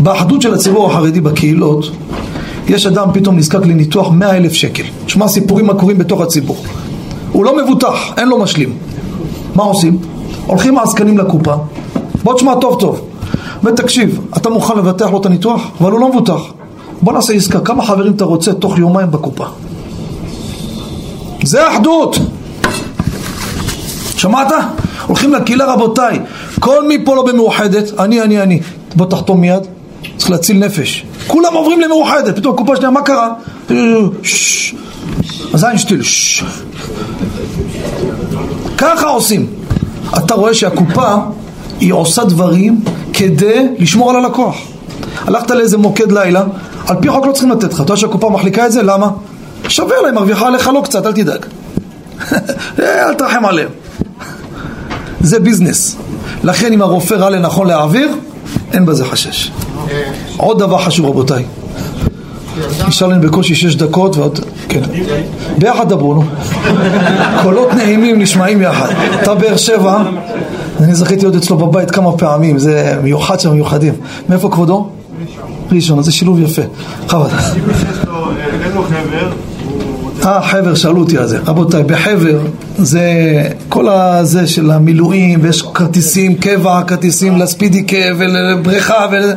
באחדות 0.00 0.42
של 0.42 0.54
הציבור 0.54 0.90
החרדי 0.90 1.20
בקהילות, 1.20 1.90
יש 2.68 2.86
אדם 2.86 3.08
פתאום 3.14 3.36
נזקק 3.36 3.66
לניתוח 3.66 4.10
100 4.10 4.36
אלף 4.36 4.52
שקל. 4.52 4.82
תשמע 5.06 5.28
סיפורים 5.28 5.66
מה 5.66 5.74
קורים 5.74 5.98
בתוך 5.98 6.20
הציבור. 6.20 6.64
הוא 7.36 7.44
לא 7.44 7.56
מבוטח, 7.56 8.12
אין 8.16 8.28
לו 8.28 8.38
משלים. 8.38 8.76
מה 9.54 9.62
עושים? 9.62 9.98
הולכים 10.46 10.78
העסקנים 10.78 11.18
לקופה, 11.18 11.54
בוא 12.24 12.34
תשמע 12.34 12.54
טוב 12.54 12.80
טוב. 12.80 13.00
ותקשיב, 13.64 14.20
אתה 14.36 14.50
מוכן 14.50 14.78
לבטח 14.78 15.10
לו 15.10 15.20
את 15.20 15.26
הניתוח? 15.26 15.62
אבל 15.80 15.92
הוא 15.92 16.00
לא 16.00 16.08
מבוטח. 16.08 16.40
בוא 17.02 17.12
נעשה 17.12 17.32
עסקה, 17.32 17.60
כמה 17.60 17.84
חברים 17.84 18.12
אתה 18.12 18.24
רוצה 18.24 18.52
תוך 18.52 18.78
יומיים 18.78 19.10
בקופה? 19.10 19.46
זה 21.42 21.68
אחדות! 21.68 22.18
שמעת? 24.16 24.52
הולכים 25.06 25.32
לקהילה 25.34 25.72
רבותיי, 25.72 26.20
כל 26.60 26.88
מי 26.88 27.04
פה 27.04 27.16
לא 27.16 27.26
במאוחדת, 27.26 28.00
אני, 28.00 28.22
אני, 28.22 28.42
אני. 28.42 28.60
בוא 28.94 29.06
תחתום 29.06 29.40
מיד, 29.40 29.62
צריך 30.16 30.30
להציל 30.30 30.58
נפש. 30.58 31.06
כולם 31.26 31.54
עוברים 31.54 31.80
למאוחדת, 31.80 32.36
פתאום 32.36 32.54
הקופה 32.54 32.76
שנייה, 32.76 32.90
מה 32.90 33.02
קרה? 33.02 33.32
אז 35.54 35.64
איינשטיל, 35.64 36.02
ששש. 36.02 36.44
ככה 38.78 39.06
עושים. 39.06 39.46
אתה 40.18 40.34
רואה 40.34 40.54
שהקופה 40.54 41.14
היא 41.80 41.92
עושה 41.92 42.24
דברים 42.24 42.80
כדי 43.12 43.66
לשמור 43.78 44.10
על 44.10 44.16
הלקוח. 44.16 44.56
הלכת 45.26 45.50
לאיזה 45.50 45.78
מוקד 45.78 46.12
לילה, 46.12 46.44
על 46.86 46.96
פי 47.00 47.08
חוק 47.08 47.26
לא 47.26 47.32
צריכים 47.32 47.50
לתת 47.50 47.72
לך. 47.72 47.80
אתה 47.80 47.82
יודע 47.82 47.96
שהקופה 47.96 48.30
מחליקה 48.30 48.66
את 48.66 48.72
זה? 48.72 48.82
למה? 48.82 49.08
שווה 49.68 49.96
להם, 50.02 50.14
מרוויחה 50.14 50.46
עליך 50.46 50.68
לא 50.68 50.80
קצת, 50.84 51.06
אל 51.06 51.12
תדאג. 51.12 51.46
אל 52.78 53.14
תרחם 53.14 53.44
עליהם. 53.44 53.68
זה 55.20 55.40
ביזנס. 55.40 55.96
לכן 56.44 56.72
אם 56.72 56.82
הרופא 56.82 57.14
ראה 57.14 57.30
לנכון 57.30 57.66
להעביר, 57.66 58.08
אין 58.72 58.86
בזה 58.86 59.04
חשש. 59.04 59.50
עוד 60.36 60.58
דבר 60.58 60.78
חשוב 60.78 61.06
רבותיי. 61.06 61.44
נשאר 62.88 63.06
לנו 63.06 63.22
בקושי 63.22 63.54
שש 63.54 63.74
דקות 63.74 64.16
ועוד... 64.16 64.40
כן. 64.84 65.20
ביחד 65.58 65.88
דברו, 65.88 66.14
נו. 66.14 66.24
קולות 67.42 67.74
נעימים 67.74 68.18
נשמעים 68.18 68.62
יחד. 68.62 68.88
אתה 69.22 69.34
באר 69.34 69.56
שבע, 69.56 70.02
אני 70.80 70.94
זכיתי 70.94 71.22
להיות 71.22 71.36
אצלו 71.36 71.56
בבית 71.56 71.90
כמה 71.90 72.12
פעמים, 72.12 72.58
זה 72.58 72.98
מיוחד 73.02 73.40
שם 73.40 73.52
מיוחדים. 73.52 73.94
מאיפה 74.28 74.48
כבודו? 74.50 74.88
ראשון, 75.72 75.98
אז 75.98 76.04
זה 76.04 76.12
שילוב 76.12 76.40
יפה. 76.40 76.62
חבל. 77.08 77.28
אה, 80.24 80.42
חבר, 80.42 80.74
שאלו 80.74 81.00
אותי 81.00 81.18
על 81.18 81.26
זה. 81.26 81.38
רבותיי, 81.46 81.82
בחבר 81.82 82.38
זה 82.78 83.02
כל 83.68 83.88
הזה 83.88 84.46
של 84.46 84.70
המילואים, 84.70 85.38
ויש 85.42 85.62
כרטיסים 85.62 86.34
קבע, 86.34 86.82
כרטיסים 86.86 87.38
לספידי 87.38 87.82
קב 87.82 88.14
ולבריכה 88.18 89.06
ול... 89.12 89.32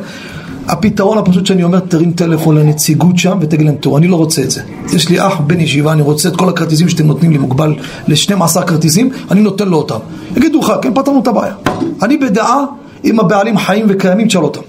הפתרון 0.69 1.17
הפשוט 1.17 1.45
שאני 1.45 1.63
אומר, 1.63 1.79
תרים 1.79 2.11
טלפון 2.11 2.57
לנציגות 2.57 3.17
שם 3.17 3.37
ותגיד 3.41 3.65
להם, 3.65 3.75
תראו, 3.75 3.97
אני 3.97 4.07
לא 4.07 4.15
רוצה 4.15 4.43
את 4.43 4.51
זה. 4.51 4.61
יש 4.93 5.09
לי 5.09 5.27
אח 5.27 5.39
בן 5.39 5.59
ישיבה, 5.59 5.91
אני 5.91 6.01
רוצה 6.01 6.29
את 6.29 6.35
כל 6.35 6.49
הכרטיסים 6.49 6.89
שאתם 6.89 7.07
נותנים 7.07 7.31
לי 7.31 7.37
מוגבל 7.37 7.75
ל-12 8.07 8.61
כרטיסים, 8.61 9.09
אני 9.31 9.41
נותן 9.41 9.67
לו 9.67 9.77
אותם. 9.77 9.97
יגידו 10.37 10.59
לך, 10.59 10.73
כן, 10.81 10.93
פתרנו 10.93 11.19
את 11.21 11.27
הבעיה. 11.27 11.53
אני 12.01 12.17
בדעה, 12.17 12.63
אם 13.05 13.19
הבעלים 13.19 13.57
חיים 13.57 13.85
וקיימים, 13.89 14.27
תשאל 14.27 14.43
אותם. 14.43 14.61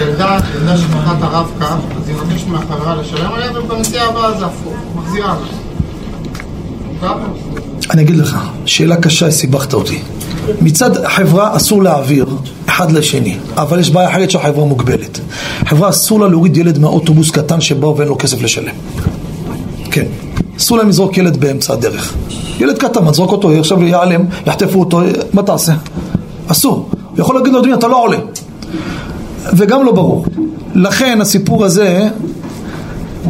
ילדה, 0.00 0.38
ילדה 0.56 0.78
שפתחה 0.78 1.14
את 1.18 1.22
הרב-קו, 1.22 1.64
אז 1.64 2.08
היא 2.08 2.16
מבקשת 2.16 2.46
מהחברה 2.48 2.94
לשלם 2.94 3.32
עליה, 3.32 3.60
ובנסיעה 3.60 4.08
הבאה 4.08 4.38
זה 4.38 4.46
הפוך, 4.46 4.74
מחזירה 4.96 5.28
לה. 5.28 5.46
מותר? 6.92 7.14
אני 7.90 8.02
אגיד 8.02 8.16
לך, 8.16 8.38
שאלה 8.66 8.96
קשה, 8.96 9.30
סיבכת 9.30 9.74
אותי. 9.74 10.02
מצד 10.60 11.06
חברה 11.06 11.56
אסור 11.56 11.82
להעביר 11.82 12.26
אחד 12.76 12.92
לשני, 12.92 13.36
אבל 13.54 13.80
יש 13.80 13.90
בעיה 13.90 14.10
אחרת 14.10 14.30
שהחברה 14.30 14.64
מוגבלת. 14.64 15.20
חברה 15.66 15.88
אסור 15.88 16.20
לה 16.20 16.28
להוריד 16.28 16.56
ילד 16.56 16.78
מהאוטובוס 16.78 17.30
קטן 17.30 17.60
שבא 17.60 17.86
ואין 17.86 18.08
לו 18.08 18.18
כסף 18.18 18.42
לשלם. 18.42 18.74
כן. 19.90 20.04
אסור 20.58 20.78
להם 20.78 20.88
לזרוק 20.88 21.18
ילד 21.18 21.36
באמצע 21.36 21.72
הדרך. 21.72 22.14
ילד 22.58 22.78
קטן, 22.78 23.04
מה, 23.04 23.10
תזרוק 23.10 23.32
אותו, 23.32 23.50
עכשיו 23.50 23.82
ייעלם, 23.82 24.24
יחטפו 24.46 24.80
אותו, 24.80 25.00
מה 25.32 25.42
תעשה? 25.42 25.72
אסור. 26.46 26.88
הוא 27.10 27.20
יכול 27.20 27.34
להגיד 27.34 27.52
לו, 27.52 27.60
אדוני, 27.60 27.74
אתה 27.74 27.88
לא 27.88 28.02
עולה. 28.02 28.18
וגם 29.56 29.84
לא 29.84 29.92
ברור. 29.92 30.26
לכן 30.74 31.20
הסיפור 31.20 31.64
הזה, 31.64 32.08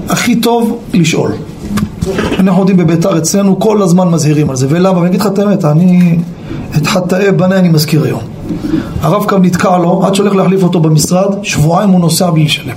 הכי 0.09 0.37
טוב 0.37 0.79
לשאול. 0.95 1.33
אנחנו 2.39 2.61
יודעים 2.63 2.77
בביתר 2.77 3.19
אצלנו 3.19 3.61
כל 3.61 3.83
הזמן 3.83 4.09
מזהירים 4.09 4.51
על 4.51 4.57
זה, 4.57 4.67
ולמה? 4.71 4.99
ואני 4.99 5.09
אגיד 5.09 5.21
לך 5.21 5.27
את 5.27 5.39
האמת, 5.39 5.65
אני 5.65 6.19
את 6.77 6.87
חטאי 6.87 7.33
בניי 7.33 7.59
אני 7.59 7.69
מזכיר 7.69 8.05
היום. 8.05 8.36
הרב 9.01 9.25
קו 9.25 9.39
נתקע 9.39 9.79
לו, 9.79 10.07
עד 10.07 10.15
שהולך 10.15 10.35
להחליף 10.35 10.63
אותו 10.63 10.81
במשרד, 10.81 11.35
שבועיים 11.43 11.91
הוא 11.91 12.01
נוסע 12.01 12.31
בלי 12.31 12.45
לשלם. 12.45 12.75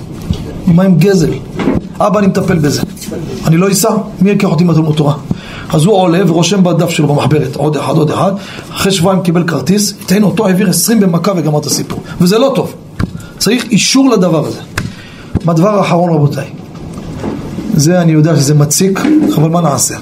מה 0.66 0.82
עם 0.82 0.94
גזל? 0.94 1.30
אבא 2.00 2.18
אני 2.18 2.26
מטפל 2.26 2.58
בזה. 2.58 2.82
אני 3.46 3.56
לא 3.56 3.72
אסע, 3.72 3.90
מי 4.20 4.30
יקח 4.30 4.48
אותי 4.48 4.64
מהתלמוד 4.64 4.96
תורה? 4.96 5.14
אז 5.72 5.84
הוא 5.84 5.94
עולה 5.94 6.20
ורושם 6.26 6.64
בדף 6.64 6.90
שלו 6.90 7.08
במחברת 7.08 7.56
עוד 7.56 7.76
אחד 7.76 7.96
עוד 7.96 8.10
אחד, 8.10 8.32
אחרי 8.72 8.92
שבועיים 8.92 9.22
קיבל 9.22 9.44
כרטיס, 9.46 9.94
תן 10.06 10.22
אותו 10.22 10.46
העביר 10.46 10.70
עשרים 10.70 11.00
במכה 11.00 11.32
וגמר 11.36 11.58
את 11.58 11.66
הסיפור. 11.66 12.00
וזה 12.20 12.38
לא 12.38 12.52
טוב. 12.54 12.74
צריך 13.38 13.64
אישור 13.64 14.10
לדבר 14.10 14.46
הזה. 14.46 14.60
בדבר 15.44 15.78
האחרון 15.78 16.12
רבותיי, 16.12 16.46
זה 17.74 18.02
אני 18.02 18.12
יודע 18.12 18.36
שזה 18.36 18.54
מציק, 18.54 19.00
אבל 19.36 19.48
מה 19.48 19.60
נעשה? 19.60 19.94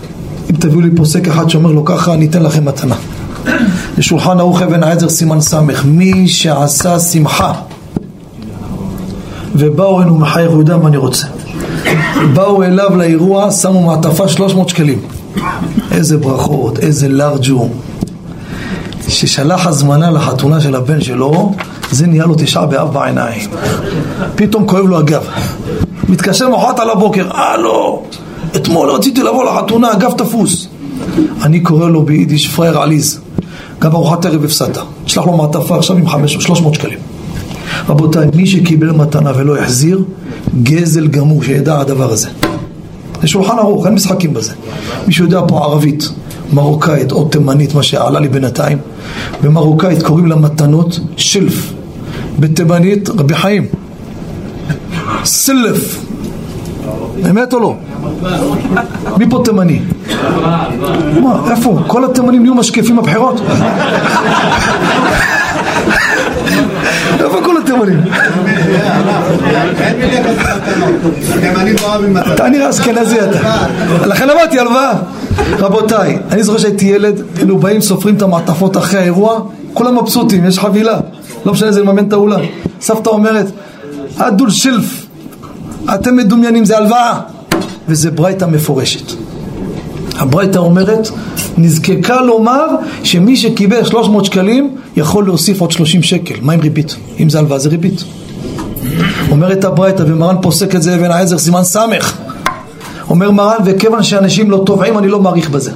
אם 0.51 0.57
תביאו 0.57 0.81
לי 0.81 0.91
פוסק 0.97 1.29
אחד 1.29 1.51
שאומר 1.51 1.73
לו 1.73 1.85
ככה, 1.85 2.15
אני 2.15 2.27
אתן 2.27 2.43
לכם 2.43 2.65
מתנה. 2.65 2.97
לשולחן 3.99 4.41
ערוך 4.41 4.63
אבן 4.63 4.83
העזר 4.83 5.09
סימן 5.09 5.41
ס' 5.41 5.55
מי 5.85 6.29
שעשה 6.29 7.01
שמחה 7.01 7.53
ובאו 9.55 10.01
אלינו 10.01 10.15
מחייך, 10.15 10.51
הוא 10.51 10.61
יודע 10.61 10.77
מה 10.77 10.89
אני 10.89 10.97
רוצה. 10.97 11.27
באו 12.35 12.63
אליו 12.63 12.97
לאירוע, 12.97 13.51
שמו 13.51 13.87
מעטפה 13.87 14.29
300 14.29 14.69
שקלים. 14.69 14.99
איזה 15.93 16.17
ברכות, 16.17 16.79
איזה 16.79 17.09
לארג'ו. 17.09 17.69
ששלח 19.09 19.67
הזמנה 19.67 20.11
לחתונה 20.11 20.61
של 20.61 20.75
הבן 20.75 21.01
שלו, 21.01 21.55
זה 21.91 22.07
נהיה 22.07 22.27
לו 22.27 22.35
תשעה 22.39 22.67
באב 22.67 22.93
בעיניים. 22.93 23.51
פתאום 24.35 24.67
כואב 24.67 24.85
לו 24.87 24.99
הגב. 24.99 25.23
מתקשר 26.09 26.49
מחרת 26.49 26.79
על 26.79 26.91
הבוקר, 26.91 27.27
הלו, 27.31 28.03
אתמול 28.57 28.91
רציתי 28.91 29.23
לבוא 29.23 29.45
לחתונה, 29.45 29.91
הגב 29.91 30.13
תפוס. 30.19 30.69
אני 31.43 31.61
קורא 31.61 31.89
לו 31.89 32.03
ביידיש 32.03 32.49
פרייר 32.49 32.79
עליז. 32.79 33.21
גם 33.79 33.95
ארוחת 33.95 34.27
ערב 34.27 34.45
הפסדת. 34.45 34.79
תשלח 35.05 35.27
לו 35.27 35.37
מעטפה 35.37 35.77
עכשיו 35.77 35.97
עם 35.97 36.09
500, 36.09 36.43
300 36.43 36.75
שקלים. 36.75 36.99
רבותיי, 37.89 38.29
מי 38.35 38.47
שקיבל 38.47 38.91
מתנה 38.91 39.33
ולא 39.37 39.59
החזיר, 39.59 40.05
גזל 40.63 41.07
גמור, 41.07 41.43
שידע 41.43 41.81
הדבר 41.81 42.13
הזה. 42.13 42.29
זה 43.23 43.29
שולחן 43.29 43.59
ערוך, 43.59 43.87
אין 43.87 43.95
משחקים 43.95 44.35
בזה. 44.35 44.53
מישהו 45.07 45.25
יודע 45.25 45.41
פה 45.49 45.65
ערבית, 45.65 46.11
מרוקאית 46.53 47.13
או 47.13 47.25
תימנית, 47.25 47.75
מה 47.75 47.83
שעלה 47.83 48.21
לי 48.21 48.29
בינתיים. 48.29 48.79
במרוקאית 49.43 50.03
קוראים 50.03 50.27
לה 50.27 50.37
מתנות 50.37 51.01
שלף. 51.17 51.73
בתימנית 52.39 53.09
רבי 53.09 53.35
חיים. 53.35 53.67
סלף. 55.25 56.05
אמת 57.31 57.53
או 57.55 57.61
לא? 57.61 57.75
מי 59.19 59.31
פה 59.31 59.43
תימני? 59.45 59.81
מה, 61.23 61.51
איפה? 61.51 61.79
כל 61.87 62.05
התימנים 62.05 62.43
נהיו 62.43 62.55
משקיפים 62.55 62.97
בבחירות? 62.97 63.41
איפה 67.21 67.39
כל 67.45 67.57
התימנים? 67.63 68.01
אתה 72.35 72.49
נראה 72.49 72.71
אשכנזי 72.71 73.21
אתה. 73.21 73.39
לכן 74.07 74.31
אמרתי 74.31 74.59
הלוואה. 74.59 74.93
רבותיי, 75.59 76.19
אני 76.31 76.43
זוכר 76.43 76.59
שהייתי 76.59 76.87
ילד, 76.87 77.23
היינו 77.37 77.59
באים, 77.59 77.81
סופרים 77.81 78.17
את 78.17 78.23
המעטפות 78.23 78.77
אחרי 78.77 79.01
האירוע, 79.01 79.41
כולם 79.75 79.99
מבסוטים, 79.99 80.45
יש 80.45 80.59
חבילה. 80.59 80.99
לא 81.47 81.53
משנה 81.53 81.73
זה 81.73 81.81
לממן 81.81 82.09
את 82.09 82.13
האולם. 82.13 82.41
סבתא 82.81 83.09
אומרת, 83.09 83.47
אדול 84.19 84.51
שילף, 84.51 85.07
אתם 85.95 86.17
מדומיינים, 86.17 86.65
זה 86.65 86.77
הלוואה. 86.77 87.21
וזה 87.89 88.11
ברייתא 88.11 88.45
מפורשת. 88.45 89.13
הברייתא 90.19 90.59
אומרת, 90.59 91.09
נזקקה 91.59 92.21
לומר 92.21 92.67
שמי 93.03 93.37
שקיבל 93.37 93.85
300 93.85 94.25
שקלים 94.25 94.77
יכול 94.97 95.25
להוסיף 95.25 95.61
עוד 95.61 95.71
30 95.71 96.03
שקל. 96.03 96.35
מה 96.43 96.53
עם 96.53 96.61
ריבית? 96.61 96.97
אם 97.21 97.31
זה 97.31 97.39
הלוואה 97.39 97.59
זה 97.59 97.69
ריבית. 97.69 98.05
אומרת 99.31 99.65
הברייתא, 99.65 100.05
ומרן 100.07 100.37
פוסק 100.43 100.75
את 100.75 100.83
זה 100.83 100.95
אבן 100.95 101.11
העזר, 101.11 101.39
סימן 101.39 101.65
סמך. 101.65 102.19
אומר 103.11 103.31
מרן, 103.31 103.57
וכיוון 103.65 104.03
שאנשים 104.03 104.51
לא 104.51 104.63
טובעים, 104.67 104.99
אני 104.99 105.09
לא 105.09 105.21
מעריך 105.21 105.51
בזה. 105.51 105.71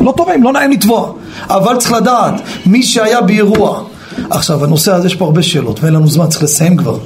לא 0.00 0.14
טובעים, 0.16 0.42
לא 0.42 0.52
נעים 0.52 0.70
לתבוע. 0.70 1.12
אבל 1.50 1.76
צריך 1.76 1.92
לדעת, 1.92 2.34
מי 2.66 2.82
שהיה 2.82 3.20
באירוע. 3.20 3.82
עכשיו, 4.30 4.64
הנושא 4.64 4.92
הזה 4.92 5.06
יש 5.06 5.14
פה 5.14 5.24
הרבה 5.24 5.42
שאלות, 5.42 5.80
ואין 5.82 5.94
לנו 5.94 6.08
זמן, 6.08 6.26
צריך 6.26 6.42
לסיים 6.42 6.76
כבר. 6.76 6.98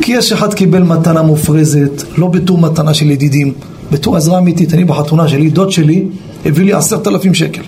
כי 0.00 0.12
יש 0.12 0.32
אחד 0.32 0.54
קיבל 0.54 0.82
מתנה 0.82 1.22
מופרזת, 1.22 2.02
לא 2.18 2.26
בתור 2.26 2.58
מתנה 2.58 2.94
של 2.94 3.10
ידידים, 3.10 3.52
בתור 3.92 4.16
עזרה 4.16 4.38
אמיתית. 4.38 4.74
אני 4.74 4.84
בחתונה 4.84 5.28
שלי, 5.28 5.50
דוד 5.50 5.70
שלי, 5.70 6.04
הביא 6.46 6.64
לי 6.64 6.72
עשרת 6.72 7.06
אלפים 7.06 7.34
שקל. 7.34 7.62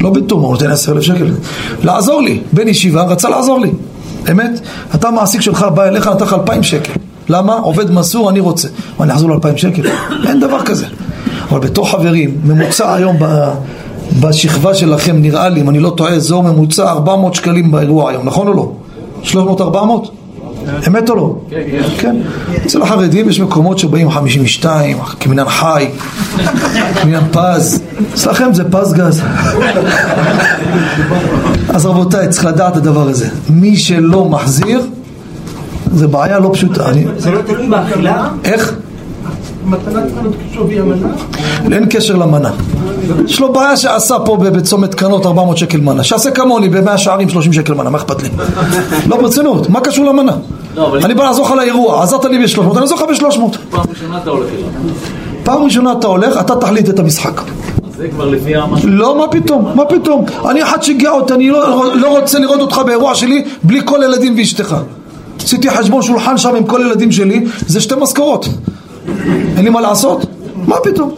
לא 0.00 0.10
בתור, 0.10 0.40
הוא 0.40 0.52
נותן 0.52 0.70
עשר 0.70 0.92
אלף 0.92 1.02
שקל. 1.02 1.34
לעזור 1.82 2.22
לי. 2.22 2.40
בן 2.52 2.68
ישיבה 2.68 3.02
רצה 3.02 3.28
לעזור 3.28 3.60
לי. 3.60 3.70
אמת? 4.30 4.60
אתה 4.94 5.10
מעסיק 5.10 5.40
שלך 5.40 5.66
בא 5.74 5.84
אליך, 5.84 6.06
נתן 6.06 6.24
לך 6.24 6.32
אלפיים 6.32 6.62
שקל. 6.62 6.92
למה? 7.28 7.54
עובד 7.54 7.90
מסור, 7.90 8.30
אני 8.30 8.40
רוצה. 8.40 8.68
מה, 8.98 9.04
אני 9.04 9.12
אחזור 9.12 9.28
לו 9.28 9.34
אלפיים 9.34 9.56
שקל? 9.56 9.82
אין 10.26 10.40
דבר 10.40 10.62
כזה. 10.62 10.86
אבל 11.50 11.60
בתור 11.60 11.90
חברים, 11.90 12.36
ממוצע 12.44 12.94
היום 12.94 13.16
ב... 13.18 13.52
בשכבה 14.20 14.74
שלכם 14.74 15.16
נראה 15.22 15.48
לי, 15.48 15.60
אם 15.60 15.68
אני 15.68 15.80
לא 15.80 15.90
טועה, 15.96 16.18
זו 16.18 16.42
ממוצע 16.42 16.90
400 16.90 17.34
שקלים 17.34 17.70
באירוע 17.70 18.10
היום, 18.10 18.26
נכון 18.26 18.48
או 18.48 18.52
לא? 18.52 18.72
300-400? 19.24 20.21
אמת 20.88 21.10
או 21.10 21.14
לא? 21.14 21.36
כן. 21.98 22.16
אצל 22.66 22.82
החרדים 22.82 23.28
יש 23.28 23.40
מקומות 23.40 23.78
שבאים 23.78 24.10
52, 24.10 24.96
כמניין 25.20 25.48
חי, 25.48 25.88
כמניין 27.02 27.22
פז. 27.32 27.82
אצלכם 28.14 28.54
זה 28.54 28.64
פז 28.70 28.92
גז. 28.92 29.22
אז 31.68 31.86
רבותיי, 31.86 32.28
צריך 32.28 32.44
לדעת 32.44 32.72
את 32.72 32.76
הדבר 32.76 33.08
הזה. 33.08 33.28
מי 33.50 33.76
שלא 33.76 34.24
מחזיר, 34.24 34.80
זה 35.94 36.06
בעיה 36.06 36.38
לא 36.38 36.50
פשוטה. 36.52 36.84
זה 37.16 37.30
לא 37.30 37.42
תלוי 37.42 37.68
באכילה? 37.68 38.28
איך? 38.44 38.74
מתנה 39.64 40.00
צריכה 40.06 40.20
להיות 40.22 40.34
שווי 40.54 40.78
המנה? 40.80 41.08
אין 41.72 41.86
קשר 41.90 42.16
למנה. 42.16 42.50
יש 43.24 43.40
לו 43.40 43.52
בעיה 43.52 43.76
שעשה 43.76 44.18
פה 44.18 44.36
בצומת 44.36 44.94
קרנות 44.94 45.26
400 45.26 45.56
שקל 45.56 45.80
מנה. 45.80 46.04
שיעשה 46.04 46.30
כמוני 46.30 46.68
במאה 46.68 46.98
שערים 46.98 47.28
30 47.28 47.52
שקל 47.52 47.74
מנה, 47.74 47.90
מה 47.90 47.98
אכפת 47.98 48.22
לי? 48.22 48.28
לא 49.10 49.16
ברצינות, 49.16 49.70
מה 49.70 49.80
קשור 49.80 50.04
למנה? 50.04 50.32
אני 51.04 51.14
בא 51.14 51.24
לעזור 51.24 51.46
לך 51.46 51.52
לאירוע, 51.52 52.02
עזרת 52.02 52.24
לי 52.24 52.38
ב-300, 52.38 52.60
אני 52.60 52.80
אעזור 52.80 52.98
לך 52.98 53.22
ב-300. 53.22 53.58
פעם 53.70 53.84
ראשונה 53.90 54.18
אתה 54.22 54.30
הולך 54.30 54.48
אליו. 54.58 54.94
פעם 55.44 55.62
ראשונה 55.62 55.92
אתה 55.92 56.06
הולך, 56.06 56.36
אתה 56.40 56.56
תחליט 56.56 56.90
את 56.90 56.98
המשחק. 56.98 57.40
אז 57.40 57.96
זה 57.96 58.08
כבר 58.08 58.28
לפי 58.28 58.56
המשהו. 58.56 58.88
לא, 58.88 59.18
מה 59.18 59.28
פתאום, 59.28 59.68
מה 59.74 59.84
פתאום? 59.84 60.24
אני 60.50 60.62
אחד 60.62 60.82
שהגיע 60.82 61.10
אותי, 61.10 61.34
אני 61.34 61.50
לא, 61.50 61.96
לא 61.96 62.18
רוצה 62.18 62.38
לראות 62.38 62.60
אותך 62.60 62.80
באירוע 62.86 63.14
שלי 63.14 63.44
בלי 63.62 63.80
כל 63.84 64.00
ילדים 64.04 64.34
ואשתך. 64.36 64.76
עשיתי 65.44 65.70
חשבון 65.70 66.02
שולחן 66.02 66.38
שם 66.38 66.54
עם 66.54 66.64
כל 66.64 66.80
ילדים 66.86 67.12
שלי, 67.12 67.44
זה 67.66 67.80
שתי 67.80 67.94
משכורות. 68.00 68.48
אין 69.56 69.64
לי 69.64 69.70
מה 69.70 69.80
לעשות? 69.80 70.26
מה 70.66 70.76
פתאום? 70.84 71.14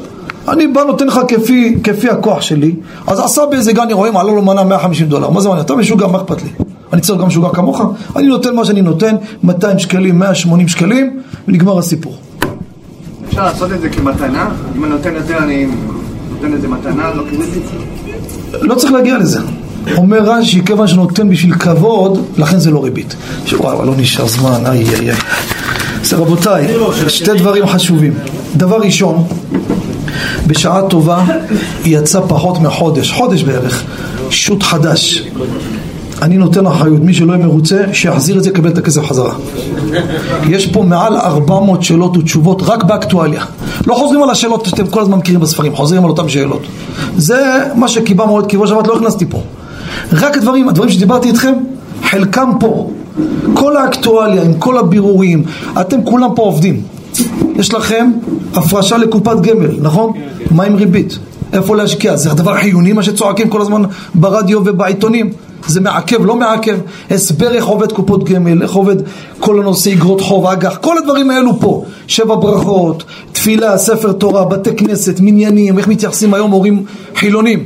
אני 0.49 0.67
בא 0.67 0.83
נותן 0.83 1.07
לך 1.07 1.21
כפי, 1.29 1.77
כפי 1.85 2.11
הכוח 2.11 2.41
שלי, 2.41 2.75
אז 3.07 3.21
עשה 3.21 3.47
באיזה 3.51 3.73
גן 3.73 3.89
אירועים, 3.89 4.17
עלה 4.17 4.33
לו 4.33 4.43
מנה 4.43 4.65
150 4.65 5.07
דולר, 5.07 5.31
מה 5.31 5.41
זה 5.41 5.49
מעניין? 5.49 5.67
אתה 5.67 5.75
משוגע, 5.75 6.07
מה 6.07 6.19
אכפת 6.19 6.43
לי? 6.43 6.49
אני 6.93 7.01
צריך 7.01 7.21
גם 7.21 7.27
משוגע 7.27 7.49
כמוך? 7.49 7.83
אני 8.17 8.27
נותן 8.27 8.55
מה 8.55 8.65
שאני 8.65 8.83
נותן, 8.83 9.17
200 9.43 9.79
שקלים, 9.79 10.19
180 10.19 10.69
שקלים, 10.69 11.21
ונגמר 11.49 11.79
הסיפור. 11.79 12.17
אפשר 13.29 13.45
לעשות 13.45 13.73
את 13.73 13.81
זה 13.81 13.89
כמתנה? 13.89 14.51
אם 14.77 14.85
אני 14.85 14.93
נותן 14.93 15.15
יותר, 15.15 15.39
אני 15.39 15.67
נותן 16.31 16.53
איזה 16.53 16.69
מתנה, 16.69 17.15
לא 17.15 17.23
קריטית? 17.31 17.63
לא 18.53 18.75
צריך 18.75 18.93
להגיע 18.93 19.19
לזה. 19.19 19.41
אומר 19.97 20.19
רש"י, 20.19 20.65
כיוון 20.65 20.87
שנותן 20.87 21.29
בשביל 21.29 21.55
כבוד, 21.55 22.27
לכן 22.37 22.59
זה 22.59 22.71
לא 22.71 22.85
ריבית. 22.85 23.17
וואו, 23.53 23.85
לא 23.85 23.93
נשאר 23.97 24.27
זמן, 24.27 24.67
איי 24.67 24.85
איי 24.85 25.11
איי. 25.11 25.17
אז 26.03 26.13
רבותיי, 26.13 26.67
שתי 27.09 27.35
דברים 27.39 27.67
חשובים. 27.67 28.13
דבר 28.57 28.77
ראשון, 28.77 29.25
בשעה 30.47 30.83
טובה 30.83 31.25
יצא 31.85 32.21
פחות 32.29 32.61
מחודש, 32.61 33.13
חודש 33.13 33.43
בערך, 33.43 33.85
שוט 34.31 34.63
חדש. 34.63 35.23
אני 36.23 36.37
נותן 36.37 36.67
אחריות, 36.67 37.01
מי 37.01 37.15
שלא 37.15 37.33
יהיה 37.33 37.47
מרוצה, 37.47 37.85
שיחזיר 37.93 38.39
את 38.39 38.43
זה, 38.43 38.51
יקבל 38.51 38.71
את 38.71 38.79
הכסף 38.79 39.05
חזרה. 39.07 39.35
יש 40.49 40.67
פה 40.67 40.83
מעל 40.83 41.17
400 41.17 41.83
שאלות 41.83 42.17
ותשובות 42.17 42.63
רק 42.63 42.85
באקטואליה. 42.85 43.45
לא 43.87 43.95
חוזרים 43.95 44.23
על 44.23 44.31
השאלות 44.31 44.67
שאתם 44.67 44.87
כל 44.87 45.01
הזמן 45.01 45.19
מכירים 45.19 45.41
בספרים, 45.41 45.77
חוזרים 45.77 46.05
על 46.05 46.11
אותן 46.11 46.29
שאלות. 46.29 46.63
זה 47.17 47.69
מה 47.75 47.89
שקיבע 47.89 48.25
מועד 48.25 48.47
קיבוע 48.47 48.67
שבת, 48.67 48.87
לא 48.87 48.97
הכנסתי 48.97 49.27
פה. 49.27 49.43
רק 50.13 50.37
הדברים, 50.37 50.69
הדברים 50.69 50.91
שדיברתי 50.91 51.29
איתכם, 51.29 51.53
חלקם 52.05 52.51
פה. 52.61 52.91
כל 53.55 53.77
האקטואליה, 53.77 54.43
עם 54.43 54.55
כל 54.55 54.79
הבירורים, 54.79 55.45
אתם 55.81 56.05
כולם 56.05 56.31
פה 56.37 56.43
עובדים. 56.43 56.83
יש 57.57 57.75
לכם 57.75 58.11
הפרשה 58.55 58.97
לקופת 58.97 59.41
גמל, 59.41 59.77
נכון? 59.81 60.13
מה 60.51 60.65
עם 60.65 60.75
ריבית? 60.75 61.19
איפה 61.53 61.77
להשקיע? 61.77 62.17
זה 62.17 62.31
הדבר 62.31 62.57
חיוני 62.57 62.93
מה 62.93 63.03
שצועקים 63.03 63.49
כל 63.49 63.61
הזמן 63.61 63.83
ברדיו 64.15 64.61
ובעיתונים. 64.65 65.31
זה 65.67 65.81
מעכב, 65.81 66.25
לא 66.25 66.37
מעכב, 66.37 66.79
הסבר 67.11 67.55
איך 67.55 67.67
עובד 67.67 67.93
קופות 67.93 68.25
גמל, 68.25 68.63
איך 68.63 68.73
עובד 68.73 68.97
כל 69.41 69.61
הנושא 69.61 69.93
אגרות 69.93 70.21
חוב, 70.21 70.47
אג"ח, 70.47 70.77
כל 70.77 70.99
הדברים 70.99 71.31
האלו 71.31 71.61
פה, 71.61 71.85
שבע 72.07 72.35
ברכות, 72.35 73.05
תפילה, 73.33 73.79
ספר 73.79 74.13
תורה, 74.13 74.45
בתי 74.45 74.77
כנסת, 74.77 75.21
מניינים, 75.21 75.79
איך 75.79 75.89
מתייחסים 75.89 76.35
היום 76.35 76.51
הורים 76.51 76.85
חילונים, 77.17 77.65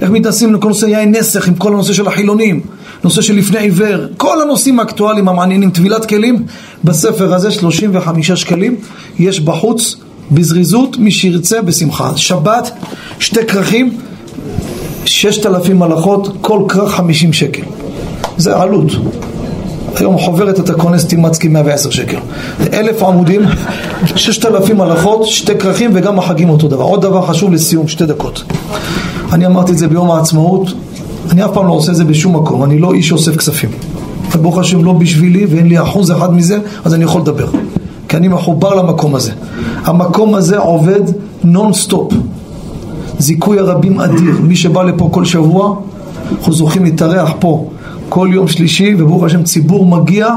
איך 0.00 0.10
מתייחסים 0.10 0.54
לכל 0.54 0.68
נושא 0.68 0.86
יין 0.86 1.14
נסך 1.14 1.48
עם 1.48 1.54
כל 1.54 1.72
הנושא 1.72 1.92
של 1.92 2.06
החילונים, 2.06 2.60
נושא 3.04 3.22
של 3.22 3.36
לפני 3.36 3.58
עיוור, 3.58 4.06
כל 4.16 4.42
הנושאים 4.42 4.80
האקטואליים 4.80 5.28
המעניינים, 5.28 5.70
טבילת 5.70 6.04
כלים, 6.04 6.46
בספר 6.84 7.34
הזה 7.34 7.50
35 7.50 8.30
שקלים, 8.30 8.76
יש 9.18 9.40
בחוץ 9.40 9.96
בזריזות, 10.30 10.96
מי 10.98 11.10
שירצה 11.10 11.62
בשמחה. 11.62 12.16
שבת, 12.16 12.70
שתי 13.18 13.46
כרכים, 13.46 13.96
ששת 15.04 15.46
אלפים 15.46 15.78
מלאכות, 15.78 16.36
כל 16.40 16.62
כרך 16.68 16.94
חמישים 16.94 17.32
שקל. 17.32 17.62
זה 18.36 18.56
עלות. 18.56 18.92
היום 19.96 20.18
חוברת 20.18 20.60
אתה 20.60 20.74
קונה 20.74 20.98
סטימצקי 20.98 21.48
110 21.48 21.90
שקל. 21.90 22.18
אלף 22.72 23.02
עמודים, 23.02 23.42
ששת 24.16 24.46
אלפים 24.46 24.78
מלאכות, 24.78 25.26
שתי 25.26 25.58
כרכים 25.58 25.90
וגם 25.94 26.18
החגים 26.18 26.50
אותו 26.50 26.68
דבר. 26.68 26.84
עוד 26.84 27.02
דבר 27.02 27.26
חשוב 27.26 27.52
לסיום, 27.52 27.88
שתי 27.88 28.06
דקות. 28.06 28.44
אני 29.32 29.46
אמרתי 29.46 29.72
את 29.72 29.78
זה 29.78 29.88
ביום 29.88 30.10
העצמאות, 30.10 30.68
אני 31.30 31.44
אף 31.44 31.50
פעם 31.54 31.66
לא 31.66 31.72
עושה 31.72 31.92
את 31.92 31.96
זה 31.96 32.04
בשום 32.04 32.36
מקום, 32.36 32.64
אני 32.64 32.78
לא 32.78 32.92
איש 32.92 33.08
שאוסף 33.08 33.36
כספים. 33.36 33.70
וברוך 34.32 34.58
השם 34.58 34.84
לא 34.84 34.92
בשבילי 34.92 35.46
ואין 35.46 35.66
לי 35.68 35.82
אחוז 35.82 36.12
אחד 36.12 36.34
מזה, 36.34 36.58
אז 36.84 36.94
אני 36.94 37.04
יכול 37.04 37.20
לדבר. 37.20 37.46
כי 38.08 38.16
אני 38.16 38.28
מחובר 38.28 38.74
למקום 38.74 39.14
הזה. 39.14 39.32
המקום 39.84 40.34
הזה 40.34 40.58
עובד 40.58 41.00
נונסטופ. 41.44 42.12
זיכוי 43.18 43.58
הרבים 43.58 44.00
אדיר. 44.00 44.34
מי 44.42 44.56
שבא 44.56 44.82
לפה 44.82 45.08
כל 45.12 45.24
שבוע, 45.24 45.76
אנחנו 46.38 46.52
זוכים 46.52 46.84
להתארח 46.84 47.32
פה 47.38 47.70
כל 48.08 48.28
יום 48.32 48.48
שלישי, 48.48 48.94
וברוך 48.98 49.24
השם 49.24 49.42
ציבור 49.42 49.86
מגיע 49.86 50.28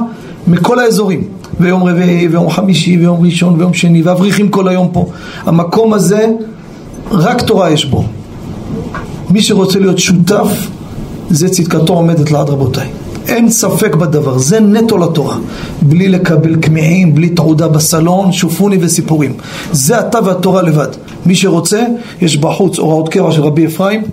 מכל 0.47 0.79
האזורים. 0.79 1.23
ויום 1.59 1.83
רביעי, 1.83 2.27
ויום 2.27 2.49
חמישי, 2.49 2.97
ויום 2.97 3.23
ראשון, 3.23 3.55
ויום 3.57 3.73
שני, 3.73 4.01
ואברכים 4.01 4.49
כל 4.49 4.67
היום 4.67 4.87
פה. 4.93 5.09
המקום 5.45 5.93
הזה, 5.93 6.31
רק 7.11 7.41
תורה 7.41 7.71
יש 7.71 7.85
בו. 7.85 8.03
מי 9.37 9.43
שרוצה 9.43 9.79
להיות 9.79 9.99
שותף, 9.99 10.67
זה 11.29 11.49
צדקתו 11.49 11.93
עומדת 11.93 12.31
לעד 12.31 12.49
רבותיי. 12.49 12.87
אין 13.27 13.49
ספק 13.51 13.95
בדבר, 13.95 14.37
זה 14.37 14.59
נטו 14.59 14.97
לתורה. 14.97 15.37
בלי 15.81 16.07
לקבל 16.07 16.55
כמהים, 16.61 17.15
בלי 17.15 17.29
תעודה 17.29 17.67
בסלון, 17.67 18.31
שופוני 18.31 18.77
וסיפורים. 18.81 19.33
זה 19.71 19.99
אתה 19.99 20.19
והתורה 20.25 20.61
לבד. 20.61 20.87
מי 21.25 21.35
שרוצה, 21.35 21.83
יש 22.21 22.37
בחוץ 22.37 22.79
הוראות 22.79 23.09
קבע 23.09 23.31
של 23.31 23.41
רבי 23.41 23.65
אפרים. 23.65 24.03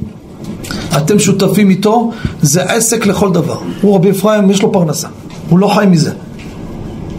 אתם 0.96 1.18
שותפים 1.18 1.70
איתו, 1.70 2.10
זה 2.42 2.62
עסק 2.62 3.06
לכל 3.06 3.32
דבר. 3.32 3.58
הוא 3.82 3.94
רבי 3.94 4.10
אפרים, 4.10 4.50
יש 4.50 4.62
לו 4.62 4.72
פרנסה. 4.72 5.08
הוא 5.48 5.58
לא 5.58 5.68
חי 5.68 5.86
מזה. 5.90 6.10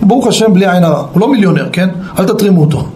ברוך 0.02 0.28
השם 0.28 0.54
בלי 0.54 0.72
עין 0.72 0.84
הרע, 0.84 1.06
הוא 1.14 1.22
לא 1.22 1.32
מיליונר, 1.32 1.70
כן? 1.72 1.90
אל 2.20 2.26
תתרימו 2.26 2.62
אותו. 2.62 2.88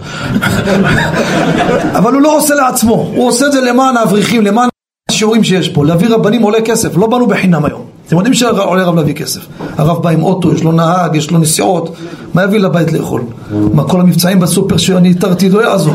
אבל 2.00 2.14
הוא 2.14 2.22
לא 2.22 2.38
עושה 2.38 2.56
לעצמו, 2.56 3.12
הוא 3.16 3.28
עושה 3.28 3.46
את 3.46 3.52
זה 3.52 3.62
למען 3.62 3.98
האברכים, 3.98 4.46
למען 4.46 4.70
השיעורים 5.20 5.44
שיש 5.44 5.70
פה. 5.70 5.86
להביא 5.86 6.10
רבנים 6.10 6.42
עולה 6.42 6.62
כסף, 6.62 6.98
לא 6.98 7.08
באנו 7.08 7.28
בחינם 7.28 7.66
היום. 7.66 7.82
אתם 8.08 8.16
יודעים 8.16 8.34
שעולה 8.34 8.84
רב 8.84 8.96
להביא 8.96 9.14
כסף. 9.14 9.42
הרב 9.78 10.04
בא 10.04 10.10
עם 10.10 10.24
אוטו, 10.24 10.54
יש 10.54 10.64
לו 10.64 10.72
נהג, 10.72 11.16
יש 11.16 11.32
לו 11.32 11.38
נסיעות, 11.38 11.96
מה 12.34 12.44
יביא 12.44 12.60
לבית 12.60 12.92
לאכול? 12.92 13.22
מה 13.74 13.84
כל 13.84 14.02
המבצעים 14.02 14.40
בסופר 14.40 14.78
שאני 14.78 15.12
התרתי 15.12 15.50
לא 15.50 15.64
יעזור. 15.66 15.94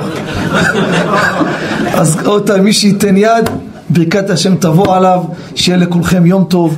אז 2.00 2.16
אותה 2.26 2.56
מי 2.56 2.72
שייתן 2.72 3.16
יד, 3.16 3.50
ברכת 3.90 4.30
השם 4.30 4.56
תבוא 4.56 4.96
עליו, 4.96 5.22
שיהיה 5.54 5.78
לכולכם 5.78 6.26
יום 6.26 6.44
טוב. 6.44 6.76